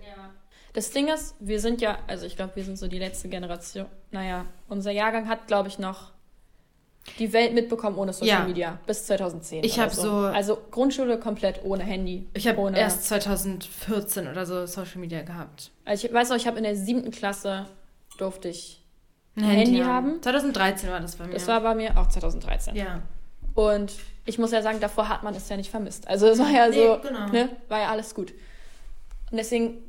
Das 0.74 0.92
Ding 0.92 1.08
ist, 1.10 1.36
wir 1.40 1.60
sind 1.60 1.82
ja, 1.82 1.98
also 2.08 2.26
ich 2.26 2.36
glaube, 2.36 2.56
wir 2.56 2.64
sind 2.64 2.78
so 2.78 2.88
die 2.88 3.00
letzte 3.00 3.28
Generation. 3.30 3.88
Naja, 4.12 4.46
unser 4.70 4.92
Jahrgang 4.92 5.28
hat, 5.28 5.48
glaube 5.48 5.68
ich, 5.70 5.80
noch 5.80 6.12
die 7.20 7.34
Welt 7.34 7.54
mitbekommen 7.54 7.98
ohne 7.98 8.14
Social 8.14 8.28
Ja. 8.42 8.46
Media 8.46 8.80
bis 8.86 9.06
2010. 9.06 9.64
Ich 9.64 9.74
oder 9.74 9.84
hab 9.84 9.94
so- 9.94 10.12
Also 10.12 10.58
Grundschule 10.70 11.20
komplett 11.20 11.62
ohne 11.64 11.84
Handy. 11.84 12.28
Ich 12.34 12.48
habe 12.48 12.60
ohne, 12.60 12.78
erst 12.80 13.06
2014 13.08 14.28
oder 14.28 14.46
so 14.46 14.66
Social 14.68 15.00
Media 15.00 15.22
gehabt. 15.24 15.72
Also 15.86 16.08
ich 16.08 16.14
weiß 16.14 16.30
noch, 16.30 16.38
ich 16.38 16.48
habe 16.48 16.58
in 16.58 16.64
der 16.64 16.76
siebten 16.76 17.12
Klasse 17.12 17.66
durfte 18.18 18.50
ich 18.50 18.84
ein 19.36 19.44
Handy 19.44 19.80
haben. 19.80 20.22
2013 20.22 20.90
war 20.92 21.00
das 21.00 21.16
bei 21.16 21.26
mir. 21.26 21.34
Das 21.34 21.48
war 21.48 21.62
bei 21.62 21.74
mir 21.76 21.98
auch 21.98 22.08
2013. 22.08 22.76
ja. 22.76 23.02
Und 23.54 23.94
ich 24.26 24.38
muss 24.40 24.52
ja 24.52 24.62
sagen, 24.62 24.80
davor 24.80 25.10
hat 25.10 25.24
man 25.24 25.36
es 25.36 25.50
ja 25.50 25.58
nicht 25.58 25.70
vermisst. 25.72 26.08
Also 26.08 26.28
es 26.28 26.40
war 26.40 26.50
ja 26.50 26.70
Nee, 26.70 26.76
so, 26.88 27.00
genau. 27.02 27.28
ne, 27.30 27.50
war 27.68 27.80
ja 27.82 27.90
alles 27.90 28.14
gut. 28.16 28.32
Und 29.32 29.38
deswegen 29.38 29.80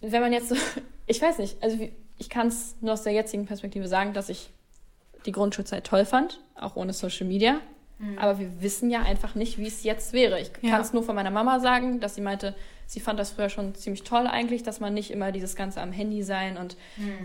wenn 0.00 0.22
man 0.22 0.32
jetzt 0.32 0.48
so, 0.48 0.54
ich 1.06 1.20
weiß 1.20 1.38
nicht, 1.38 1.62
also 1.62 1.76
ich 2.18 2.28
kann 2.30 2.46
es 2.48 2.76
nur 2.80 2.94
aus 2.94 3.02
der 3.02 3.12
jetzigen 3.12 3.44
Perspektive 3.46 3.88
sagen, 3.88 4.12
dass 4.14 4.28
ich 4.28 4.50
die 5.26 5.32
Grundschulzeit 5.32 5.84
toll 5.84 6.04
fand, 6.04 6.40
auch 6.54 6.76
ohne 6.76 6.92
Social 6.92 7.26
Media. 7.26 7.60
Aber 8.16 8.38
wir 8.38 8.62
wissen 8.62 8.88
ja 8.90 9.02
einfach 9.02 9.34
nicht, 9.34 9.58
wie 9.58 9.66
es 9.66 9.82
jetzt 9.82 10.14
wäre. 10.14 10.40
Ich 10.40 10.50
Ja. 10.62 10.70
kann 10.70 10.80
es 10.80 10.94
nur 10.94 11.02
von 11.02 11.14
meiner 11.14 11.30
Mama 11.30 11.60
sagen, 11.60 12.00
dass 12.00 12.14
sie 12.14 12.22
meinte, 12.22 12.54
sie 12.86 12.98
fand 12.98 13.20
das 13.20 13.30
früher 13.32 13.50
schon 13.50 13.74
ziemlich 13.74 14.04
toll 14.04 14.26
eigentlich, 14.26 14.62
dass 14.62 14.80
man 14.80 14.94
nicht 14.94 15.10
immer 15.10 15.32
dieses 15.32 15.54
Ganze 15.54 15.82
am 15.82 15.92
Handy 15.92 16.22
sein 16.22 16.56
und 16.56 16.78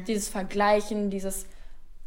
dieses 0.06 0.28
Vergleichen, 0.28 1.10
dieses 1.10 1.46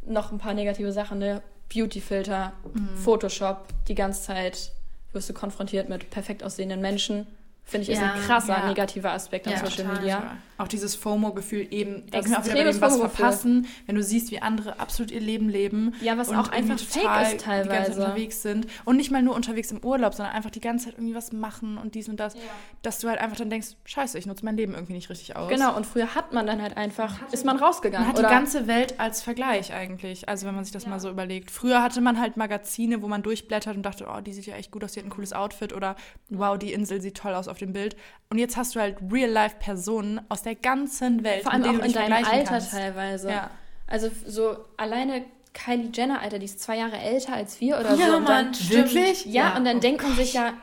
noch 0.05 0.31
ein 0.31 0.37
paar 0.37 0.53
negative 0.53 0.91
Sachen, 0.91 1.17
ne? 1.17 1.41
Beautyfilter, 1.73 2.53
Photoshop, 2.95 3.67
die 3.87 3.95
ganze 3.95 4.21
Zeit 4.23 4.71
wirst 5.13 5.29
du 5.29 5.33
konfrontiert 5.33 5.89
mit 5.89 6.09
perfekt 6.11 6.43
aussehenden 6.43 6.79
Menschen. 6.81 7.25
Finde 7.69 7.83
ich, 7.83 7.89
ist 7.89 8.01
Ja, 8.01 8.13
ein 8.13 8.21
krasser 8.21 8.57
ja. 8.59 8.67
negativer 8.67 9.11
Aspekt 9.11 9.47
an 9.47 9.53
Ja, 9.53 9.59
Social 9.59 9.85
total. 9.85 9.99
Media. 9.99 10.37
Auch 10.57 10.67
dieses 10.67 10.93
FOMO-Gefühl 10.95 11.67
eben, 11.71 12.03
da 12.11 12.21
sind 12.21 12.31
wir 12.31 12.39
auch 12.39 12.45
wieder 12.45 12.65
dem 12.69 12.81
was 12.81 12.97
verpassen, 12.97 13.67
wenn 13.85 13.95
du 13.95 14.03
siehst, 14.03 14.29
wie 14.31 14.41
andere 14.41 14.77
absolut 14.79 15.09
ihr 15.11 15.21
Leben 15.21 15.47
leben. 15.47 15.93
Ja, 16.01 16.17
was 16.17 16.27
und 16.27 16.35
auch 16.35 16.49
einfach 16.49 16.77
fake 16.77 17.03
total 17.03 17.23
ist 17.23 17.31
Die 17.31 17.37
ganze 17.37 17.45
Zeit 17.45 17.67
teilweise. 17.67 18.01
unterwegs 18.01 18.41
sind. 18.41 18.67
Und 18.83 18.97
nicht 18.97 19.09
mal 19.09 19.21
nur 19.21 19.35
unterwegs 19.35 19.71
im 19.71 19.81
Urlaub, 19.85 20.13
sondern 20.13 20.35
einfach 20.35 20.49
die 20.49 20.59
ganze 20.59 20.85
Zeit 20.85 20.95
irgendwie 20.95 21.15
was 21.15 21.31
machen 21.31 21.77
und 21.77 21.95
dies 21.95 22.09
und 22.09 22.19
das. 22.19 22.35
Dass 22.81 22.99
du 22.99 23.07
halt 23.07 23.21
einfach 23.21 23.37
dann 23.37 23.49
denkst, 23.49 23.69
scheiße, 23.85 24.17
ich 24.17 24.25
nutze 24.25 24.43
mein 24.43 24.57
Leben 24.57 24.73
irgendwie 24.73 24.93
nicht 24.93 25.09
richtig 25.09 25.37
aus. 25.37 25.49
Genau, 25.49 25.77
und 25.77 25.85
früher 25.85 26.13
hat 26.15 26.33
man 26.33 26.45
dann 26.45 26.61
halt 26.61 26.75
einfach, 26.75 27.15
ist 27.31 27.45
man 27.45 27.55
Man 27.55 27.63
rausgegangen. 27.63 28.07
hat 28.07 28.19
oder 28.19 28.27
die 28.27 28.33
ganze 28.33 28.67
Welt 28.67 28.99
als 28.99 29.21
Vergleich 29.21 29.73
eigentlich. 29.73 30.27
Also 30.27 30.45
wenn 30.45 30.55
man 30.55 30.65
sich 30.65 30.73
das 30.73 30.85
mal 30.87 30.99
so 30.99 31.09
überlegt. 31.09 31.51
Früher 31.51 31.81
hatte 31.81 32.01
man 32.01 32.19
halt 32.19 32.35
Magazine, 32.35 33.01
wo 33.01 33.07
man 33.07 33.23
durchblättert 33.23 33.77
und 33.77 33.83
dachte, 33.83 34.07
oh, 34.13 34.19
die 34.19 34.33
sieht 34.33 34.45
ja 34.45 34.55
echt 34.55 34.71
gut 34.71 34.83
aus, 34.83 34.91
die 34.91 34.99
hat 34.99 35.05
ein 35.05 35.09
cooles 35.09 35.31
Outfit 35.31 35.71
oder 35.71 35.95
wow, 36.29 36.57
die 36.57 36.73
Insel 36.73 36.99
sieht 37.01 37.15
toll 37.15 37.33
aus 37.33 37.47
auf 37.47 37.58
dem 37.59 37.73
Bild. 37.73 37.95
Und 38.29 38.37
jetzt 38.39 38.57
hast 38.57 38.75
du 38.75 38.79
halt 38.79 38.97
Real-Life-Personen 39.11 40.21
aus 40.29 40.43
der 40.43 40.55
ganzen 40.55 41.23
Welt, 41.23 41.43
vor 41.43 41.53
allem 41.53 41.79
auch 41.79 41.85
in 41.85 41.93
deinem 41.93 42.13
Alter 42.25 42.43
kannst. 42.43 42.71
teilweise. 42.71 43.29
Ja. 43.29 43.49
Also 43.87 44.09
so 44.25 44.57
alleine 44.77 45.25
Kylie 45.53 45.89
Jenner, 45.93 46.21
Alter, 46.21 46.37
die 46.39 46.45
ist 46.45 46.59
zwei 46.61 46.77
Jahre 46.77 46.97
älter 46.97 47.33
als 47.33 47.59
wir 47.59 47.79
oder 47.79 47.95
so. 47.95 48.01
Ja, 48.01 48.17
und 48.17 48.23
Mann, 48.23 48.45
dann, 48.45 48.53
stimmt. 48.53 48.93
Wirklich? 48.93 49.25
ja, 49.25 49.49
Ja. 49.49 49.57
und 49.57 49.65
dann 49.65 49.77
Oh 49.77 49.79
denkt 49.79 50.03
man 50.03 50.15
sich 50.15 50.33
ja, 50.33 50.53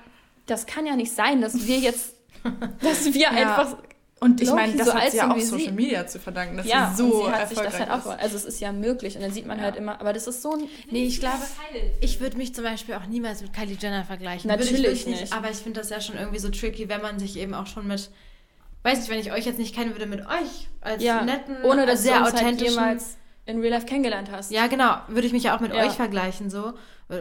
das 0.46 0.66
kann 0.66 0.86
ja 0.86 0.94
nicht 0.94 1.12
sein, 1.12 1.40
dass 1.40 1.66
wir 1.66 1.78
jetzt, 1.78 2.14
dass 2.80 3.04
wir 3.12 3.20
Ja. 3.20 3.30
einfach 3.30 3.76
Und 4.18 4.40
ich 4.40 4.50
meine, 4.50 4.74
das 4.76 4.86
so 4.86 4.94
hat 4.94 5.10
sie 5.10 5.18
ja 5.18 5.30
auch 5.30 5.38
Social 5.38 5.66
sie. 5.66 5.72
Media 5.72 6.06
zu 6.06 6.18
verdanken, 6.18 6.56
dass 6.56 6.66
ja, 6.66 6.90
sie 6.90 7.02
so 7.02 7.04
und 7.04 7.26
sie 7.26 7.30
hat 7.32 7.48
sich 7.48 7.58
das 7.58 7.66
erfolgreich 7.66 7.90
halt 7.90 8.00
ist. 8.00 8.06
auch. 8.06 8.18
Also 8.18 8.36
es 8.36 8.44
ist 8.46 8.60
ja 8.60 8.72
möglich 8.72 9.14
und 9.14 9.22
dann 9.22 9.30
sieht 9.30 9.46
man 9.46 9.60
halt 9.60 9.76
immer, 9.76 10.00
aber 10.00 10.14
das 10.14 10.26
ist 10.26 10.40
so 10.40 10.52
ein 10.52 10.68
Nee, 10.90 11.04
ich 11.04 11.20
glaube, 11.20 11.42
ich 12.00 12.18
würde 12.18 12.38
mich 12.38 12.54
zum 12.54 12.64
Beispiel 12.64 12.94
auch 12.94 13.04
niemals 13.06 13.42
mit 13.42 13.52
Kylie 13.52 13.76
Jenner 13.78 14.04
vergleichen. 14.04 14.48
Natürlich 14.48 14.72
ich 14.72 14.82
wirklich 14.82 15.06
nicht. 15.06 15.32
Aber 15.34 15.50
ich 15.50 15.58
finde 15.58 15.80
das 15.80 15.90
ja 15.90 16.00
schon 16.00 16.16
irgendwie 16.16 16.38
so 16.38 16.48
tricky, 16.48 16.88
wenn 16.88 17.02
man 17.02 17.18
sich 17.18 17.36
eben 17.36 17.52
auch 17.52 17.66
schon 17.66 17.86
mit, 17.86 18.10
weiß 18.84 19.00
nicht, 19.00 19.10
wenn 19.10 19.20
ich 19.20 19.32
euch 19.32 19.44
jetzt 19.44 19.58
nicht 19.58 19.74
kennen 19.74 19.92
würde, 19.92 20.06
mit 20.06 20.20
euch 20.20 20.68
als 20.80 21.02
ja, 21.02 21.22
netten, 21.22 21.62
ohne 21.62 21.84
dass 21.84 22.02
sehr 22.02 22.20
halt 22.20 22.34
authentischen. 22.34 22.74
jemals 22.74 23.18
in 23.46 23.60
Real 23.60 23.72
Life 23.72 23.86
kennengelernt 23.86 24.30
hast. 24.30 24.50
ja, 24.50 24.66
genau, 24.66 24.96
würde 25.08 25.26
ich 25.26 25.32
mich 25.32 25.44
ja 25.44 25.56
auch 25.56 25.60
mit 25.60 25.72
Ja. 25.72 25.84
euch 25.84 25.92
vergleichen 25.92 26.50
so. 26.50 26.74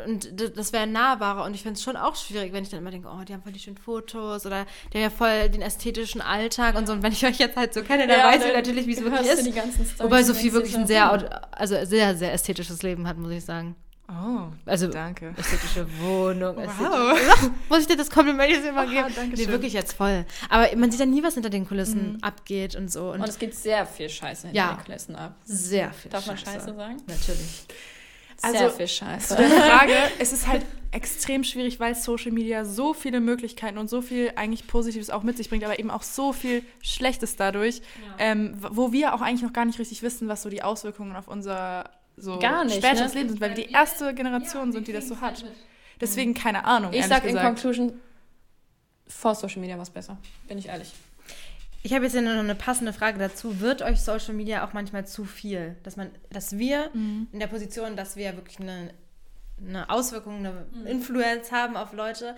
Und 0.08 0.42
das 0.58 0.74
wäre 0.74 0.88
nahbarer 0.88 1.46
und 1.46 1.54
ich 1.54 1.62
finde 1.62 1.76
es 1.76 1.84
schon 1.84 1.96
auch 1.96 2.16
schwierig, 2.16 2.52
wenn 2.54 2.64
ich 2.64 2.70
dann 2.72 2.80
immer 2.80 2.90
denke, 2.90 3.08
oh, 3.08 3.24
die 3.24 3.34
haben 3.34 3.44
voll 3.44 3.52
die 3.52 3.60
schönen 3.60 3.78
Fotos 3.78 4.44
oder 4.48 4.66
die 4.92 4.98
haben 4.98 5.04
ja 5.04 5.10
voll 5.12 5.50
den 5.50 5.62
ästhetischen 5.62 6.22
Alltag 6.22 6.76
und 6.76 6.88
so. 6.88 6.94
Und 6.94 7.04
wenn 7.04 7.12
ich 7.12 7.24
euch 7.28 7.38
jetzt 7.38 7.56
halt 7.56 7.74
so 7.76 7.84
kenne, 7.84 8.08
dann 8.08 8.18
Ja, 8.20 8.26
weiß 8.26 8.40
dann 8.40 8.50
ich 8.50 8.56
natürlich, 8.56 8.88
wie 8.88 8.94
es 8.94 9.04
wirklich 9.04 9.22
ist. 9.30 10.00
Wobei 10.00 10.24
Sophie 10.24 10.52
wirklich 10.54 10.76
ein 10.76 10.88
sehr, 10.88 11.12
hm. 11.12 11.30
also 11.52 11.76
sehr, 11.86 12.16
sehr 12.16 12.34
ästhetisches 12.34 12.82
Leben 12.82 13.08
hat, 13.08 13.18
muss 13.18 13.32
ich 13.32 13.46
sagen. 13.46 13.76
Oh, 14.08 14.50
Also 14.68 14.88
danke. 14.88 15.34
ästhetische 15.38 15.88
Wohnung. 16.00 16.56
Wow. 16.80 17.18
Ästhetische, 17.18 17.52
muss 17.70 17.80
ich 17.82 17.88
dir 17.88 17.98
das 17.98 18.10
Kompliment 18.12 18.52
jetzt 18.52 18.66
immer 18.66 18.86
geben? 18.86 19.08
danke 19.16 19.36
Nee, 19.36 19.48
wirklich 19.48 19.74
jetzt 19.74 19.94
voll. 19.94 20.26
Aber 20.50 20.68
man 20.76 20.92
sieht 20.92 21.00
ja 21.00 21.06
nie, 21.08 21.24
was 21.24 21.34
hinter 21.34 21.50
den 21.50 21.68
Kulissen 21.68 22.20
abgeht 22.22 22.76
und 22.76 22.92
so. 22.92 23.12
Und, 23.12 23.22
Und 23.22 23.30
es 23.30 23.40
geht 23.40 23.56
sehr 23.56 23.86
viel 23.86 24.08
Scheiße 24.10 24.48
hinter 24.48 24.56
Ja. 24.62 24.74
den 24.74 24.86
Kulissen 24.86 25.16
ab. 25.16 25.36
sehr 25.44 25.92
viel 25.92 26.12
Darf 26.12 26.28
man 26.28 26.38
Scheiße 26.38 26.76
sagen? 26.76 26.98
Natürlich. 27.08 27.66
Also, 28.42 28.58
sehr 28.60 28.70
viel 28.72 28.88
Scheiße. 28.88 29.28
Zu 29.30 29.36
deiner 29.42 29.62
Frage, 29.62 29.94
es 30.20 30.34
ist 30.34 30.46
halt 30.46 30.66
extrem 30.92 31.44
schwierig, 31.44 31.80
weil 31.80 31.96
Social 31.96 32.32
Media 32.32 32.64
so 32.66 32.94
viele 32.94 33.20
Möglichkeiten 33.22 33.78
und 33.78 33.90
so 33.90 34.02
viel 34.02 34.34
eigentlich 34.36 34.68
Positives 34.68 35.10
auch 35.10 35.24
mit 35.24 35.36
sich 35.38 35.50
bringt, 35.50 35.64
aber 35.64 35.80
eben 35.80 35.90
auch 35.90 36.04
so 36.04 36.32
viel 36.32 36.62
Schlechtes 36.82 37.38
dadurch, 37.38 37.82
ähm, 38.20 38.54
w- 38.62 38.68
wo 38.72 38.92
wir 38.92 39.16
auch 39.16 39.22
eigentlich 39.22 39.42
noch 39.42 39.54
gar 39.54 39.66
nicht 39.66 39.80
richtig 39.80 40.04
wissen, 40.04 40.28
was 40.28 40.44
so 40.44 40.50
die 40.50 40.62
Auswirkungen 40.64 41.16
auf 41.16 41.28
unser 41.28 41.90
so 42.18 42.40
Gar 42.40 42.66
nicht, 42.66 42.78
späteres 42.78 43.14
ne? 43.14 43.20
Leben 43.22 43.30
sind, 43.30 43.42
weil 43.42 43.56
wir 43.56 43.64
die 43.66 43.72
erste 43.72 44.14
Generation 44.14 44.72
sind, 44.72 44.88
die 44.88 44.94
das 44.94 45.08
so 45.08 45.20
hat. 45.22 45.44
Deswegen 46.02 46.34
keine 46.34 46.66
Ahnung. 46.66 46.94
Ich 46.94 47.06
sag 47.08 47.24
in 47.24 47.30
gesagt. 47.30 47.46
Conclusion, 47.46 47.94
vor 49.08 49.36
Social 49.36 49.62
Media 49.62 49.76
war 49.76 49.84
es 49.84 49.90
besser. 49.90 50.18
Bin 50.48 50.58
ich 50.58 50.68
ehrlich. 50.68 50.92
Ich 51.84 51.94
habe 51.94 52.04
jetzt 52.06 52.14
hier 52.14 52.22
noch 52.24 52.32
eine 52.32 52.56
passende 52.56 52.94
Frage 52.94 53.20
dazu. 53.20 53.60
Wird 53.60 53.82
euch 53.84 54.02
Social 54.02 54.34
Media 54.34 54.66
auch 54.66 54.74
manchmal 54.74 55.06
zu 55.06 55.24
viel? 55.24 55.76
Dass 55.84 55.96
man, 55.98 56.10
dass 56.32 56.58
wir 56.58 56.90
Mhm. 56.94 57.28
in 57.32 57.40
der 57.40 57.48
Position, 57.48 57.96
dass 57.96 58.16
wir 58.16 58.36
wirklich 58.36 58.60
eine, 58.60 58.90
eine 59.64 59.90
Auswirkung, 59.90 60.38
eine 60.38 60.66
Mhm. 60.74 60.88
Influence 60.88 61.52
haben 61.52 61.78
auf 61.78 61.94
Leute, 61.94 62.36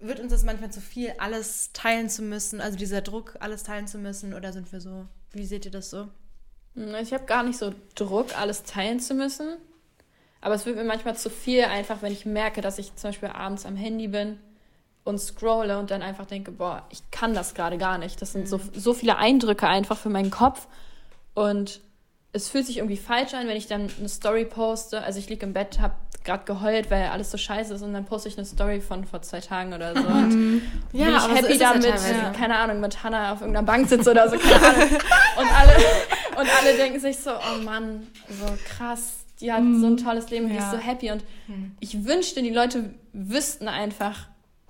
wird 0.00 0.18
uns 0.20 0.32
das 0.32 0.42
manchmal 0.42 0.70
zu 0.72 0.80
viel, 0.80 1.12
alles 1.18 1.72
teilen 1.72 2.08
zu 2.08 2.22
müssen? 2.22 2.60
Also 2.60 2.76
dieser 2.76 3.00
Druck, 3.00 3.36
alles 3.40 3.62
teilen 3.62 3.86
zu 3.86 3.98
müssen? 3.98 4.34
Oder 4.34 4.52
sind 4.52 4.70
wir 4.72 4.80
so? 4.80 5.06
Wie 5.32 5.44
seht 5.46 5.64
ihr 5.64 5.70
das 5.70 5.90
so? 5.90 6.08
Hm, 6.78 6.94
Ich 7.02 7.12
habe 7.12 7.24
gar 7.24 7.42
nicht 7.42 7.58
so 7.58 7.74
Druck, 7.94 8.38
alles 8.38 8.62
teilen 8.62 9.00
zu 9.00 9.14
müssen. 9.14 9.56
Aber 10.40 10.54
es 10.54 10.64
wird 10.66 10.76
mir 10.76 10.84
manchmal 10.84 11.16
zu 11.16 11.30
viel, 11.30 11.64
einfach 11.64 12.00
wenn 12.00 12.12
ich 12.12 12.24
merke, 12.24 12.60
dass 12.60 12.78
ich 12.78 12.94
zum 12.94 13.08
Beispiel 13.08 13.30
abends 13.30 13.66
am 13.66 13.74
Handy 13.74 14.06
bin 14.06 14.38
und 15.02 15.18
scrolle 15.18 15.78
und 15.80 15.90
dann 15.90 16.00
einfach 16.00 16.26
denke, 16.26 16.52
boah, 16.52 16.86
ich 16.90 17.10
kann 17.10 17.34
das 17.34 17.54
gerade 17.54 17.76
gar 17.76 17.98
nicht. 17.98 18.22
Das 18.22 18.32
sind 18.32 18.48
so, 18.48 18.60
so 18.72 18.94
viele 18.94 19.16
Eindrücke 19.16 19.66
einfach 19.66 19.98
für 19.98 20.10
meinen 20.10 20.30
Kopf. 20.30 20.68
Und 21.34 21.80
es 22.32 22.48
fühlt 22.48 22.66
sich 22.66 22.76
irgendwie 22.76 22.96
falsch 22.96 23.34
an, 23.34 23.48
wenn 23.48 23.56
ich 23.56 23.66
dann 23.66 23.90
eine 23.98 24.08
Story 24.08 24.44
poste. 24.44 25.02
Also 25.02 25.18
ich 25.18 25.28
liege 25.28 25.44
im 25.44 25.54
Bett, 25.54 25.80
habe 25.80 25.94
gerade 26.28 26.44
geheult, 26.44 26.90
weil 26.90 27.06
alles 27.08 27.30
so 27.30 27.38
scheiße 27.38 27.74
ist 27.74 27.82
und 27.82 27.92
dann 27.94 28.04
poste 28.04 28.28
ich 28.28 28.36
eine 28.36 28.44
Story 28.46 28.80
von 28.80 29.04
vor 29.04 29.22
zwei 29.22 29.40
Tagen 29.40 29.72
oder 29.72 29.94
so. 29.94 30.06
Und 30.06 30.62
Ja, 30.92 31.06
bin 31.06 31.14
ich 31.16 31.22
so 31.22 31.28
happy 31.34 31.52
ist 31.54 31.60
ja 31.60 31.68
damit, 31.72 31.84
teilweise. 31.86 32.32
keine 32.38 32.56
Ahnung, 32.56 32.80
mit 32.80 33.02
Hannah 33.02 33.32
auf 33.32 33.40
irgendeiner 33.40 33.66
Bank 33.66 33.88
sitze 33.88 34.10
oder 34.10 34.28
so, 34.28 34.36
keine 34.38 34.54
Ahnung. 34.66 34.88
Und 35.38 35.58
alle, 35.60 35.72
und 36.40 36.48
alle 36.60 36.76
denken 36.76 37.00
sich 37.00 37.16
so, 37.18 37.30
oh 37.30 37.62
Mann, 37.64 38.06
so 38.28 38.46
krass, 38.68 39.24
die 39.40 39.52
hat 39.52 39.62
so 39.80 39.86
ein 39.86 39.96
tolles 39.96 40.28
Leben, 40.30 40.48
die 40.48 40.56
ist 40.56 40.64
Ja. 40.64 40.70
so 40.72 40.78
happy. 40.78 41.10
Und 41.10 41.24
ich 41.80 42.04
wünschte, 42.04 42.42
die 42.42 42.50
Leute 42.50 42.90
wüssten 43.12 43.66
einfach, 43.68 44.26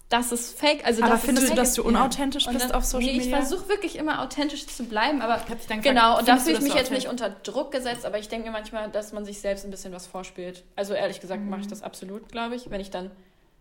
dass 0.08 0.32
es 0.32 0.52
fake, 0.52 0.86
also 0.86 1.02
Aber 1.02 1.14
es 1.16 1.20
findest 1.22 1.50
du, 1.50 1.54
dass 1.54 1.68
ist. 1.70 1.78
du 1.78 1.82
unauthentisch 1.84 2.46
Und 2.46 2.54
bist 2.54 2.66
dann- 2.70 2.72
auf 2.76 2.84
Social 2.84 3.04
nee, 3.12 3.18
ich 3.18 3.24
Media? 3.26 3.38
versuche 3.40 3.68
wirklich 3.68 3.96
immer 3.96 4.22
authentisch 4.22 4.66
zu 4.66 4.84
bleiben, 4.84 5.20
aber 5.20 5.36
dann 5.36 5.58
gefragt, 5.58 5.82
genau, 5.82 6.18
und 6.18 6.26
da 6.26 6.38
fühle 6.38 6.56
ich 6.56 6.62
mich 6.62 6.74
jetzt 6.74 6.90
nicht 6.90 7.08
unter 7.08 7.28
Druck 7.30 7.72
gesetzt, 7.72 8.06
aber 8.06 8.18
ich 8.18 8.28
denke 8.28 8.46
mir 8.46 8.52
manchmal, 8.52 8.90
dass 8.90 9.12
man 9.12 9.24
sich 9.26 9.40
selbst 9.40 9.64
ein 9.66 9.70
bisschen 9.70 9.92
was 9.92 10.06
vorspielt. 10.06 10.64
Also 10.76 10.94
ehrlich 10.94 11.20
gesagt 11.20 11.42
mache 11.44 11.60
ich 11.60 11.66
das 11.66 11.82
absolut, 11.82 12.30
glaube 12.30 12.54
ich. 12.54 12.70
Wenn 12.70 12.80
ich 12.80 12.90
dann 12.90 13.10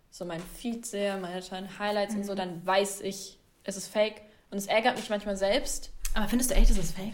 so 0.10 0.24
mein 0.24 0.42
Feed 0.58 0.86
sehe, 0.86 1.18
meine 1.18 1.42
tollen 1.42 1.80
Highlights 1.80 2.16
und 2.16 2.26
so, 2.26 2.34
dann 2.34 2.66
weiß 2.66 3.02
ich, 3.02 3.38
es 3.66 3.76
ist 3.76 3.88
fake. 3.90 4.22
Und 4.50 4.58
es 4.58 4.68
ärgert 4.68 4.96
mich 4.96 5.10
manchmal 5.10 5.36
selbst. 5.36 5.92
Aber 6.14 6.30
findest 6.30 6.52
du 6.52 6.56
echt, 6.56 6.70
das 6.70 6.78
ist 6.78 6.96
fake? 6.96 7.12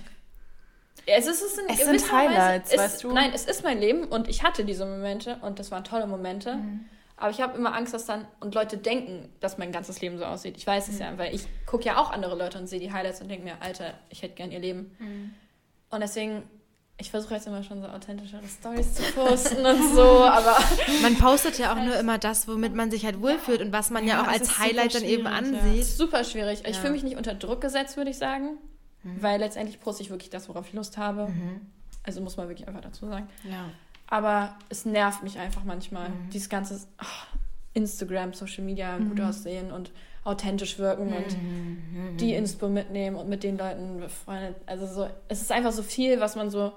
Es 1.08 1.26
ist, 1.26 1.42
es 1.42 1.58
Es 1.68 1.84
sind 1.86 2.12
Highlights, 2.14 2.72
Weise, 2.72 2.76
es, 2.76 2.80
weißt 2.94 3.04
du? 3.04 3.12
Nein, 3.14 3.32
es 3.34 3.46
ist 3.46 3.64
mein 3.64 3.80
Leben 3.80 4.04
und 4.06 4.30
ich 4.30 4.44
hatte 4.44 4.64
diese 4.64 4.86
Momente 4.86 5.38
und 5.42 5.58
das 5.58 5.72
waren 5.72 5.84
tolle 5.84 6.06
Momente. 6.06 6.60
Aber 7.24 7.32
ich 7.32 7.40
habe 7.40 7.58
immer 7.58 7.74
Angst, 7.74 7.94
dass 7.94 8.06
dann 8.06 8.26
und 8.42 8.54
Leute 8.54 8.76
denken, 8.78 9.30
dass 9.40 9.58
mein 9.58 9.72
ganzes 9.72 10.02
Leben 10.02 10.18
so 10.18 10.26
aussieht. 10.26 10.58
Ich 10.58 10.68
weiß 10.68 10.90
es 10.90 11.00
ja, 11.00 11.18
weil 11.18 11.34
ich 11.34 11.48
gucke 11.66 11.86
ja 11.86 11.96
auch 11.98 12.12
andere 12.12 12.36
Leute 12.38 12.58
und 12.60 12.68
sehe 12.68 12.82
die 12.82 12.92
Highlights 12.92 13.22
und 13.22 13.30
denke 13.30 13.46
mir, 13.46 13.56
Alter, 13.62 13.94
ich 14.10 14.22
hätte 14.24 14.36
gern 14.36 14.52
ihr 14.52 14.60
Leben. 14.60 14.94
Und 15.90 16.02
deswegen, 16.02 16.44
ich 16.98 17.12
versuche 17.12 17.36
jetzt 17.36 17.48
immer 17.48 17.64
schon 17.64 17.82
so 17.82 17.88
authentischere 17.88 18.44
Stories 18.46 18.96
zu 18.96 19.04
posten 19.14 19.66
und 19.66 19.96
so, 19.96 20.02
aber 20.26 20.58
Man 21.02 21.18
postet 21.18 21.58
ja 21.60 21.72
auch 21.72 21.82
nur 21.86 21.96
immer 21.96 22.18
das, 22.18 22.46
womit 22.50 22.76
man 22.76 22.92
sich 22.92 23.06
halt 23.06 23.22
wohlfühlt 23.22 23.62
und 23.62 23.72
was 23.72 23.90
man 23.90 24.06
ja, 24.06 24.16
Ja, 24.16 24.24
auch 24.24 24.28
als 24.28 24.60
Highlight 24.60 24.94
dann 24.96 25.04
eben 25.06 25.26
schwierig, 25.26 25.54
ja. 25.54 25.60
ansieht. 25.62 25.86
super 25.86 26.24
schwierig. 26.26 26.64
Ich 26.66 26.76
Ja. 26.76 26.82
fühle 26.82 26.92
mich 26.92 27.04
nicht 27.04 27.16
unter 27.16 27.36
Druck 27.36 27.62
gesetzt, 27.62 27.96
würde 27.96 28.10
ich 28.12 28.18
sagen, 28.18 28.58
weil 29.04 29.40
letztendlich 29.40 29.80
poste 29.80 30.04
ich 30.04 30.10
wirklich 30.10 30.30
das, 30.30 30.50
worauf 30.50 30.68
ich 30.68 30.74
Lust 30.74 30.98
habe. 30.98 31.32
Also 32.04 32.20
muss 32.20 32.36
man 32.36 32.50
wirklich 32.50 32.68
einfach 32.68 32.82
dazu 32.82 33.08
sagen. 33.08 33.30
Ja. 33.50 33.70
Aber 34.08 34.56
es 34.70 34.86
nervt 34.86 35.24
mich 35.24 35.40
einfach 35.40 35.64
manchmal. 35.64 36.10
Mhm. 36.10 36.30
Dieses 36.32 36.50
ganze 36.50 36.80
ach, 36.98 37.28
Instagram, 37.74 38.34
Social 38.34 38.64
Media, 38.64 38.98
gut 38.98 39.18
Mhm. 39.18 39.26
aussehen 39.26 39.72
und 39.72 39.92
authentisch 40.24 40.78
wirken 40.80 41.12
und 41.14 42.20
die 42.20 42.34
Inspo 42.34 42.70
mitnehmen 42.70 43.16
und 43.18 43.28
mit 43.28 43.44
den 43.44 43.58
Leuten 43.58 44.00
befreundet. 44.00 44.56
Also 44.68 44.86
so, 44.88 45.10
es 45.28 45.42
ist 45.42 45.52
einfach 45.52 45.72
so 45.74 45.84
viel, 45.84 46.20
was 46.22 46.36
man 46.36 46.50
so 46.50 46.72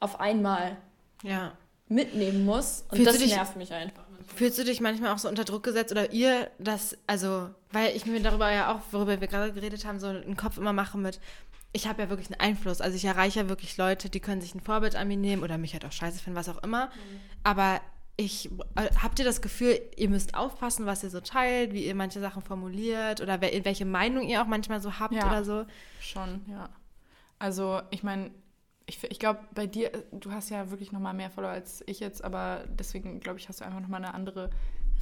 auf 0.00 0.18
einmal 0.20 0.76
ja. 1.22 1.52
mitnehmen 1.88 2.44
muss. 2.44 2.84
Und 2.90 2.96
Fühlst 2.96 3.12
das 3.14 3.18
dich- 3.22 3.34
nervt 3.36 3.56
mich 3.56 3.72
einfach. 3.72 4.02
Fühlst 4.34 4.58
du 4.58 4.64
dich 4.64 4.80
manchmal 4.80 5.12
auch 5.14 5.18
so 5.18 5.28
unter 5.28 5.44
Druck 5.44 5.62
gesetzt 5.62 5.90
oder 5.92 6.12
ihr, 6.12 6.50
das, 6.58 6.96
also, 7.06 7.48
weil 7.72 7.96
ich 7.96 8.04
mir 8.04 8.20
darüber 8.20 8.50
ja 8.52 8.72
auch, 8.74 8.80
worüber 8.90 9.20
wir 9.20 9.26
gerade 9.28 9.52
geredet 9.52 9.84
haben, 9.86 9.98
so 10.00 10.08
einen 10.08 10.36
Kopf 10.36 10.58
immer 10.58 10.72
mache 10.74 10.98
mit, 10.98 11.18
ich 11.72 11.86
habe 11.86 12.02
ja 12.02 12.08
wirklich 12.08 12.28
einen 12.32 12.40
Einfluss. 12.40 12.80
Also 12.80 12.96
ich 12.96 13.04
erreiche 13.04 13.40
ja 13.40 13.48
wirklich 13.48 13.76
Leute, 13.76 14.08
die 14.10 14.20
können 14.20 14.40
sich 14.40 14.54
ein 14.54 14.60
Vorbild 14.60 14.96
an 14.96 15.06
mir 15.08 15.16
nehmen 15.16 15.42
oder 15.42 15.58
mich 15.58 15.74
halt 15.74 15.84
auch 15.84 15.92
scheiße 15.92 16.18
finden, 16.22 16.38
was 16.38 16.48
auch 16.48 16.62
immer. 16.62 16.90
Aber 17.44 17.80
ich, 18.16 18.50
äh, 18.74 18.88
habt 19.02 19.18
ihr 19.20 19.24
das 19.24 19.42
Gefühl, 19.42 19.78
ihr 19.96 20.08
müsst 20.08 20.34
aufpassen, 20.34 20.86
was 20.86 21.04
ihr 21.04 21.10
so 21.10 21.20
teilt, 21.20 21.72
wie 21.72 21.84
ihr 21.84 21.94
manche 21.94 22.20
Sachen 22.20 22.42
formuliert 22.42 23.20
oder 23.20 23.34
wel- 23.36 23.64
welche 23.64 23.84
Meinung 23.84 24.26
ihr 24.26 24.42
auch 24.42 24.46
manchmal 24.46 24.80
so 24.80 24.98
habt 24.98 25.14
Ja. 25.14 25.28
oder 25.28 25.44
so? 25.44 25.66
Schon, 26.00 26.40
ja. 26.48 26.68
Also, 27.38 27.80
ich 27.90 28.02
meine, 28.02 28.32
ich, 28.86 29.04
ich 29.04 29.18
glaube, 29.20 29.40
bei 29.54 29.66
dir, 29.66 29.92
du 30.10 30.32
hast 30.32 30.50
ja 30.50 30.70
wirklich 30.70 30.90
nochmal 30.90 31.14
mehr 31.14 31.30
Follower 31.30 31.52
als 31.52 31.84
ich 31.86 32.00
jetzt, 32.00 32.24
aber 32.24 32.64
deswegen, 32.68 33.20
glaube 33.20 33.38
ich, 33.38 33.48
hast 33.48 33.60
du 33.60 33.64
einfach 33.64 33.80
nochmal 33.80 34.02
eine 34.04 34.14
andere 34.14 34.50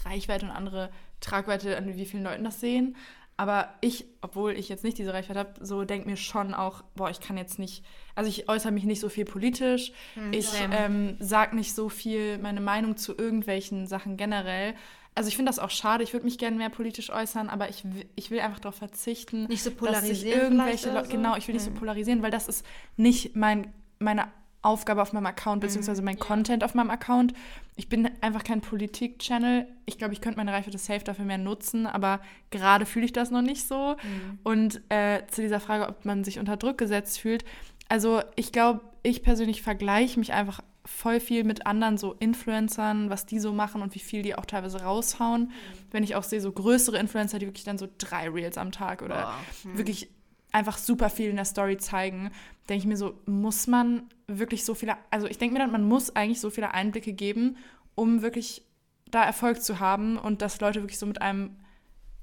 Reichweite 0.04 0.44
und 0.44 0.50
andere 0.52 0.90
Tragweite, 1.20 1.78
an 1.78 1.96
wie 1.96 2.04
vielen 2.04 2.24
Leuten 2.24 2.44
das 2.44 2.60
sehen. 2.60 2.96
Aber 3.38 3.74
ich, 3.82 4.06
obwohl 4.22 4.52
ich 4.52 4.68
jetzt 4.70 4.82
nicht 4.82 4.96
diese 4.96 5.12
Reichweite 5.12 5.38
habe, 5.40 5.52
so 5.64 5.84
denke 5.84 6.08
mir 6.08 6.16
schon 6.16 6.54
auch, 6.54 6.82
boah, 6.94 7.10
ich 7.10 7.20
kann 7.20 7.36
jetzt 7.36 7.58
nicht, 7.58 7.84
also 8.14 8.30
ich 8.30 8.48
äußere 8.48 8.72
mich 8.72 8.84
nicht 8.84 9.00
so 9.00 9.08
viel 9.10 9.26
politisch, 9.26 9.92
Hm, 10.14 10.32
ich 10.32 10.48
ähm, 10.72 11.16
sage 11.20 11.54
nicht 11.54 11.74
so 11.74 11.88
viel 11.90 12.38
meine 12.38 12.62
Meinung 12.62 12.96
zu 12.96 13.14
irgendwelchen 13.16 13.86
Sachen 13.86 14.16
generell. 14.16 14.74
Also 15.14 15.28
ich 15.28 15.36
finde 15.36 15.50
das 15.50 15.58
auch 15.58 15.70
schade, 15.70 16.02
ich 16.02 16.12
würde 16.14 16.24
mich 16.24 16.38
gerne 16.38 16.56
mehr 16.56 16.70
politisch 16.70 17.10
äußern, 17.10 17.48
aber 17.50 17.68
ich, 17.68 17.84
will- 17.84 18.06
ich 18.16 18.30
will 18.30 18.40
einfach 18.40 18.60
darauf 18.60 18.76
verzichten, 18.76 19.46
Nicht 19.48 19.62
so 19.62 19.70
dass 19.70 19.78
polarisieren 19.78 20.32
irgendwelche 20.42 20.78
vielleicht 20.78 20.84
oder 20.86 20.94
Leute, 20.94 21.06
so? 21.08 21.16
genau, 21.16 21.36
ich 21.36 21.46
will 21.46 21.54
nicht 21.54 21.64
so 21.64 21.70
Mhm. 21.70 21.74
polarisieren, 21.74 22.22
weil 22.22 22.30
das 22.30 22.48
ist 22.48 22.64
nicht 22.96 23.36
mein, 23.36 23.72
meine 23.98 24.28
Aufgabe 24.66 25.00
auf 25.00 25.12
meinem 25.12 25.26
Account, 25.26 25.60
beziehungsweise 25.60 26.02
mein 26.02 26.18
Content 26.18 26.64
auf 26.64 26.74
meinem 26.74 26.90
Account. 26.90 27.32
Ich 27.76 27.88
bin 27.88 28.10
einfach 28.20 28.42
kein 28.42 28.60
Politik-Channel. 28.60 29.66
Ich 29.86 29.96
glaube, 29.96 30.12
ich 30.12 30.20
könnte 30.20 30.38
meine 30.38 30.52
Reichweite 30.52 30.78
safe 30.78 31.04
dafür 31.04 31.24
mehr 31.24 31.38
nutzen, 31.38 31.86
aber 31.86 32.20
gerade 32.50 32.84
fühle 32.84 33.04
ich 33.04 33.12
das 33.12 33.30
noch 33.30 33.42
nicht 33.42 33.66
so. 33.66 33.96
Mhm. 34.02 34.38
Und 34.42 34.80
äh, 34.88 35.22
zu 35.28 35.40
dieser 35.40 35.60
Frage, 35.60 35.88
ob 35.88 36.04
man 36.04 36.24
sich 36.24 36.40
unter 36.40 36.56
Druck 36.56 36.78
gesetzt 36.78 37.20
fühlt. 37.20 37.44
Also 37.88 38.22
ich 38.34 38.50
glaube, 38.50 38.80
ich 39.04 39.22
persönlich 39.22 39.62
vergleiche 39.62 40.18
mich 40.18 40.32
einfach 40.32 40.60
voll 40.84 41.20
viel 41.20 41.44
mit 41.44 41.66
anderen 41.66 41.96
so 41.96 42.14
Influencern, 42.18 43.10
was 43.10 43.26
die 43.26 43.38
so 43.38 43.52
machen 43.52 43.82
und 43.82 43.94
wie 43.94 44.00
viel 44.00 44.22
die 44.22 44.34
auch 44.34 44.46
teilweise 44.46 44.82
raushauen. 44.82 45.52
Wenn 45.92 46.02
ich 46.02 46.16
auch 46.16 46.22
sehe, 46.22 46.40
so 46.40 46.50
größere 46.50 46.98
Influencer, 46.98 47.38
die 47.38 47.46
wirklich 47.46 47.64
dann 47.64 47.78
so 47.78 47.88
drei 47.98 48.28
Reels 48.28 48.58
am 48.58 48.72
Tag 48.72 49.02
oder 49.02 49.22
Boah, 49.22 49.34
hm. 49.62 49.78
wirklich 49.78 50.08
einfach 50.56 50.78
super 50.78 51.10
viel 51.10 51.28
in 51.28 51.36
der 51.36 51.44
Story 51.44 51.76
zeigen, 51.76 52.30
denke 52.66 52.80
ich 52.80 52.86
mir 52.86 52.96
so, 52.96 53.20
muss 53.26 53.66
man 53.66 54.08
wirklich 54.26 54.64
so 54.64 54.74
viele, 54.74 54.96
also 55.10 55.26
ich 55.26 55.36
denke 55.36 55.52
mir 55.52 55.58
dann, 55.58 55.70
man 55.70 55.86
muss 55.86 56.16
eigentlich 56.16 56.40
so 56.40 56.48
viele 56.48 56.72
Einblicke 56.72 57.12
geben, 57.12 57.58
um 57.94 58.22
wirklich 58.22 58.64
da 59.10 59.22
Erfolg 59.22 59.62
zu 59.62 59.80
haben 59.80 60.16
und 60.16 60.40
dass 60.40 60.60
Leute 60.60 60.80
wirklich 60.80 60.98
so 60.98 61.04
mit 61.04 61.20
einem 61.20 61.56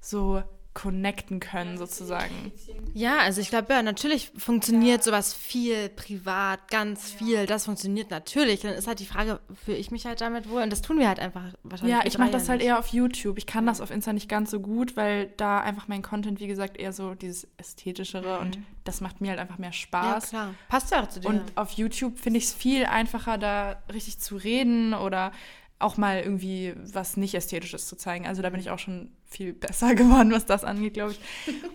so 0.01 0.41
connecten 0.73 1.39
können, 1.39 1.77
sozusagen. 1.77 2.51
Ja, 2.95 3.19
also 3.19 3.41
ich 3.41 3.49
glaube, 3.49 3.71
ja, 3.73 3.83
natürlich 3.83 4.31
funktioniert 4.35 5.03
sowas 5.03 5.33
viel 5.33 5.89
privat, 5.89 6.67
ganz 6.71 7.11
viel. 7.11 7.45
Das 7.45 7.65
funktioniert 7.65 8.09
natürlich. 8.09 8.61
Dann 8.61 8.73
ist 8.73 8.87
halt 8.87 8.99
die 8.99 9.05
Frage, 9.05 9.39
fühle 9.65 9.77
ich 9.77 9.91
mich 9.91 10.05
halt 10.05 10.21
damit 10.21 10.49
wohl? 10.49 10.63
Und 10.63 10.71
das 10.71 10.81
tun 10.81 10.97
wir 10.97 11.07
halt 11.07 11.19
einfach 11.19 11.43
wahrscheinlich. 11.63 11.95
Ja, 11.97 12.05
ich 12.05 12.17
mache 12.17 12.31
das 12.31 12.43
ja 12.43 12.49
halt 12.49 12.59
nicht. 12.61 12.67
eher 12.69 12.79
auf 12.79 12.87
YouTube. 12.87 13.37
Ich 13.37 13.45
kann 13.45 13.67
das 13.67 13.81
auf 13.81 13.91
Insta 13.91 14.13
nicht 14.13 14.27
ganz 14.29 14.49
so 14.49 14.59
gut, 14.59 14.97
weil 14.97 15.27
da 15.37 15.59
einfach 15.61 15.87
mein 15.87 16.01
Content, 16.01 16.39
wie 16.39 16.47
gesagt, 16.47 16.77
eher 16.77 16.91
so 16.91 17.13
dieses 17.13 17.47
Ästhetischere 17.57 18.39
und 18.39 18.57
das 18.83 18.99
macht 18.99 19.21
mir 19.21 19.29
halt 19.29 19.39
einfach 19.39 19.59
mehr 19.59 19.69
Ja, 19.69 19.73
Spaß. 19.73 20.29
klar. 20.29 20.55
Passt 20.69 20.91
ja 20.91 21.03
auch 21.03 21.07
zu 21.09 21.19
dir. 21.19 21.29
Und 21.29 21.41
auf 21.55 21.71
YouTube 21.71 22.17
finde 22.19 22.39
ich 22.39 22.45
es 22.45 22.53
viel 22.53 22.85
einfacher, 22.85 23.37
da 23.37 23.81
richtig 23.93 24.19
zu 24.19 24.35
reden 24.37 24.93
oder 24.95 25.31
auch 25.79 25.97
mal 25.97 26.21
irgendwie 26.21 26.73
was 26.93 27.17
nicht 27.17 27.35
Ästhetisches 27.35 27.87
zu 27.87 27.95
zeigen. 27.97 28.25
Also 28.25 28.41
da 28.41 28.49
bin 28.49 28.59
ich 28.59 28.69
auch 28.69 28.79
schon 28.79 29.11
viel 29.33 29.53
besser 29.53 29.95
geworden, 29.95 30.31
was 30.31 30.45
das 30.45 30.63
angeht, 30.63 30.93
glaube 30.93 31.11
ich. 31.13 31.19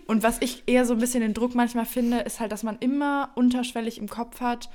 Und 0.07 0.23
was 0.23 0.37
ich 0.41 0.63
eher 0.65 0.85
so 0.85 0.93
ein 0.93 0.99
bisschen 0.99 1.21
den 1.21 1.33
Druck 1.33 1.55
manchmal 1.55 1.85
finde, 1.85 2.19
ist 2.19 2.39
halt, 2.39 2.51
dass 2.51 2.63
man 2.63 2.77
immer 2.79 3.29
unterschwellig 3.35 3.97
im 3.97 4.07
Kopf 4.09 4.41
hat, 4.41 4.69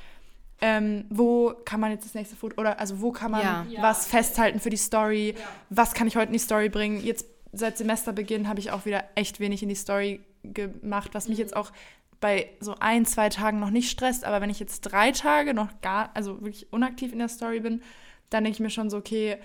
ähm, 0.61 1.05
wo 1.11 1.53
kann 1.65 1.81
man 1.81 1.91
jetzt 1.91 2.05
das 2.05 2.15
nächste 2.15 2.37
Foto 2.37 2.61
oder 2.61 2.79
also 2.79 3.01
wo 3.01 3.11
kann 3.11 3.33
man 3.33 3.43
Ja. 3.43 3.83
was 3.83 4.07
festhalten 4.07 4.61
für 4.61 4.71
die 4.71 4.77
Story, 4.77 5.35
was 5.69 5.95
kann 5.95 6.07
ich 6.07 6.17
heute 6.17 6.29
in 6.29 6.33
die 6.35 6.39
Story 6.39 6.69
bringen. 6.69 7.03
Jetzt 7.03 7.27
seit 7.53 7.77
Semesterbeginn 7.79 8.49
habe 8.49 8.61
ich 8.61 8.71
auch 8.71 8.85
wieder 8.87 9.05
echt 9.17 9.41
wenig 9.41 9.63
in 9.63 9.69
die 9.69 9.75
Story 9.75 10.21
gemacht, 10.45 11.11
was 11.13 11.29
mich 11.29 11.39
jetzt 11.39 11.57
auch 11.57 11.73
bei 12.21 12.49
so 12.61 12.77
ein, 12.81 13.05
zwei 13.05 13.29
Tagen 13.29 13.59
noch 13.61 13.71
nicht 13.71 13.91
stresst, 13.91 14.25
aber 14.25 14.41
wenn 14.41 14.49
ich 14.51 14.61
jetzt 14.61 14.81
drei 14.83 15.11
Tage 15.11 15.53
noch 15.55 15.69
gar, 15.83 16.11
also 16.15 16.41
wirklich 16.41 16.73
unaktiv 16.73 17.13
in 17.13 17.19
der 17.19 17.29
Story 17.29 17.61
bin, 17.61 17.83
dann 18.31 18.45
denke 18.45 18.57
ich 18.57 18.61
mir 18.61 18.71
schon 18.71 18.89
so, 18.91 18.97
okay, 18.97 19.37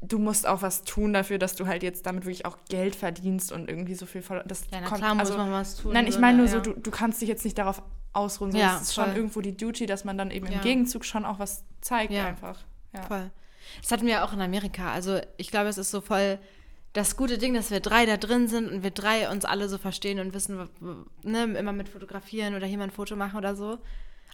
du 0.00 0.18
musst 0.18 0.46
auch 0.46 0.62
was 0.62 0.84
tun 0.84 1.12
dafür, 1.12 1.38
dass 1.38 1.56
du 1.56 1.66
halt 1.66 1.82
jetzt 1.82 2.06
damit 2.06 2.24
wirklich 2.24 2.46
auch 2.46 2.56
Geld 2.68 2.94
verdienst 2.94 3.50
und 3.52 3.68
irgendwie 3.68 3.94
so 3.94 4.06
viel 4.06 4.22
voll. 4.22 4.42
Das 4.46 4.62
ja, 4.70 4.80
na 4.80 4.86
kommt- 4.88 5.00
klar 5.00 5.14
muss 5.14 5.20
also, 5.30 5.36
man 5.38 5.52
was 5.52 5.76
tun. 5.76 5.92
Nein, 5.92 6.06
ich 6.06 6.18
meine 6.18 6.38
nur 6.38 6.46
ja. 6.46 6.52
so, 6.52 6.60
du, 6.60 6.72
du 6.74 6.90
kannst 6.90 7.20
dich 7.20 7.28
jetzt 7.28 7.44
nicht 7.44 7.58
darauf 7.58 7.82
ausruhen. 8.12 8.52
So, 8.52 8.58
Ja, 8.58 8.76
es 8.76 8.82
ist 8.82 8.94
schon 8.94 9.14
irgendwo 9.14 9.40
die 9.40 9.56
Duty, 9.56 9.86
dass 9.86 10.04
man 10.04 10.16
dann 10.16 10.30
eben 10.30 10.46
im 10.46 10.52
Ja. 10.52 10.60
Gegenzug 10.60 11.04
schon 11.04 11.24
auch 11.24 11.38
was 11.38 11.64
zeigt 11.80 12.12
Ja. 12.12 12.26
einfach. 12.26 12.58
Ja. 12.94 13.02
Voll. 13.02 13.30
Das 13.82 13.90
hatten 13.92 14.06
wir 14.06 14.24
auch 14.24 14.32
in 14.32 14.40
Amerika. 14.40 14.92
Also 14.92 15.20
ich 15.36 15.50
glaube, 15.50 15.68
es 15.68 15.78
ist 15.78 15.90
so 15.90 16.00
voll 16.00 16.38
das 16.94 17.16
gute 17.16 17.36
Ding, 17.36 17.52
dass 17.54 17.70
wir 17.70 17.80
drei 17.80 18.06
da 18.06 18.16
drin 18.16 18.48
sind 18.48 18.70
und 18.72 18.82
wir 18.82 18.90
drei 18.90 19.28
uns 19.30 19.44
alle 19.44 19.68
so 19.68 19.76
verstehen 19.78 20.20
und 20.20 20.32
wissen, 20.32 20.68
ne, 21.22 21.42
immer 21.44 21.72
mit 21.72 21.88
fotografieren 21.88 22.54
oder 22.54 22.66
hier 22.66 22.78
mal 22.78 22.84
ein 22.84 22.90
Foto 22.90 23.14
machen 23.14 23.36
oder 23.36 23.54
so. 23.54 23.78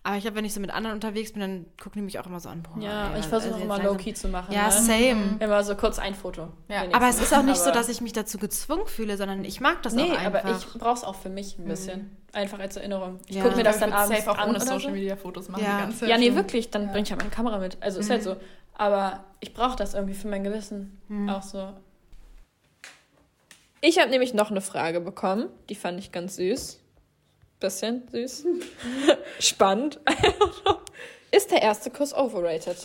Aber 0.07 0.17
ich 0.17 0.23
glaube, 0.23 0.37
wenn 0.37 0.45
ich 0.45 0.53
so 0.53 0.61
mit 0.61 0.71
anderen 0.71 0.95
unterwegs 0.97 1.33
bin, 1.33 1.41
dann 1.41 1.65
gucken 1.83 1.93
die 1.95 2.03
mich 2.03 2.19
auch 2.19 2.27
immer 2.27 2.39
so 2.39 2.51
an. 2.51 2.63
Boah, 2.63 2.79
Ja, 2.79 3.13
ey, 3.15 3.21
ich 3.21 3.27
versuche 3.27 3.55
also 3.55 3.65
immer 3.65 3.83
low-key 3.83 4.13
zu 4.13 4.29
machen. 4.29 4.53
Ja, 4.53 4.67
ne? 4.67 4.71
same. 4.73 5.37
Immer 5.41 5.65
so 5.65 5.75
kurz 5.77 5.99
ein 5.99 6.15
Foto. 6.15 6.49
Ja. 6.69 6.83
Aber 6.93 7.09
es 7.09 7.19
ist 7.19 7.33
auch 7.33 7.43
nicht 7.43 7.57
so, 7.57 7.71
dass 7.71 7.89
ich 7.89 8.03
mich 8.03 8.13
dazu 8.13 8.37
gezwungen 8.37 8.87
fühle, 8.87 9.17
sondern 9.17 9.43
ich 9.47 9.63
mag 9.63 9.83
das 9.83 9.95
Nee, 9.95 10.03
auch 10.13 10.19
einfach. 10.19 10.45
aber 10.45 10.57
ich 10.59 10.67
brauche 10.75 10.93
es 10.93 11.05
auch 11.05 11.15
für 11.15 11.31
mich 11.31 11.59
ein 11.59 11.65
bisschen. 11.65 12.15
Einfach 12.35 12.59
als 12.59 12.77
Erinnerung. 12.77 13.19
Ich 13.29 13.37
Ja. 13.37 13.43
gucke 13.45 13.57
mir 13.57 13.63
das 13.65 13.79
dann 13.79 13.95
abends 13.95 14.15
safe 14.19 14.31
auch 14.31 14.37
an 14.37 14.51
ohne 14.51 14.61
Social 14.61 14.81
so. 14.81 14.91
Media 14.91 15.17
Fotos 15.17 15.49
machen. 15.49 15.63
Ja. 15.65 15.77
Die 15.79 15.83
ganze 15.85 15.99
Zeit 16.01 16.09
Ja, 16.11 16.19
nee, 16.19 16.35
wirklich. 16.35 16.71
Dann 16.71 16.89
bringe 16.89 17.05
ich 17.05 17.11
halt 17.11 17.21
meine 17.21 17.31
Kamera 17.31 17.57
mit. 17.59 17.79
Also 17.81 18.01
ist 18.01 18.11
halt 18.11 18.23
so. 18.23 18.37
Aber 18.75 19.25
ich 19.41 19.55
brauche 19.55 19.77
das 19.77 19.95
irgendwie 19.95 20.15
für 20.15 20.29
mein 20.29 20.45
Gewissen. 20.45 21.01
Auch 21.31 21.43
so. 21.43 21.73
Ich 23.81 23.99
habe 23.99 24.11
nämlich 24.11 24.35
noch 24.35 24.51
eine 24.51 24.61
Frage 24.61 25.01
bekommen. 25.01 25.49
Die 25.71 25.75
fand 25.75 25.99
ich 25.99 26.13
ganz 26.13 26.37
süß. 26.37 26.81
Bisschen 27.65 28.07
süß. 28.13 28.45
Spannend. 29.41 29.99
Ist 31.31 31.51
der 31.51 31.63
erste 31.63 31.89
Kuss 31.91 32.13
overrated? 32.13 32.77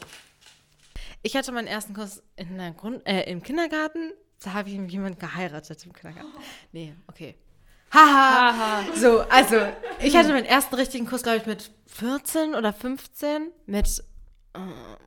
Ich 1.22 1.36
hatte 1.36 1.52
meinen 1.52 1.68
ersten 1.68 1.94
Kurs 1.94 2.24
in 2.38 2.58
der 2.58 2.72
Grund 2.72 3.06
äh, 3.06 3.30
im 3.30 3.44
Kindergarten. 3.44 4.14
Da 4.42 4.54
habe 4.54 4.70
ich 4.70 4.78
mit 4.78 4.90
jemandem 4.90 5.20
geheiratet 5.20 5.86
im 5.86 5.92
Kindergarten. 5.92 6.32
Nee, 6.72 6.94
okay. 7.08 7.36
Haha. 7.94 8.58
Haha. 8.58 8.96
So, 8.96 9.20
also, 9.20 9.58
ich 10.00 10.16
hatte 10.16 10.30
meinen 10.30 10.46
ersten 10.46 10.76
richtigen 10.76 11.06
Kurs, 11.08 11.24
glaube 11.24 11.40
ich, 11.40 11.46
mit 11.46 11.72
14 11.88 12.56
oder 12.56 12.72
15 12.72 13.52
mit 13.66 14.02
äh, 14.54 14.60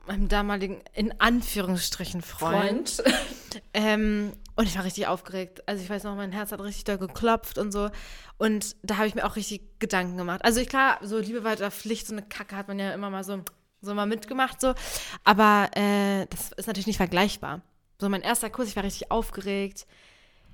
meinem 0.07 0.29
damaligen, 0.29 0.83
in 0.93 1.19
Anführungsstrichen, 1.19 2.21
Freund. 2.21 2.91
Freund. 2.91 3.13
Ähm, 3.75 4.33
und 4.55 4.67
ich 4.67 4.77
war 4.77 4.85
richtig 4.85 5.07
aufgeregt. 5.07 5.67
Also 5.67 5.83
ich 5.83 5.89
weiß 5.89 6.05
noch, 6.05 6.15
mein 6.15 6.33
Herz 6.33 6.53
hat 6.53 6.61
richtig 6.61 6.85
doll 6.85 6.99
geklopft 6.99 7.59
und 7.59 7.73
so. 7.73 7.91
Und 8.39 8.77
da 8.83 8.99
habe 8.99 9.07
ich 9.07 9.15
mir 9.15 9.25
auch 9.25 9.37
richtig 9.37 9.79
Gedanken 9.79 10.17
gemacht. 10.17 10.45
Also 10.45 10.61
ich, 10.61 10.69
klar, 10.69 10.99
so 11.03 11.19
Liebe 11.19 11.45
weiter 11.45 11.71
Pflicht, 11.71 12.07
so 12.07 12.15
eine 12.15 12.23
Kacke 12.23 12.57
hat 12.57 12.69
man 12.69 12.79
ja 12.79 12.93
immer 12.93 13.11
mal 13.11 13.25
so, 13.25 13.43
so 13.81 13.95
mal 13.95 14.07
mitgemacht 14.07 14.61
so. 14.61 14.75
Aber 15.25 15.71
äh, 15.75 16.27
das 16.27 16.53
ist 16.53 16.67
natürlich 16.67 16.87
nicht 16.87 16.99
vergleichbar. 16.99 17.63
So 17.99 18.09
mein 18.09 18.23
erster 18.23 18.51
Kurs, 18.51 18.69
ich 18.69 18.77
war 18.77 18.85
richtig 18.85 19.11
aufgeregt. 19.11 19.87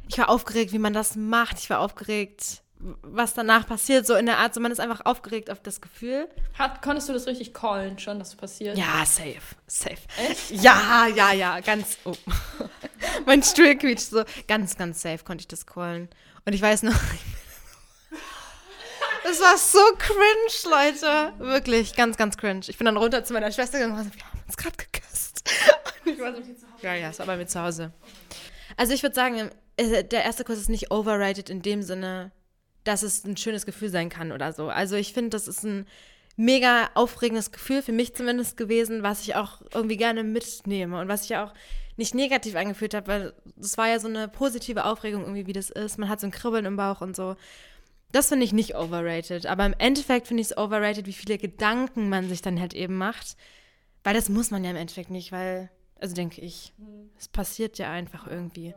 Ich 0.08 0.18
war 0.18 0.28
aufgeregt, 0.28 0.72
wie 0.72 0.78
man 0.78 0.92
das 0.92 1.16
macht. 1.16 1.58
Ich 1.58 1.68
war 1.68 1.80
aufgeregt, 1.80 2.62
was 3.02 3.34
danach 3.34 3.66
passiert. 3.66 4.06
So 4.06 4.14
in 4.14 4.26
der 4.26 4.38
Art, 4.38 4.54
so 4.54 4.60
man 4.60 4.72
ist 4.72 4.80
einfach 4.80 5.04
aufgeregt 5.04 5.50
auf 5.50 5.60
das 5.60 5.80
Gefühl. 5.80 6.28
Hat, 6.58 6.82
konntest 6.82 7.08
du 7.08 7.12
das 7.12 7.26
richtig 7.26 7.52
callen 7.54 7.98
schon, 7.98 8.18
dass 8.18 8.30
das 8.30 8.36
passiert? 8.36 8.78
Ja, 8.78 9.04
safe, 9.04 9.40
safe. 9.66 9.98
Echt? 10.28 10.50
Ja, 10.62 11.06
ja, 11.14 11.32
ja, 11.32 11.60
ganz. 11.60 11.98
Oh. 12.04 12.14
mein 13.26 13.42
Stuhl 13.42 13.76
quietscht 13.76 14.10
so. 14.10 14.24
Ganz, 14.46 14.76
ganz 14.76 15.02
safe 15.02 15.24
konnte 15.24 15.42
ich 15.42 15.48
das 15.48 15.66
callen. 15.66 16.08
Und 16.44 16.52
ich 16.52 16.62
weiß 16.62 16.82
noch. 16.84 16.94
Das 19.24 19.40
war 19.40 19.58
so 19.58 19.78
cringe, 19.98 20.70
Leute. 20.70 21.32
Wirklich, 21.38 21.94
ganz, 21.94 22.16
ganz 22.16 22.38
cringe. 22.38 22.62
Ich 22.66 22.78
bin 22.78 22.86
dann 22.86 22.96
runter 22.96 23.24
zu 23.24 23.34
meiner 23.34 23.52
Schwester 23.52 23.76
gegangen 23.78 23.92
und 23.92 23.98
war 23.98 24.04
so, 24.04 24.14
wir 24.14 24.24
haben 24.24 24.42
uns 24.46 24.56
gerade 24.56 24.76
geküsst. 24.76 25.50
Und 26.06 26.12
ich 26.12 26.18
war 26.18 26.34
so, 26.34 26.40
ja, 26.80 26.94
ja, 26.94 27.10
es 27.10 27.18
war 27.18 27.26
bei 27.26 27.36
mir 27.36 27.46
zu 27.46 27.60
Hause. 27.60 27.92
Also 28.78 28.94
ich 28.94 29.02
würde 29.02 29.14
sagen, 29.14 29.50
äh, 29.76 30.02
der 30.04 30.24
erste 30.24 30.44
Kurs 30.44 30.58
ist 30.58 30.70
nicht 30.70 30.90
overrated 30.90 31.50
in 31.50 31.60
dem 31.60 31.82
Sinne, 31.82 32.30
dass 32.88 33.03
es 33.03 33.24
ein 33.24 33.37
schönes 33.37 33.66
Gefühl 33.66 33.90
sein 33.90 34.09
kann 34.09 34.33
oder 34.33 34.53
so. 34.53 34.68
Also 34.68 34.96
ich 34.96 35.12
finde, 35.12 35.31
das 35.31 35.46
ist 35.46 35.62
ein 35.62 35.87
mega 36.37 36.88
aufregendes 36.94 37.53
Gefühl, 37.53 37.83
für 37.83 37.92
mich 37.92 38.14
zumindest 38.14 38.57
gewesen, 38.57 39.03
was 39.03 39.22
ich 39.22 39.35
auch 39.35 39.61
irgendwie 39.74 39.96
gerne 39.96 40.24
mitnehme 40.24 41.01
und 41.01 41.09
was 41.09 41.24
ich 41.24 41.37
auch 41.37 41.53
nicht 41.96 42.14
negativ 42.14 42.55
angefühlt 42.55 42.94
habe, 42.94 43.07
weil 43.09 43.33
das 43.57 43.77
war 43.77 43.88
ja 43.88 43.98
so 43.98 44.09
eine 44.09 44.29
positive 44.29 44.85
Aufregung 44.85 45.22
irgendwie, 45.22 45.46
wie 45.46 45.53
das 45.53 45.68
ist. 45.68 45.98
Man 45.98 46.09
hat 46.09 46.20
so 46.20 46.29
ein 46.29 46.31
Kribbeln 46.31 46.64
im 46.64 46.77
Bauch 46.77 47.01
und 47.01 47.16
so. 47.16 47.37
Das 48.12 48.29
finde 48.29 48.44
ich 48.44 48.53
nicht 48.53 48.77
overrated. 48.77 49.46
Aber 49.46 49.66
im 49.66 49.74
Endeffekt 49.79 50.29
finde 50.29 50.40
ich 50.40 50.51
es 50.51 50.57
overrated, 50.57 51.07
wie 51.07 51.12
viele 51.12 51.37
Gedanken 51.37 52.09
man 52.09 52.29
sich 52.29 52.40
dann 52.40 52.61
halt 52.61 52.72
eben 52.72 52.96
macht. 52.96 53.37
Weil 54.05 54.14
das 54.14 54.29
muss 54.29 54.51
man 54.51 54.64
ja 54.64 54.70
im 54.70 54.77
Endeffekt 54.77 55.11
nicht, 55.11 55.33
weil, 55.33 55.71
also 56.00 56.15
denke 56.15 56.40
ich, 56.40 56.73
es 57.19 57.29
passiert 57.29 57.79
ja 57.79 57.90
einfach 57.90 58.29
irgendwie. 58.29 58.75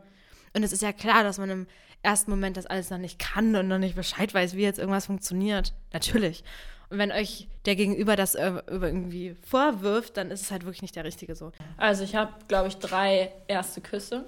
Und 0.52 0.64
es 0.64 0.72
ist 0.72 0.82
ja 0.82 0.92
klar, 0.92 1.22
dass 1.22 1.38
man 1.38 1.48
im 1.48 1.66
ersten 2.02 2.30
Moment 2.30 2.56
das 2.56 2.66
alles 2.66 2.90
noch 2.90 2.98
nicht 2.98 3.18
kann 3.18 3.54
und 3.56 3.68
noch 3.68 3.78
nicht 3.78 3.96
Bescheid 3.96 4.32
weiß, 4.32 4.54
wie 4.54 4.62
jetzt 4.62 4.78
irgendwas 4.78 5.06
funktioniert. 5.06 5.72
Natürlich. 5.92 6.44
Und 6.90 6.98
wenn 6.98 7.12
euch 7.12 7.48
der 7.64 7.76
Gegenüber 7.76 8.16
das 8.16 8.34
äh, 8.34 8.52
irgendwie 8.66 9.34
vorwirft, 9.40 10.16
dann 10.16 10.30
ist 10.30 10.42
es 10.42 10.50
halt 10.50 10.64
wirklich 10.64 10.82
nicht 10.82 10.96
der 10.96 11.04
Richtige 11.04 11.34
so. 11.34 11.52
Also 11.78 12.04
ich 12.04 12.16
habe, 12.16 12.32
glaube 12.48 12.68
ich, 12.68 12.76
drei 12.76 13.32
erste 13.48 13.80
Küsse. 13.80 14.26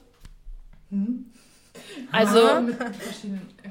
Also, 2.12 2.38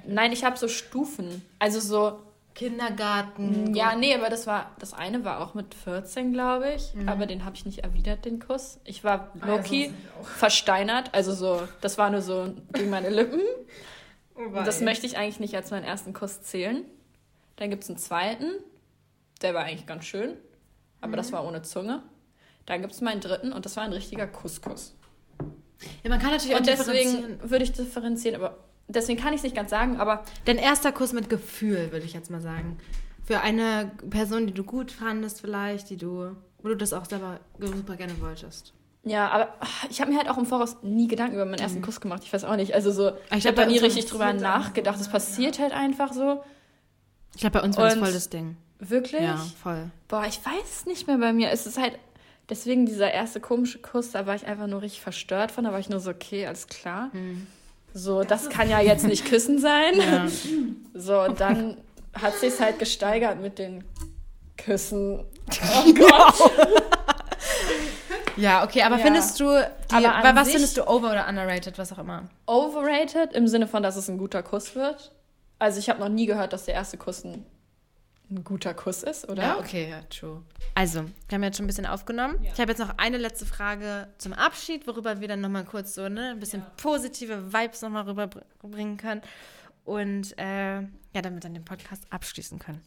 nein, 0.08 0.32
ich 0.32 0.44
habe 0.44 0.58
so 0.58 0.68
Stufen. 0.68 1.42
Also 1.58 1.80
so 1.80 2.20
Kindergarten. 2.56 3.74
Ja, 3.74 3.96
nee, 3.96 4.14
aber 4.14 4.30
das 4.30 4.46
war, 4.48 4.72
das 4.80 4.94
eine 4.94 5.24
war 5.26 5.42
auch 5.42 5.54
mit 5.54 5.74
14, 5.74 6.34
glaube 6.34 6.74
ich. 6.74 6.94
Aber 7.08 7.26
den 7.26 7.46
habe 7.46 7.56
ich 7.56 7.66
nicht 7.66 7.80
erwidert, 7.80 8.26
den 8.26 8.40
Kuss. 8.40 8.80
Ich 8.84 9.04
war 9.04 9.32
Ah, 9.42 9.48
Loki 9.48 9.94
versteinert, 10.24 11.10
also 11.14 11.34
so, 11.34 11.68
das 11.82 11.98
war 11.98 12.10
nur 12.10 12.22
so 12.22 12.54
gegen 12.74 12.90
meine 12.90 13.10
Lippen. 13.10 13.42
Und 14.36 14.66
das 14.66 14.82
möchte 14.82 15.06
ich 15.06 15.18
eigentlich 15.18 15.40
nicht 15.40 15.56
als 15.56 15.70
meinen 15.72 15.84
ersten 15.84 16.14
Kuss 16.14 16.42
zählen. 16.42 16.84
Dann 17.58 17.70
gibt 17.70 17.84
es 17.84 17.90
einen 17.90 18.00
zweiten, 18.00 18.48
der 19.44 19.54
war 19.54 19.64
eigentlich 19.64 19.86
ganz 19.86 20.06
schön, 20.06 20.34
aber 21.02 21.18
das 21.18 21.32
war 21.32 21.46
ohne 21.46 21.62
Zunge. 21.62 22.02
Dann 22.66 22.82
gibt 22.82 22.94
es 22.94 23.02
meinen 23.02 23.22
dritten 23.22 23.54
und 23.54 23.66
das 23.66 23.76
war 23.78 23.84
ein 23.84 23.94
richtiger 23.94 24.26
Kusskuss. 24.26 24.96
Ja, 26.04 26.10
man 26.10 26.20
kann 26.20 26.32
natürlich 26.32 26.56
Und 26.56 26.62
auch 26.62 26.66
deswegen 26.66 27.40
würde 27.44 27.64
ich 27.64 27.74
differenzieren, 27.74 28.42
aber 28.42 28.58
deswegen 28.88 29.20
kann 29.20 29.34
ich 29.34 29.38
es 29.38 29.44
nicht 29.44 29.56
ganz 29.56 29.70
sagen, 29.70 30.00
aber 30.00 30.24
Dein 30.46 30.58
erster 30.58 30.92
Kuss 30.92 31.14
mit 31.14 31.30
Gefühl, 31.30 31.92
würde 31.92 32.06
ich 32.06 32.14
jetzt 32.14 32.30
mal 32.32 32.42
sagen. 32.42 32.78
Für 33.26 33.42
eine 33.42 33.92
Person, 34.10 34.48
die 34.48 34.54
du 34.54 34.64
gut 34.64 34.92
fandest 34.92 35.42
vielleicht, 35.42 35.90
die 35.90 35.98
du, 35.98 36.36
wo 36.62 36.68
du 36.68 36.76
das 36.76 36.94
auch 36.94 37.06
selber 37.06 37.40
super 37.60 37.96
gerne 37.96 38.20
wolltest. 38.22 38.74
ja, 39.04 39.30
aber 39.30 39.54
ach, 39.60 39.86
ich 39.90 40.02
habe 40.02 40.12
mir 40.12 40.18
halt 40.18 40.30
auch 40.30 40.38
im 40.38 40.46
Voraus 40.46 40.78
nie 40.82 41.08
Gedanken 41.08 41.36
über 41.36 41.46
meinen 41.46 41.60
ersten 41.60 41.82
Kuss 41.82 42.02
gemacht. 42.02 42.24
Ich 42.26 42.34
weiß 42.34 42.44
auch 42.44 42.56
nicht. 42.58 42.74
Also 42.74 42.92
so, 42.92 43.12
ich, 43.32 43.42
glaub, 43.42 43.46
habe 43.46 43.56
da 43.56 43.66
nie 43.66 43.78
richtig 43.78 44.06
drüber 44.06 44.34
nachgedacht. 44.34 45.00
Es 45.00 45.08
passiert 45.08 45.60
halt 45.60 45.72
einfach 45.72 46.12
so. 46.14 46.44
Ich 47.34 47.42
glaube, 47.42 47.60
bei 47.60 47.66
uns 47.66 47.78
war 47.78 47.86
das 47.86 47.98
voll 47.98 48.14
das 48.14 48.30
Ding. 48.30 48.58
Wirklich? 48.80 49.22
Ja, 49.22 49.38
voll. 49.62 49.90
Boah, 50.10 50.26
ich 50.28 50.46
weiß 50.46 50.80
es 50.80 50.86
nicht 50.86 51.08
mehr 51.08 51.18
bei 51.18 51.32
mir. 51.34 51.52
Es 51.52 51.66
ist 51.66 51.78
halt, 51.78 51.98
deswegen 52.50 52.86
dieser 52.86 53.12
erste 53.12 53.40
komische 53.40 53.80
Kuss, 53.80 54.12
da 54.12 54.26
war 54.26 54.36
ich 54.36 54.46
einfach 54.46 54.68
nur 54.68 54.82
richtig 54.82 55.02
verstört 55.02 55.52
von. 55.52 55.64
Da 55.64 55.72
war 55.72 55.80
ich 55.80 55.90
nur 55.90 56.00
so, 56.00 56.12
okay, 56.12 56.46
alles 56.46 56.68
klar. 56.68 57.10
So, 57.94 58.24
das 58.24 58.50
kann 58.50 58.70
ja 58.70 58.80
jetzt 58.80 59.06
nicht 59.06 59.26
Küssen 59.26 59.60
sein. 59.60 59.94
Ja. 60.00 60.28
So, 60.94 61.22
und 61.22 61.40
dann 61.40 61.78
hat 62.20 62.36
sich 62.36 62.60
halt 62.60 62.80
gesteigert 62.80 63.40
mit 63.42 63.60
den 63.60 63.84
Küssen. 64.58 65.26
Oh 65.86 65.94
Gott. 65.94 66.52
Ja, 68.38 68.64
okay, 68.64 68.82
aber 68.82 68.98
Ja. 68.98 69.04
findest 69.04 69.40
du, 69.40 69.46
die, 69.92 70.06
Aber 70.08 70.36
was 70.40 70.50
findest 70.50 70.78
du 70.78 70.88
over 70.88 71.12
oder 71.12 71.28
underrated, 71.28 71.78
was 71.78 71.92
auch 71.94 72.00
immer? 72.00 72.30
Overrated 72.48 73.34
im 73.34 73.48
Sinne 73.48 73.68
von, 73.68 73.84
dass 73.84 73.96
es 73.96 74.08
ein 74.10 74.18
guter 74.18 74.42
Kuss 74.42 74.74
wird. 74.76 75.12
Also 75.60 75.80
ich 75.80 75.90
habe 75.90 76.00
noch 76.00 76.10
nie 76.10 76.26
gehört, 76.26 76.52
dass 76.54 76.66
der 76.66 76.74
erste 76.74 76.98
Kuss 76.98 77.24
ein, 77.24 77.46
ein 78.30 78.44
guter 78.44 78.74
Kuss 78.74 79.04
ist, 79.04 79.30
oder? 79.30 79.44
Ja, 79.44 79.60
okay, 79.60 79.90
ja, 79.90 80.02
true. 80.04 80.44
Also, 80.76 81.04
wir 81.28 81.36
haben 81.36 81.44
jetzt 81.44 81.58
schon 81.58 81.66
ein 81.66 81.68
bisschen 81.68 81.86
aufgenommen. 81.86 82.40
Ich 82.42 82.60
habe 82.60 82.72
jetzt 82.72 82.80
noch 82.80 82.98
eine 82.98 83.18
letzte 83.18 83.46
Frage 83.46 84.08
zum 84.18 84.34
Abschied, 84.34 84.88
worüber 84.88 85.22
wir 85.22 85.28
dann 85.28 85.42
nochmal 85.42 85.66
kurz 85.66 85.94
so 85.94 86.10
ne, 86.10 86.32
ein 86.32 86.40
bisschen 86.40 86.64
positive 86.78 87.54
Vibes 87.54 87.82
nochmal 87.82 88.04
rüberbringen 88.04 88.98
können. 88.98 89.22
Und 89.86 90.38
äh, 90.40 90.82
ja, 90.82 91.22
damit 91.22 91.44
dann 91.44 91.54
den 91.54 91.66
Podcast 91.66 92.06
abschließen 92.10 92.58
können. 92.60 92.82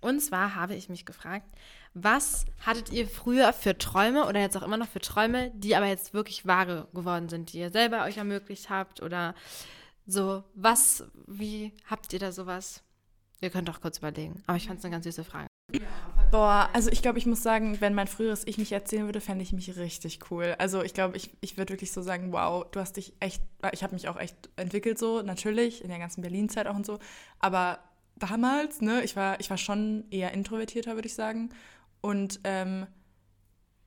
Und 0.00 0.20
zwar 0.20 0.54
habe 0.54 0.74
ich 0.74 0.88
mich 0.88 1.06
gefragt, 1.06 1.46
was 1.94 2.44
hattet 2.64 2.92
ihr 2.92 3.08
früher 3.08 3.52
für 3.52 3.78
Träume 3.78 4.26
oder 4.26 4.40
jetzt 4.40 4.56
auch 4.56 4.62
immer 4.62 4.76
noch 4.76 4.88
für 4.88 5.00
Träume, 5.00 5.50
die 5.54 5.74
aber 5.74 5.86
jetzt 5.86 6.12
wirklich 6.12 6.46
wahre 6.46 6.88
geworden 6.92 7.28
sind, 7.28 7.52
die 7.52 7.58
ihr 7.60 7.70
selber 7.70 8.04
euch 8.04 8.18
ermöglicht 8.18 8.68
habt 8.68 9.02
oder 9.02 9.34
so, 10.06 10.44
was, 10.54 11.04
wie 11.26 11.72
habt 11.86 12.12
ihr 12.12 12.18
da 12.18 12.30
sowas? 12.32 12.82
Ihr 13.40 13.50
könnt 13.50 13.68
auch 13.70 13.80
kurz 13.80 13.98
überlegen, 13.98 14.42
aber 14.46 14.56
ich 14.56 14.66
fand 14.66 14.78
es 14.78 14.84
eine 14.84 14.92
ganz 14.92 15.04
süße 15.04 15.24
Frage. 15.24 15.46
Boah, 16.30 16.70
also 16.72 16.90
ich 16.90 17.02
glaube, 17.02 17.18
ich 17.18 17.26
muss 17.26 17.42
sagen, 17.42 17.80
wenn 17.80 17.94
mein 17.94 18.06
früheres 18.06 18.46
Ich 18.46 18.58
mich 18.58 18.72
erzählen 18.72 19.06
würde, 19.06 19.20
fände 19.20 19.42
ich 19.42 19.52
mich 19.52 19.76
richtig 19.76 20.30
cool. 20.30 20.54
Also 20.58 20.82
ich 20.82 20.94
glaube, 20.94 21.16
ich, 21.16 21.30
ich 21.40 21.56
würde 21.56 21.74
wirklich 21.74 21.92
so 21.92 22.02
sagen, 22.02 22.32
wow, 22.32 22.64
du 22.70 22.80
hast 22.80 22.96
dich 22.96 23.14
echt, 23.20 23.42
ich 23.72 23.82
habe 23.82 23.94
mich 23.94 24.08
auch 24.08 24.16
echt 24.16 24.36
entwickelt 24.56 24.98
so, 24.98 25.22
natürlich, 25.22 25.82
in 25.82 25.88
der 25.88 25.98
ganzen 25.98 26.22
Berlin-Zeit 26.22 26.66
auch 26.66 26.74
und 26.74 26.86
so. 26.86 26.98
Aber 27.38 27.78
damals, 28.16 28.80
ne, 28.80 29.02
ich 29.04 29.16
war, 29.16 29.38
ich 29.40 29.50
war 29.50 29.58
schon 29.58 30.04
eher 30.10 30.32
introvertierter, 30.32 30.94
würde 30.94 31.08
ich 31.08 31.14
sagen. 31.14 31.50
Und 32.00 32.40
ähm, 32.44 32.86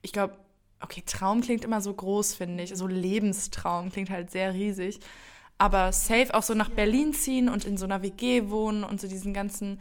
ich 0.01 0.13
glaube, 0.13 0.37
okay, 0.81 1.03
Traum 1.05 1.41
klingt 1.41 1.63
immer 1.63 1.81
so 1.81 1.93
groß, 1.93 2.35
finde 2.35 2.63
ich. 2.63 2.75
So 2.75 2.87
Lebenstraum 2.87 3.91
klingt 3.91 4.09
halt 4.09 4.31
sehr 4.31 4.53
riesig. 4.53 4.99
Aber 5.59 5.91
safe 5.91 6.33
auch 6.33 6.41
so 6.41 6.53
nach 6.53 6.69
Berlin 6.69 7.13
ziehen 7.13 7.49
und 7.49 7.65
in 7.65 7.77
so 7.77 7.85
einer 7.85 8.01
WG 8.01 8.49
wohnen 8.49 8.83
und 8.83 8.99
so 8.99 9.07
diesen 9.07 9.33
ganzen, 9.33 9.79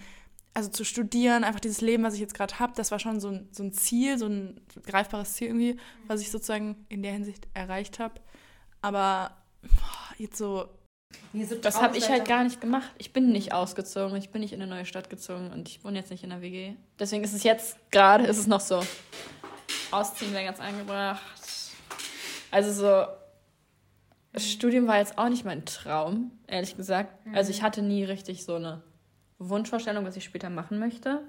also 0.53 0.69
zu 0.69 0.85
studieren, 0.85 1.45
einfach 1.45 1.61
dieses 1.61 1.81
Leben, 1.81 2.03
was 2.03 2.15
ich 2.15 2.21
jetzt 2.21 2.35
gerade 2.35 2.59
habe, 2.59 2.73
das 2.77 2.91
war 2.91 2.99
schon 2.99 3.21
so 3.21 3.29
ein, 3.29 3.49
so 3.53 3.63
ein 3.63 3.73
Ziel, 3.73 4.19
so 4.19 4.27
ein 4.27 4.61
greifbares 4.85 5.35
Ziel 5.35 5.47
irgendwie, 5.47 5.77
was 6.09 6.21
ich 6.21 6.31
sozusagen 6.31 6.85
in 6.89 7.03
der 7.03 7.13
Hinsicht 7.13 7.47
erreicht 7.55 8.01
habe. 8.01 8.15
Aber 8.83 9.37
boah, 9.63 10.15
jetzt 10.19 10.37
so, 10.37 10.69
Das 11.63 11.81
habe 11.81 11.97
ich 11.97 12.09
halt 12.09 12.27
gar 12.27 12.45
nicht 12.45 12.61
gemacht. 12.61 12.91
Ich 12.99 13.13
bin 13.13 13.31
nicht 13.31 13.53
ausgezogen, 13.53 14.17
ich 14.19 14.31
bin 14.31 14.41
nicht 14.41 14.53
in 14.53 14.61
eine 14.61 14.71
neue 14.71 14.85
Stadt 14.85 15.09
gezogen 15.09 15.51
und 15.53 15.69
ich 15.69 15.85
wohne 15.85 15.99
jetzt 15.99 16.11
nicht 16.11 16.25
in 16.25 16.31
der 16.31 16.43
WG. 16.43 16.75
Deswegen 16.99 17.25
ist 17.25 17.35
es 17.35 17.45
jetzt 17.45 17.77
gerade, 17.91 18.25
ist 18.25 18.39
es 18.39 18.47
noch 18.47 18.61
so. 18.61 18.83
Ausziehen 19.91 20.33
wäre 20.33 20.45
ganz 20.45 20.61
angebracht. 20.61 21.23
Also 22.51 22.73
so, 22.73 23.07
das 24.33 24.49
Studium 24.49 24.87
war 24.87 24.99
jetzt 24.99 25.19
auch 25.19 25.29
nicht 25.29 25.45
mein 25.45 25.65
Traum, 25.65 26.31
ehrlich 26.47 26.77
gesagt. 26.77 27.13
Also 27.35 27.51
ich 27.51 27.63
hatte 27.63 27.83
nie 27.83 28.05
richtig 28.05 28.45
so 28.45 28.55
eine 28.57 28.83
Wunschvorstellung, 29.39 30.05
was 30.05 30.17
ich 30.17 30.25
später 30.25 30.51
machen 30.51 30.79
möchte. 30.79 31.23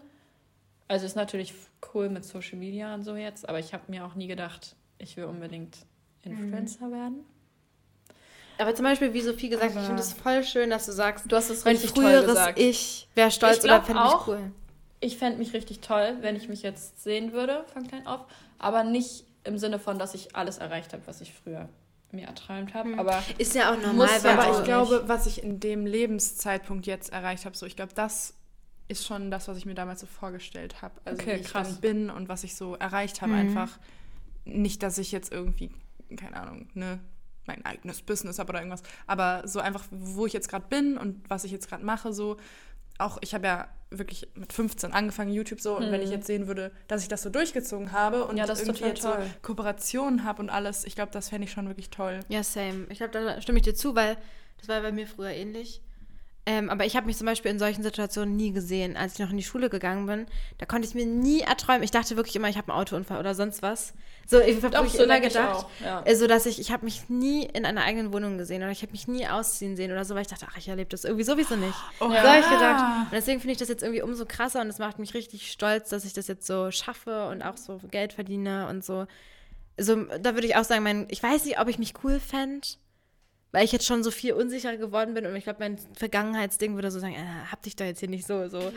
Also 0.87 1.05
ist 1.05 1.15
natürlich 1.15 1.53
cool 1.93 2.09
mit 2.09 2.25
Social 2.25 2.57
Media 2.57 2.93
und 2.93 3.03
so 3.03 3.15
jetzt, 3.15 3.47
aber 3.47 3.59
ich 3.59 3.73
habe 3.73 3.83
mir 3.87 4.05
auch 4.05 4.15
nie 4.15 4.27
gedacht, 4.27 4.75
ich 4.97 5.15
will 5.17 5.25
unbedingt 5.25 5.77
Influencer 6.23 6.91
werden. 6.91 7.25
Aber 8.57 8.75
zum 8.75 8.83
Beispiel, 8.83 9.13
wie 9.13 9.21
Sophie 9.21 9.47
gesagt 9.49 9.63
hat, 9.69 9.71
ich 9.71 9.77
Aber- 9.77 9.87
finde 9.87 10.01
es 10.01 10.13
voll 10.13 10.43
schön, 10.43 10.69
dass 10.69 10.85
du 10.85 10.91
sagst, 10.91 11.31
Du 11.31 11.35
hast 11.35 11.49
es 11.49 11.63
mein 11.63 11.75
richtig 11.75 11.93
toll 11.93 12.03
früheres 12.05 12.25
gesagt. 12.27 12.59
Ich 12.59 13.07
wäre 13.15 13.31
stolz 13.31 13.59
Ich 13.59 13.63
oder 13.63 13.81
fände 13.81 14.01
ich 14.03 14.09
auch. 14.13 14.27
cool. 14.27 14.51
Ich 14.99 15.17
fände 15.17 15.37
mich 15.37 15.53
richtig 15.53 15.79
toll, 15.79 16.17
wenn 16.21 16.35
ich 16.35 16.49
mich 16.49 16.61
jetzt 16.61 17.01
sehen 17.01 17.31
würde, 17.31 17.63
von 17.71 17.87
klein 17.87 18.05
auf. 18.05 18.25
Aber 18.57 18.83
nicht 18.83 19.23
im 19.45 19.57
Sinne 19.57 19.79
von, 19.79 19.97
dass 19.97 20.13
ich 20.13 20.35
alles 20.35 20.57
erreicht 20.57 20.91
habe, 20.91 21.03
was 21.05 21.21
ich 21.21 21.33
früher 21.33 21.69
mir 22.11 22.27
erträumt 22.27 22.73
habe. 22.73 22.97
Aber 22.97 23.23
Ist 23.37 23.55
ja 23.55 23.71
auch 23.71 23.77
normal, 23.77 23.93
Muss 23.93 24.25
aber 24.25 24.47
auch 24.49 24.59
ich 24.59 24.65
glaube, 24.65 25.03
was 25.07 25.25
ich 25.25 25.43
in 25.43 25.59
dem 25.59 25.85
Lebenszeitpunkt 25.85 26.85
jetzt 26.87 27.11
erreicht 27.11 27.45
habe, 27.45 27.55
so 27.55 27.65
ich 27.65 27.75
glaube, 27.75 27.93
das 27.93 28.33
ist 28.87 29.05
schon 29.05 29.29
das, 29.29 29.47
was 29.47 29.57
ich 29.57 29.65
mir 29.65 29.75
damals 29.75 29.99
so 30.01 30.07
vorgestellt 30.07 30.81
habe. 30.81 30.95
Also 31.05 31.21
Okay, 31.21 31.35
wie 31.35 31.41
ich 31.41 31.47
krass. 31.47 31.69
dann 31.69 31.81
bin 31.81 32.09
und 32.09 32.27
was 32.27 32.43
ich 32.43 32.55
so 32.55 32.75
erreicht 32.75 33.21
habe, 33.21 33.33
einfach 33.33 33.77
nicht, 34.45 34.81
dass 34.81 34.97
ich 34.97 35.11
jetzt 35.11 35.31
irgendwie, 35.31 35.71
keine 36.17 36.37
Ahnung, 36.37 36.67
ne, 36.73 36.99
mein 37.45 37.63
eigenes 37.65 38.01
Business 38.01 38.39
habe 38.39 38.49
oder 38.49 38.59
irgendwas, 38.59 38.83
aber 39.07 39.47
so 39.47 39.59
einfach, 39.59 39.85
wo 39.91 40.25
ich 40.25 40.33
jetzt 40.33 40.49
gerade 40.49 40.65
bin 40.69 40.97
und 40.97 41.29
was 41.29 41.43
ich 41.43 41.51
jetzt 41.51 41.67
gerade 41.67 41.83
mache, 41.83 42.13
so 42.13 42.37
auch, 42.99 43.17
ich 43.21 43.33
habe 43.33 43.47
ja 43.47 43.67
wirklich 43.91 44.29
mit 44.35 44.53
15 44.53 44.93
angefangen, 44.93 45.31
YouTube 45.31 45.61
so, 45.61 45.75
und 45.77 45.91
wenn 45.91 46.01
ich 46.01 46.11
jetzt 46.11 46.27
sehen 46.27 46.47
würde, 46.47 46.71
dass 46.87 47.01
ich 47.01 47.07
das 47.07 47.23
so 47.23 47.29
durchgezogen 47.29 47.91
habe 47.91 48.25
und 48.25 48.33
Mhm. 48.33 48.37
Ja, 48.37 48.45
irgendwie 48.47 48.83
jetzt 48.83 49.01
so 49.01 49.09
toll. 49.09 49.25
Kooperationen 49.41 50.23
habe 50.23 50.41
und 50.41 50.49
alles, 50.49 50.85
ich 50.85 50.95
glaube, 50.95 51.11
das 51.11 51.29
fände 51.29 51.45
ich 51.45 51.51
schon 51.51 51.67
wirklich 51.67 51.89
toll. 51.89 52.19
Ja, 52.29 52.43
same. 52.43 52.85
Ich 52.89 52.99
glaube, 52.99 53.11
da 53.13 53.41
stimme 53.41 53.57
ich 53.57 53.63
dir 53.63 53.73
zu, 53.73 53.95
weil 53.95 54.17
das 54.59 54.67
war 54.67 54.81
bei 54.81 54.91
mir 54.91 55.07
früher 55.07 55.31
ähnlich. 55.31 55.81
Ähm, 56.49 56.71
aber 56.71 56.83
ich 56.83 56.95
habe 56.95 57.05
mich 57.05 57.15
zum 57.15 57.27
Beispiel 57.27 57.51
in 57.51 57.59
solchen 57.59 57.83
Situationen 57.83 58.35
nie 58.35 58.51
gesehen. 58.51 58.97
Als 58.97 59.13
ich 59.13 59.19
noch 59.19 59.29
in 59.29 59.37
die 59.37 59.43
Schule 59.43 59.69
gegangen 59.69 60.07
bin, 60.07 60.25
da 60.57 60.65
konnte 60.65 60.87
ich 60.87 60.95
mir 60.95 61.05
nie 61.05 61.41
erträumen. 61.41 61.83
Ich 61.83 61.91
dachte 61.91 62.15
wirklich 62.15 62.35
immer, 62.35 62.49
ich 62.49 62.57
habe 62.57 62.71
einen 62.71 62.81
Autounfall 62.81 63.19
oder 63.19 63.35
sonst 63.35 63.61
was. 63.61 63.93
So, 64.25 64.39
ich 64.39 64.55
habe 64.63 64.73
wirklich 64.73 64.93
so 64.93 65.03
immer 65.03 65.17
ich 65.17 65.27
gedacht, 65.27 65.57
auch, 65.57 65.69
ja. 65.79 66.01
äh, 66.05 66.15
so 66.15 66.25
dass 66.25 66.47
ich, 66.47 66.59
ich 66.59 66.71
habe 66.71 66.85
mich 66.85 67.07
nie 67.07 67.45
in 67.45 67.67
einer 67.67 67.83
eigenen 67.83 68.11
Wohnung 68.13 68.39
gesehen 68.39 68.63
oder 68.63 68.71
ich 68.71 68.81
habe 68.81 68.93
mich 68.93 69.07
nie 69.07 69.27
ausziehen 69.27 69.75
sehen 69.75 69.91
oder 69.91 70.03
so, 70.05 70.15
weil 70.15 70.23
ich 70.23 70.27
dachte, 70.27 70.47
ach, 70.49 70.57
ich 70.57 70.67
erlebe 70.67 70.89
das 70.89 71.03
irgendwie 71.03 71.23
sowieso 71.23 71.55
nicht. 71.55 71.77
Oh, 71.99 72.07
So 72.09 72.15
habe 72.15 72.39
ich 72.39 72.49
gedacht. 72.49 73.03
Und 73.03 73.11
deswegen 73.11 73.39
finde 73.41 73.51
ich 73.51 73.59
das 73.59 73.69
jetzt 73.69 73.83
irgendwie 73.83 74.01
umso 74.01 74.25
krasser 74.25 74.61
und 74.61 74.69
es 74.69 74.79
macht 74.79 74.97
mich 74.97 75.13
richtig 75.13 75.51
stolz, 75.51 75.89
dass 75.89 76.03
ich 76.03 76.13
das 76.13 76.27
jetzt 76.27 76.47
so 76.47 76.71
schaffe 76.71 77.27
und 77.27 77.43
auch 77.43 77.57
so 77.57 77.79
Geld 77.91 78.13
verdiene 78.13 78.67
und 78.69 78.83
so. 78.83 79.05
So, 79.77 79.95
da 80.03 80.33
würde 80.33 80.47
ich 80.47 80.55
auch 80.55 80.63
sagen, 80.63 80.81
mein, 80.81 81.05
ich 81.11 81.21
weiß 81.21 81.45
nicht, 81.45 81.59
ob 81.59 81.67
ich 81.67 81.77
mich 81.77 81.93
cool 82.03 82.19
fände, 82.19 82.67
weil 83.51 83.65
ich 83.65 83.71
jetzt 83.71 83.85
schon 83.85 84.03
so 84.03 84.11
viel 84.11 84.33
unsicherer 84.33 84.77
geworden 84.77 85.13
bin 85.13 85.25
und 85.25 85.35
ich 85.35 85.43
glaube, 85.43 85.59
mein 85.59 85.77
Vergangenheitsding 85.93 86.75
würde 86.75 86.91
so 86.91 86.99
sagen, 86.99 87.13
äh, 87.15 87.51
hab 87.51 87.61
dich 87.63 87.75
doch 87.75 87.85
jetzt 87.85 87.99
hier 87.99 88.09
nicht 88.09 88.27
so, 88.27 88.47
so. 88.47 88.71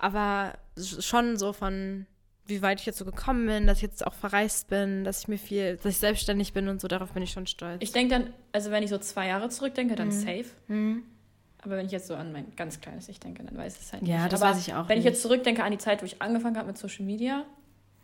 Aber 0.00 0.54
schon 1.00 1.36
so 1.36 1.52
von, 1.52 2.06
wie 2.46 2.62
weit 2.62 2.80
ich 2.80 2.86
jetzt 2.86 2.98
so 2.98 3.04
gekommen 3.04 3.46
bin, 3.46 3.66
dass 3.66 3.78
ich 3.78 3.82
jetzt 3.82 4.06
auch 4.06 4.14
verreist 4.14 4.68
bin, 4.68 5.04
dass 5.04 5.20
ich 5.22 5.28
mir 5.28 5.38
viel, 5.38 5.76
dass 5.76 5.86
ich 5.86 5.98
selbstständig 5.98 6.52
bin 6.52 6.68
und 6.68 6.80
so, 6.80 6.88
darauf 6.88 7.12
bin 7.12 7.22
ich 7.22 7.32
schon 7.32 7.46
stolz. 7.46 7.78
ich 7.80 7.92
denke 7.92 8.14
dann, 8.14 8.32
also 8.52 8.70
wenn 8.70 8.82
ich 8.82 8.90
so 8.90 8.98
zwei 8.98 9.26
Jahre 9.28 9.48
zurückdenke, 9.48 9.94
dann 9.96 10.10
safe. 10.12 10.46
Aber 11.62 11.76
wenn 11.76 11.86
ich 11.86 11.92
jetzt 11.92 12.06
so 12.06 12.14
an 12.14 12.32
mein 12.32 12.54
ganz 12.54 12.80
kleines 12.80 13.08
Ich 13.08 13.18
denke, 13.18 13.42
dann 13.42 13.56
weiß 13.56 13.74
ich 13.76 13.82
es 13.82 13.92
halt 13.92 14.06
Ja, 14.06 14.20
nicht. 14.22 14.32
das 14.32 14.40
Aber 14.40 14.52
weiß 14.52 14.66
ich 14.66 14.72
auch 14.74 14.88
Wenn 14.88 14.98
ich 14.98 15.04
nicht. 15.04 15.12
jetzt 15.14 15.22
zurückdenke 15.22 15.64
an 15.64 15.72
die 15.72 15.78
Zeit, 15.78 16.00
wo 16.02 16.06
ich 16.06 16.22
angefangen 16.22 16.56
habe 16.56 16.68
mit 16.68 16.78
Social 16.78 17.04
Media, 17.04 17.44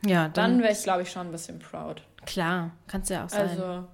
ja, 0.05 0.28
dann 0.28 0.61
wäre 0.61 0.72
ich, 0.72 0.82
glaube 0.82 1.02
ich, 1.02 1.11
schon 1.12 1.28
ein 1.28 1.32
bisschen 1.32 1.61
proud. 1.61 2.02
klar, 2.26 2.72
kannst 2.88 3.09
du 3.09 3.14
ja 3.14 3.24
auch 3.24 3.28
sein. 3.30 3.48
Also 3.48 3.86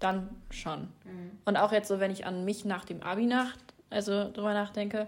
dann 0.00 0.28
schon. 0.50 0.80
Mhm. 1.04 1.30
Und 1.44 1.56
auch 1.56 1.72
jetzt 1.72 1.88
so, 1.88 2.00
wenn 2.00 2.10
ich 2.10 2.26
an 2.26 2.44
mich 2.44 2.64
nach 2.64 2.84
dem 2.84 3.02
Abi 3.02 3.26
nach, 3.26 3.52
also 3.90 4.30
drüber 4.32 4.52
nachdenke, 4.54 5.06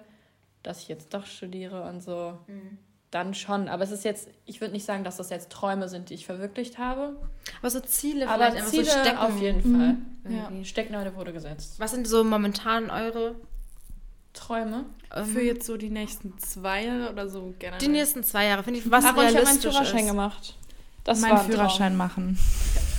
dass 0.62 0.80
ich 0.82 0.88
jetzt 0.88 1.12
doch 1.14 1.26
studiere 1.26 1.82
und 1.88 2.00
so, 2.02 2.38
Mhm. 2.46 2.78
dann 3.10 3.34
schon. 3.34 3.68
Aber 3.68 3.82
es 3.82 3.90
ist 3.90 4.04
jetzt, 4.04 4.28
ich 4.46 4.60
würde 4.60 4.72
nicht 4.72 4.84
sagen, 4.86 5.02
dass 5.04 5.16
das 5.18 5.28
jetzt 5.30 5.50
Träume 5.50 5.88
sind, 5.88 6.08
die 6.10 6.14
ich 6.14 6.24
verwirklicht 6.26 6.78
habe. 6.78 7.16
aber 7.60 7.70
so 7.70 7.80
Ziele 7.80 8.26
Aber 8.28 8.34
vielleicht 8.36 8.56
einfach 8.56 8.70
Ziele 8.70 8.84
so 8.84 8.90
stecken. 8.90 9.18
auf 9.18 9.40
jeden 9.40 9.60
Fall. 9.62 9.96
Ja. 10.32 10.44
irgendwie. 10.44 10.64
Stecknadel 10.64 11.14
wurde 11.16 11.32
gesetzt. 11.32 11.74
Was 11.78 11.90
sind 11.90 12.06
so 12.06 12.22
momentan 12.24 12.88
eure 12.90 13.34
Träume. 14.32 14.86
Für 15.26 15.42
jetzt 15.42 15.66
so 15.66 15.76
die 15.76 15.90
nächsten 15.90 16.38
zwei 16.38 16.86
Jahre 16.86 17.10
oder 17.12 17.28
so 17.28 17.52
gerne. 17.58 17.76
Die 17.78 17.88
nächsten 17.88 18.24
zwei 18.24 18.46
Jahre 18.46 18.62
finde 18.62 18.80
ich, 18.80 18.90
was 18.90 19.04
Aber 19.04 19.22
ich 19.24 19.28
habe 19.28 19.34
meinen 19.34 19.44
realistisch 19.44 19.72
Führerschein 19.74 20.04
ist. 20.04 20.06
gemacht. 20.10 20.56
Das 21.04 21.20
meinen 21.20 21.38
Führerschein 21.38 21.96
machen. 21.96 22.38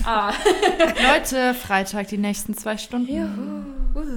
Ah. 0.05 0.33
Leute, 1.13 1.53
Freitag 1.53 2.07
die 2.07 2.17
nächsten 2.17 2.53
zwei 2.55 2.77
Stunden. 2.77 3.65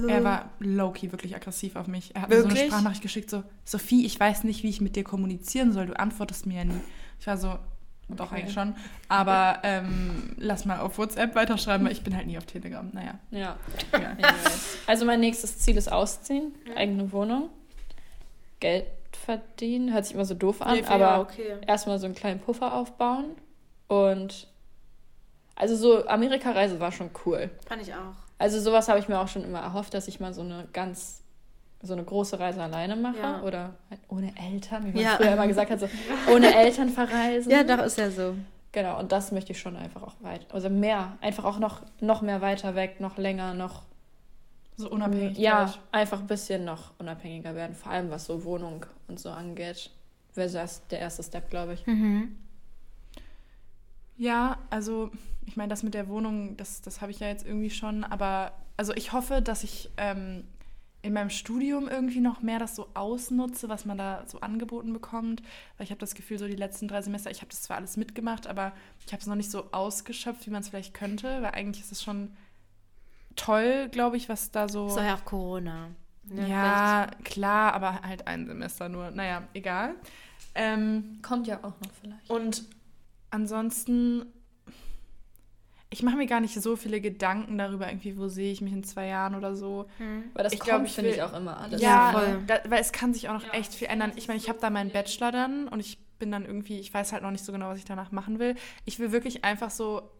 Er 0.09 0.23
war 0.23 0.49
low-key 0.59 1.11
wirklich 1.11 1.35
aggressiv 1.35 1.75
auf 1.75 1.87
mich. 1.87 2.15
Er 2.15 2.23
hat 2.23 2.29
mir 2.29 2.37
so 2.37 2.43
eine 2.45 2.53
Wirklich? 2.53 2.67
Sprachnachricht 2.71 3.01
geschickt, 3.01 3.29
so, 3.29 3.43
Sophie, 3.63 4.05
ich 4.05 4.19
weiß 4.19 4.43
nicht, 4.43 4.63
wie 4.63 4.69
ich 4.69 4.81
mit 4.81 4.95
dir 4.95 5.03
kommunizieren 5.03 5.71
soll. 5.71 5.85
Du 5.87 5.99
antwortest 5.99 6.45
mir 6.45 6.57
ja 6.59 6.65
nie. 6.65 6.81
Ich 7.19 7.27
war 7.27 7.37
so, 7.37 7.57
doch 8.09 8.31
Okay. 8.31 8.41
eigentlich 8.41 8.53
schon. 8.53 8.75
Aber 9.07 9.59
ähm, 9.63 10.33
lass 10.37 10.65
mal 10.65 10.79
auf 10.79 10.97
WhatsApp 10.97 11.35
weiterschreiben, 11.35 11.85
weil 11.85 11.93
ich 11.93 12.03
bin 12.03 12.15
halt 12.15 12.25
nie 12.27 12.37
auf 12.37 12.45
Telegram. 12.45 12.89
Naja, 12.93 13.19
Ja. 13.31 13.55
Anyways. 13.91 14.77
Also 14.87 15.05
mein 15.05 15.19
nächstes 15.19 15.59
Ziel 15.59 15.75
ist 15.77 15.91
ausziehen, 15.91 16.53
eigene 16.75 17.11
Wohnung, 17.11 17.49
Geld 18.59 18.85
verdienen, 19.11 19.93
hört 19.93 20.05
sich 20.05 20.15
immer 20.15 20.25
so 20.25 20.33
doof 20.33 20.61
an, 20.61 20.77
Ja, 20.77 20.89
aber 20.89 21.19
okay. 21.21 21.55
erstmal 21.67 21.99
so 21.99 22.05
einen 22.05 22.15
kleinen 22.15 22.39
Puffer 22.39 22.73
aufbauen 22.73 23.25
und 23.87 24.47
also 25.57 25.75
so 25.75 26.07
Amerika-Reise 26.07 26.79
war 26.79 26.91
schon 26.91 27.09
cool. 27.25 27.49
Fand 27.67 27.81
ich 27.81 27.93
auch. 27.93 28.13
Also 28.37 28.59
sowas 28.61 28.87
habe 28.87 28.99
ich 28.99 29.07
mir 29.09 29.19
auch 29.19 29.27
schon 29.27 29.43
immer 29.43 29.59
erhofft, 29.59 29.93
dass 29.93 30.07
ich 30.07 30.19
mal 30.19 30.33
so 30.33 30.41
eine 30.41 30.67
ganz 30.71 31.21
so 31.83 31.93
eine 31.93 32.03
große 32.03 32.39
Reise 32.39 32.61
alleine 32.63 32.95
mache 32.95 33.17
Ja. 33.19 33.41
oder 33.43 33.75
halt 33.91 33.99
ohne 34.07 34.33
Eltern, 34.35 34.85
wie 34.85 34.91
man 34.93 35.01
Ja. 35.03 35.15
früher 35.17 35.33
immer 35.33 35.47
gesagt 35.47 35.69
hat, 35.69 35.79
so 35.79 35.87
ohne 36.33 36.55
Eltern 36.55 36.89
verreisen. 36.89 37.51
Ja, 37.51 37.63
doch, 37.63 37.83
ist 37.85 37.97
ja 37.99 38.09
so. 38.09 38.35
Genau, 38.71 38.99
und 38.99 39.11
das 39.11 39.31
möchte 39.31 39.51
ich 39.51 39.59
schon 39.59 39.75
einfach 39.75 40.01
auch 40.03 40.15
weit, 40.21 40.45
also 40.51 40.69
mehr, 40.69 41.17
einfach 41.21 41.45
auch 41.45 41.59
noch, 41.59 41.81
noch 41.99 42.21
mehr 42.21 42.41
weiter 42.41 42.73
weg, 42.75 42.99
noch 42.99 43.17
länger, 43.17 43.53
noch 43.53 43.83
So 44.75 44.89
unabhängig. 44.89 45.37
ja, 45.37 45.73
einfach 45.91 46.19
ein 46.19 46.27
bisschen 46.27 46.65
noch 46.65 46.91
unabhängiger 46.99 47.53
werden, 47.55 47.75
vor 47.75 47.91
allem 47.91 48.09
was 48.11 48.25
so 48.25 48.43
Wohnung 48.43 48.85
und 49.07 49.19
so 49.19 49.29
angeht. 49.29 49.91
Wäre 50.35 50.49
das 50.51 50.85
der 50.87 50.99
erste 50.99 51.23
Step, 51.23 51.49
glaube 51.49 51.73
ich. 51.73 51.85
Mhm. 51.87 52.35
Ja, 54.17 54.57
also 54.69 55.11
ich 55.47 55.57
meine, 55.57 55.69
das 55.69 55.81
mit 55.81 55.93
der 55.93 56.07
Wohnung, 56.07 56.55
das, 56.57 56.81
das 56.81 57.01
habe 57.01 57.11
ich 57.11 57.19
ja 57.19 57.27
jetzt 57.27 57.45
irgendwie 57.45 57.69
schon, 57.69 58.03
aber 58.03 58.51
also 58.75 58.93
ich 58.93 59.13
hoffe, 59.13 59.41
dass 59.41 59.63
ich 59.63 59.89
ähm, 59.97 60.43
in 61.01 61.13
meinem 61.13 61.29
Studium 61.29 61.87
irgendwie 61.87 62.19
noch 62.19 62.41
mehr 62.41 62.59
das 62.59 62.75
so 62.75 62.89
ausnutze, 62.93 63.69
was 63.69 63.85
man 63.85 63.97
da 63.97 64.25
so 64.27 64.41
angeboten 64.41 64.91
bekommt, 64.93 65.41
weil 65.77 65.85
ich 65.85 65.91
habe 65.91 65.99
das 65.99 66.15
Gefühl, 66.15 66.37
so 66.37 66.47
die 66.47 66.55
letzten 66.55 66.87
drei 66.87 67.01
Semester, 67.01 67.31
ich 67.31 67.39
habe 67.39 67.49
das 67.49 67.63
zwar 67.63 67.77
alles 67.77 67.97
mitgemacht, 67.97 68.45
aber 68.45 68.73
ich 69.05 69.13
habe 69.13 69.21
es 69.21 69.27
noch 69.27 69.35
nicht 69.35 69.49
so 69.49 69.71
ausgeschöpft, 69.71 70.45
wie 70.45 70.51
man 70.51 70.61
es 70.61 70.69
vielleicht 70.69 70.93
könnte, 70.93 71.41
weil 71.41 71.51
eigentlich 71.51 71.83
ist 71.83 71.93
es 71.93 72.03
schon 72.03 72.35
toll, 73.37 73.87
glaube 73.89 74.17
ich, 74.17 74.27
was 74.27 74.51
da 74.51 74.67
so... 74.67 74.89
Doch 74.89 75.01
ja 75.01 75.15
auch 75.15 75.25
Corona. 75.25 75.89
Ne? 76.25 76.49
ja, 76.49 77.07
klar, 77.23 77.73
aber 77.73 78.01
halt 78.01 78.27
ein 78.27 78.47
Semester 78.47 78.89
nur. 78.89 79.11
Naja, 79.11 79.43
egal. 79.53 79.95
Ähm, 80.55 81.19
Kommt 81.21 81.47
ja 81.47 81.59
auch 81.59 81.79
noch 81.79 81.91
vielleicht. 82.01 82.29
und 82.29 82.65
ansonsten, 83.29 84.25
ich 85.89 86.03
mache 86.03 86.17
mir 86.17 86.25
gar 86.25 86.41
nicht 86.41 86.53
so 86.61 86.75
viele 86.75 86.99
Gedanken 86.99 87.57
darüber, 87.57 87.87
irgendwie, 87.87 88.17
wo 88.17 88.27
sehe 88.27 88.51
ich 88.51 88.61
mich 88.61 88.73
in 88.73 88.83
zwei 88.83 89.07
Jahren 89.07 89.35
oder 89.35 89.55
so. 89.55 89.87
Hm. 89.97 90.25
Weil 90.33 90.43
das 90.43 90.53
Ich 90.53 90.59
kommt, 90.59 90.89
finde 90.89 91.11
ich 91.11 91.21
auch 91.21 91.33
immer 91.33 91.57
alles. 91.57 91.81
Ja, 91.81 92.11
Ja, 92.11 92.19
voll. 92.19 92.43
Da, 92.45 92.59
weil 92.67 92.81
es 92.81 92.91
kann 92.91 93.13
sich 93.13 93.29
auch 93.29 93.33
noch 93.33 93.53
echt 93.53 93.73
viel 93.73 93.87
ändern. 93.87 94.11
Ich 94.15 94.27
meine, 94.27 94.37
ich 94.37 94.49
habe 94.49 94.59
da 94.59 94.69
meinen 94.69 94.91
Bachelor 94.91 95.31
dann 95.31 95.67
und 95.69 95.79
ich 95.79 95.97
bin 96.19 96.31
dann 96.31 96.45
irgendwie, 96.45 96.79
ich 96.79 96.93
weiß 96.93 97.13
halt 97.13 97.23
noch 97.23 97.31
nicht 97.31 97.45
so 97.45 97.53
genau, 97.53 97.69
was 97.69 97.79
ich 97.79 97.85
danach 97.85 98.11
machen 98.11 98.39
will. 98.39 98.55
Ich 98.83 98.99
will 98.99 99.13
wirklich 99.13 99.45
einfach 99.45 99.69
so, 99.69 100.11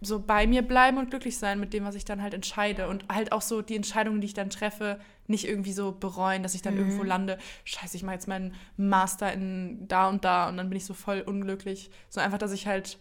so 0.00 0.20
bei 0.20 0.46
mir 0.46 0.62
bleiben 0.62 0.96
und 0.96 1.10
glücklich 1.10 1.36
sein 1.36 1.60
mit 1.60 1.74
dem, 1.74 1.84
was 1.84 1.94
ich 1.94 2.06
dann 2.06 2.22
halt 2.22 2.32
entscheide. 2.32 2.88
Und 2.88 3.04
halt 3.12 3.32
auch 3.32 3.42
so 3.42 3.60
die 3.60 3.76
Entscheidungen, 3.76 4.22
die 4.22 4.28
ich 4.28 4.34
dann 4.34 4.48
treffe, 4.48 4.98
nicht 5.26 5.46
irgendwie 5.46 5.72
so 5.74 5.92
bereuen, 5.92 6.42
dass 6.42 6.54
ich 6.54 6.62
dann 6.62 6.78
irgendwo 6.78 7.02
lande. 7.02 7.36
Scheiße, 7.64 7.96
ich 7.96 8.04
mache 8.04 8.14
jetzt 8.14 8.28
meinen 8.28 8.54
Master 8.78 9.30
in 9.34 9.86
da 9.86 10.08
und 10.08 10.24
da 10.24 10.48
und 10.48 10.56
dann 10.56 10.70
bin 10.70 10.78
ich 10.78 10.86
so 10.86 10.94
voll 10.94 11.20
unglücklich. 11.20 11.90
So 12.08 12.22
einfach, 12.22 12.38
dass 12.38 12.52
ich 12.52 12.66
halt 12.66 12.98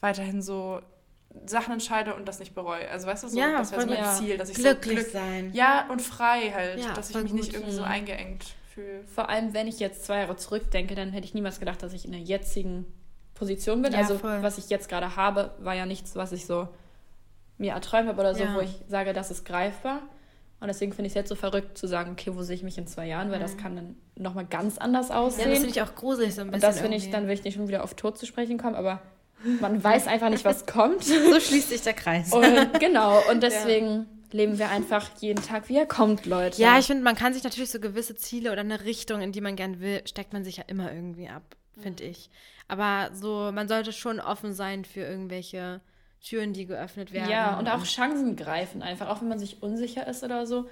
weiterhin 0.00 0.42
so 0.42 0.80
Sachen 1.46 1.74
entscheide 1.74 2.14
und 2.14 2.26
das 2.26 2.38
nicht 2.38 2.54
bereue. 2.54 2.88
Also 2.90 3.06
weißt 3.06 3.24
du, 3.24 3.28
so, 3.28 3.38
Ja, 3.38 3.58
das 3.58 3.72
wäre 3.72 3.82
so 3.82 3.86
mein 3.88 3.98
gut. 4.02 4.12
Ziel, 4.14 4.36
dass 4.38 4.48
ich 4.48 4.56
Glücklich 4.56 4.98
so 4.98 5.02
Glück, 5.10 5.12
sein. 5.12 5.50
ja, 5.52 5.86
und 5.90 6.00
frei 6.02 6.50
halt, 6.54 6.80
Ja, 6.80 6.92
dass 6.94 7.10
ich 7.10 7.16
mich 7.22 7.32
nicht 7.32 7.46
gut. 7.50 7.54
irgendwie 7.56 7.72
so 7.74 7.82
Mhm. 7.82 7.88
eingeengt 7.88 8.44
fühle. 8.74 9.04
Vor 9.06 9.28
allem, 9.28 9.52
wenn 9.54 9.66
ich 9.68 9.78
jetzt 9.80 10.04
zwei 10.04 10.20
Jahre 10.20 10.36
zurückdenke, 10.36 10.94
dann 10.94 11.10
hätte 11.12 11.26
ich 11.26 11.34
niemals 11.34 11.58
gedacht, 11.60 11.82
dass 11.82 11.92
ich 11.92 12.04
in 12.04 12.12
der 12.12 12.20
jetzigen 12.20 12.86
Position 13.34 13.82
bin. 13.82 13.92
Ja, 13.92 13.98
also, 13.98 14.18
voll. 14.18 14.42
was 14.42 14.58
ich 14.58 14.68
jetzt 14.70 14.88
gerade 14.88 15.16
habe, 15.16 15.52
war 15.58 15.74
ja 15.74 15.84
nichts, 15.86 16.16
was 16.16 16.32
ich 16.32 16.46
so 16.46 16.68
mir 17.58 17.72
erträumt 17.72 18.08
habe 18.08 18.20
oder 18.20 18.34
so, 18.34 18.44
Ja. 18.44 18.54
wo 18.54 18.60
ich 18.60 18.70
sage, 18.88 19.12
das 19.12 19.30
ist 19.30 19.44
greifbar. 19.44 20.00
Und 20.58 20.68
deswegen 20.68 20.92
finde 20.92 21.06
ich 21.06 21.10
es 21.12 21.14
jetzt 21.16 21.28
so 21.28 21.34
verrückt 21.34 21.76
zu 21.76 21.86
sagen, 21.86 22.12
okay, 22.12 22.30
wo 22.34 22.42
sehe 22.42 22.56
ich 22.56 22.62
mich 22.62 22.78
in 22.78 22.86
zwei 22.86 23.06
Jahren, 23.06 23.30
weil 23.30 23.38
das 23.40 23.58
kann 23.58 23.76
dann 23.76 23.96
nochmal 24.14 24.46
ganz 24.46 24.78
anders 24.78 25.08
Ja, 25.10 25.16
das 25.22 25.34
aussehen. 25.34 25.52
finde 25.52 25.68
ich 25.68 25.82
auch 25.82 25.94
gruselig 25.94 26.34
so 26.34 26.40
ein 26.40 26.46
und 26.48 26.52
bisschen. 26.52 26.68
das 26.70 26.80
finde 26.80 26.96
ich, 26.96 27.10
dann 27.10 27.26
will 27.26 27.34
ich 27.34 27.44
nicht 27.44 27.56
schon 27.56 27.68
wieder 27.68 27.84
auf 27.84 27.92
Tod 27.94 28.16
zu 28.16 28.24
sprechen 28.24 28.56
kommen, 28.56 28.74
aber 28.74 29.00
man 29.60 29.82
weiß 29.82 30.06
einfach 30.06 30.30
nicht, 30.30 30.44
was 30.44 30.66
kommt. 30.66 31.04
So 31.04 31.40
schließt 31.40 31.70
sich 31.70 31.82
der 31.82 31.94
Kreis. 31.94 32.32
Und 32.32 32.78
genau, 32.80 33.20
und 33.30 33.42
deswegen 33.42 34.06
leben 34.32 34.58
wir 34.58 34.68
einfach 34.70 35.08
jeden 35.20 35.42
Tag, 35.42 35.68
wie 35.68 35.76
er 35.76 35.86
kommt, 35.86 36.26
Leute. 36.26 36.60
Ja, 36.60 36.78
ich 36.78 36.86
finde, 36.86 37.02
man 37.04 37.14
kann 37.14 37.32
sich 37.32 37.44
natürlich 37.44 37.70
so 37.70 37.80
gewisse 37.80 38.16
Ziele 38.16 38.52
oder 38.52 38.60
eine 38.60 38.84
Richtung, 38.84 39.20
in 39.22 39.32
die 39.32 39.40
man 39.40 39.56
gern 39.56 39.80
will, 39.80 40.02
steckt 40.06 40.32
man 40.32 40.44
sich 40.44 40.58
ja 40.58 40.64
immer 40.66 40.92
irgendwie 40.92 41.28
ab, 41.28 41.42
finde 41.80 42.04
ich. 42.04 42.30
Aber 42.68 43.10
so, 43.14 43.50
man 43.52 43.68
sollte 43.68 43.92
schon 43.92 44.20
offen 44.20 44.52
sein 44.52 44.84
für 44.84 45.00
irgendwelche 45.00 45.80
Türen, 46.20 46.52
die 46.52 46.66
geöffnet 46.66 47.12
werden. 47.12 47.30
Ja, 47.30 47.58
und 47.58 47.68
auch 47.68 47.84
Chancen 47.84 48.34
greifen 48.36 48.82
einfach, 48.82 49.08
auch 49.08 49.20
wenn 49.20 49.28
man 49.28 49.38
sich 49.38 49.62
unsicher 49.62 50.06
ist 50.06 50.24
oder 50.24 50.46
so. 50.46 50.68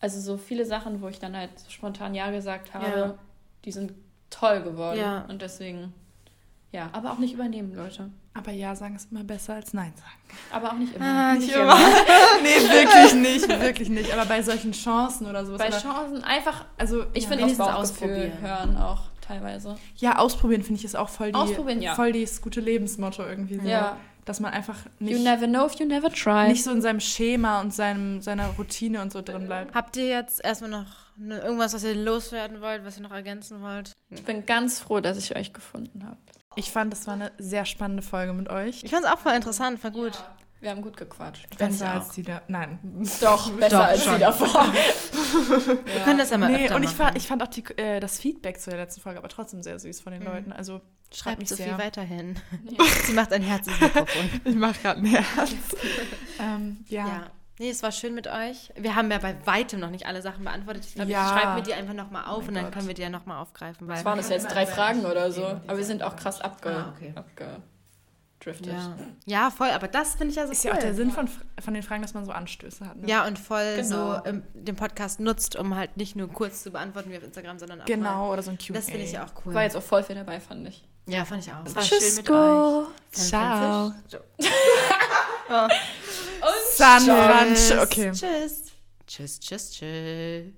Also 0.00 0.20
so 0.20 0.36
viele 0.38 0.64
Sachen, 0.64 1.02
wo 1.02 1.08
ich 1.08 1.18
dann 1.18 1.36
halt 1.36 1.50
spontan 1.68 2.14
Ja 2.14 2.30
gesagt 2.30 2.72
habe, 2.74 2.86
Ja. 2.98 3.18
die 3.64 3.72
sind 3.72 3.92
toll 4.30 4.62
geworden. 4.62 4.98
Ja. 4.98 5.26
Und 5.28 5.42
deswegen, 5.42 5.92
ja, 6.72 6.90
aber 6.92 7.12
auch 7.12 7.18
nicht 7.18 7.34
übernehmen, 7.34 7.74
Leute. 7.74 8.10
Aber 8.34 8.52
Ja 8.52 8.76
sagen 8.76 8.96
ist 8.96 9.10
immer 9.10 9.24
besser 9.24 9.54
als 9.54 9.72
Nein 9.72 9.92
sagen. 9.96 10.38
Aber 10.52 10.72
auch 10.72 10.78
nicht 10.78 10.94
immer. 10.94 11.04
Ah, 11.04 11.32
nicht 11.34 11.46
Nicht 11.46 11.54
immer. 11.56 11.62
immer. 11.62 11.78
nee, 12.42 12.48
wirklich 12.68 13.14
nicht, 13.14 13.48
wirklich 13.60 13.88
nicht. 13.88 14.12
Aber 14.12 14.26
bei 14.26 14.42
solchen 14.42 14.72
Chancen 14.72 15.26
oder 15.26 15.46
sowas. 15.46 15.58
Bei 15.58 15.68
oder, 15.68 15.80
Chancen 15.80 16.22
einfach, 16.22 16.66
also 16.76 17.06
ich 17.14 17.24
ja, 17.24 17.30
finde 17.30 17.62
auch 17.64 17.74
ausprobieren. 17.74 18.32
hören 18.40 18.76
auch 18.76 19.04
teilweise. 19.22 19.76
ja, 19.96 20.18
ausprobieren 20.18 20.62
finde 20.62 20.78
ich 20.80 20.84
ist 20.84 20.96
auch 20.96 21.08
voll 21.08 21.32
die, 21.32 21.38
Ausprobieren, 21.38 21.80
ja. 21.80 21.94
voll 21.94 22.12
das 22.12 22.40
gute 22.42 22.60
Lebensmotto 22.60 23.22
irgendwie. 23.24 23.58
So. 23.58 23.66
Ja. 23.68 23.96
Dass 24.26 24.40
man 24.40 24.52
einfach 24.52 24.76
You 24.98 25.06
nicht, 25.06 25.22
never 25.24 25.46
know 25.46 25.66
if 25.66 25.74
you 25.74 25.86
never 25.86 26.10
try. 26.10 26.48
nicht 26.48 26.64
so 26.64 26.72
in 26.72 26.82
seinem 26.82 26.98
Schema 27.00 27.60
und 27.60 27.72
seinem, 27.72 28.20
seiner 28.20 28.48
Routine 28.58 29.00
und 29.00 29.12
so 29.12 29.22
drin 29.22 29.46
bleibt. 29.46 29.72
Habt 29.72 29.96
ihr 29.96 30.08
jetzt 30.08 30.44
erstmal 30.44 30.70
noch 30.70 30.86
ne, 31.16 31.38
irgendwas, 31.38 31.74
was 31.74 31.84
ihr 31.84 31.94
loswerden 31.94 32.60
wollt, 32.60 32.84
was 32.84 32.96
ihr 32.96 33.04
noch 33.04 33.12
ergänzen 33.12 33.62
wollt? 33.62 33.92
ich 34.10 34.24
bin 34.24 34.44
ganz 34.44 34.80
froh, 34.80 35.00
dass 35.00 35.16
ich 35.16 35.36
euch 35.36 35.52
gefunden 35.52 36.04
habe. 36.04 36.16
Ich 36.56 36.70
fand, 36.70 36.92
das 36.92 37.06
war 37.06 37.14
eine 37.14 37.32
sehr 37.38 37.64
spannende 37.64 38.02
Folge 38.02 38.32
mit 38.32 38.48
euch. 38.48 38.82
Ich 38.82 38.90
fand 38.90 39.04
es 39.04 39.10
auch 39.10 39.18
voll 39.18 39.32
interessant, 39.34 39.78
voll 39.78 39.90
gut. 39.92 40.12
Wir 40.60 40.70
haben 40.70 40.80
gut 40.80 40.96
gequatscht. 40.96 41.56
Besser 41.58 41.90
als 41.92 42.08
die 42.10 42.22
da. 42.22 42.40
Nein. 42.48 42.78
Doch, 43.20 43.50
besser 43.58 43.76
Doch, 43.78 43.84
als 43.84 44.02
schon. 44.04 44.14
die 44.14 44.20
davor. 44.20 44.64
Wir 45.84 46.00
können 46.04 46.18
das 46.18 46.30
ja 46.30 46.38
mal 46.38 46.50
Nee, 46.50 46.64
öfter 46.64 46.76
und 46.76 46.82
ich 46.82 46.88
machen. 46.90 46.96
fand, 46.96 47.16
ich 47.18 47.28
fand 47.28 47.42
auch 47.42 47.48
die, 47.48 47.62
äh, 47.76 48.00
das 48.00 48.18
Feedback 48.18 48.58
zu 48.58 48.70
der 48.70 48.78
letzten 48.80 49.02
Folge 49.02 49.18
aber 49.18 49.28
trotzdem 49.28 49.62
sehr 49.62 49.78
süß 49.78 50.00
von 50.00 50.12
den 50.14 50.22
Mhm. 50.22 50.28
Leuten. 50.28 50.52
Also 50.52 50.80
Schreibt 51.14 51.38
mich 51.40 51.50
Sophie 51.50 51.64
sehr. 51.64 51.78
weiterhin. 51.78 52.36
Sie 53.04 53.12
macht 53.12 53.32
ein 53.34 53.42
Herz 53.42 53.66
ins 53.66 53.80
Mikrofon. 53.80 54.30
Ich 54.44 54.54
mache 54.56 54.80
gerade 54.80 55.00
ein 55.00 55.04
Herz. 55.06 55.50
ähm, 56.40 56.78
ja. 56.88 57.06
Ja. 57.06 57.30
Nee, 57.58 57.70
es 57.70 57.82
war 57.82 57.90
schön 57.92 58.14
mit 58.14 58.26
euch. 58.26 58.70
Wir 58.76 58.94
haben 58.94 59.10
ja 59.10 59.18
bei 59.18 59.34
weitem 59.46 59.80
noch 59.80 59.90
nicht 59.90 60.06
alle 60.06 60.20
Sachen 60.20 60.44
beantwortet. 60.44 60.84
Ich 60.86 60.94
glaube, 60.94 61.10
Ja. 61.10 61.24
ich 61.34 61.40
schreibe 61.40 61.54
mir 61.54 61.62
die 61.62 61.72
einfach 61.74 61.94
nochmal 61.94 62.26
auf 62.26 62.40
mein 62.40 62.48
und 62.48 62.54
dann 62.54 62.64
Gott. 62.64 62.72
können 62.74 62.86
wir 62.88 62.94
die 62.94 63.02
ja 63.02 63.08
nochmal 63.08 63.38
aufgreifen. 63.40 63.88
Weil 63.88 63.96
Das 63.96 64.04
waren 64.04 64.18
es 64.18 64.28
jetzt 64.28 64.48
drei 64.52 64.66
Fragen 64.66 65.06
oder 65.06 65.32
so. 65.32 65.44
Aber 65.44 65.76
wir 65.78 65.84
sind 65.84 66.02
auch 66.02 66.16
krass 66.16 66.40
abge 66.42 66.68
Ah, 66.70 66.92
okay. 66.94 67.14
abgedriftet. 67.14 68.66
ja. 68.74 68.94
ja, 69.24 69.50
voll, 69.50 69.70
aber 69.70 69.88
das 69.88 70.16
finde 70.16 70.30
ich 70.32 70.36
ja 70.36 70.44
so 70.46 70.52
Ist 70.52 70.64
cool. 70.64 70.70
ja 70.72 70.76
auch 70.76 70.80
der 70.80 70.94
Sinn 70.94 71.10
von, 71.10 71.28
von 71.62 71.72
den 71.72 71.82
Fragen, 71.82 72.02
dass 72.02 72.12
man 72.12 72.26
so 72.26 72.32
Anstöße 72.32 72.86
hat. 72.86 72.96
Ne? 72.96 73.08
Ja, 73.08 73.26
und 73.26 73.38
voll 73.38 73.76
Genau. 73.76 74.16
so 74.16 74.20
ähm, 74.26 74.42
den 74.52 74.76
Podcast 74.76 75.18
nutzt, 75.20 75.56
um 75.56 75.74
halt 75.76 75.96
nicht 75.96 76.14
nur 76.14 76.28
kurz 76.28 76.62
zu 76.62 76.70
beantworten 76.70 77.10
wie 77.10 77.16
auf 77.16 77.22
Instagram, 77.24 77.58
sondern 77.58 77.80
auch 77.80 77.88
mal. 77.88 77.94
Genau, 77.94 78.32
oder 78.32 78.42
so 78.42 78.50
ein 78.50 78.58
Q&A. 78.58 78.74
Das 78.76 78.84
finde 78.84 79.00
ich 79.04 79.12
ja 79.12 79.24
auch 79.24 79.32
cool. 79.46 79.54
War 79.54 79.62
jetzt 79.62 79.76
auch 79.76 79.82
voll 79.82 80.02
viel 80.02 80.14
dabei, 80.16 80.40
fand 80.40 80.68
ich. 80.68 80.84
ja, 81.06 81.24
fand 81.24 81.42
ich 81.46 81.50
auch. 81.52 81.64
Es 81.64 81.74
war 81.74 81.82
Tschüss, 81.82 82.04
schön 82.04 82.16
mit 82.16 82.30
euch. 82.30 82.86
Ciao. 83.12 83.92
Oh. 85.48 85.68
Sandwich. 86.74 87.78
Okay. 87.80 88.10
tschüss. 88.12 88.20
Tschüss. 88.20 88.66
Tschüss, 89.06 89.40
tschüss, 89.40 89.70
tschüss. 89.72 90.52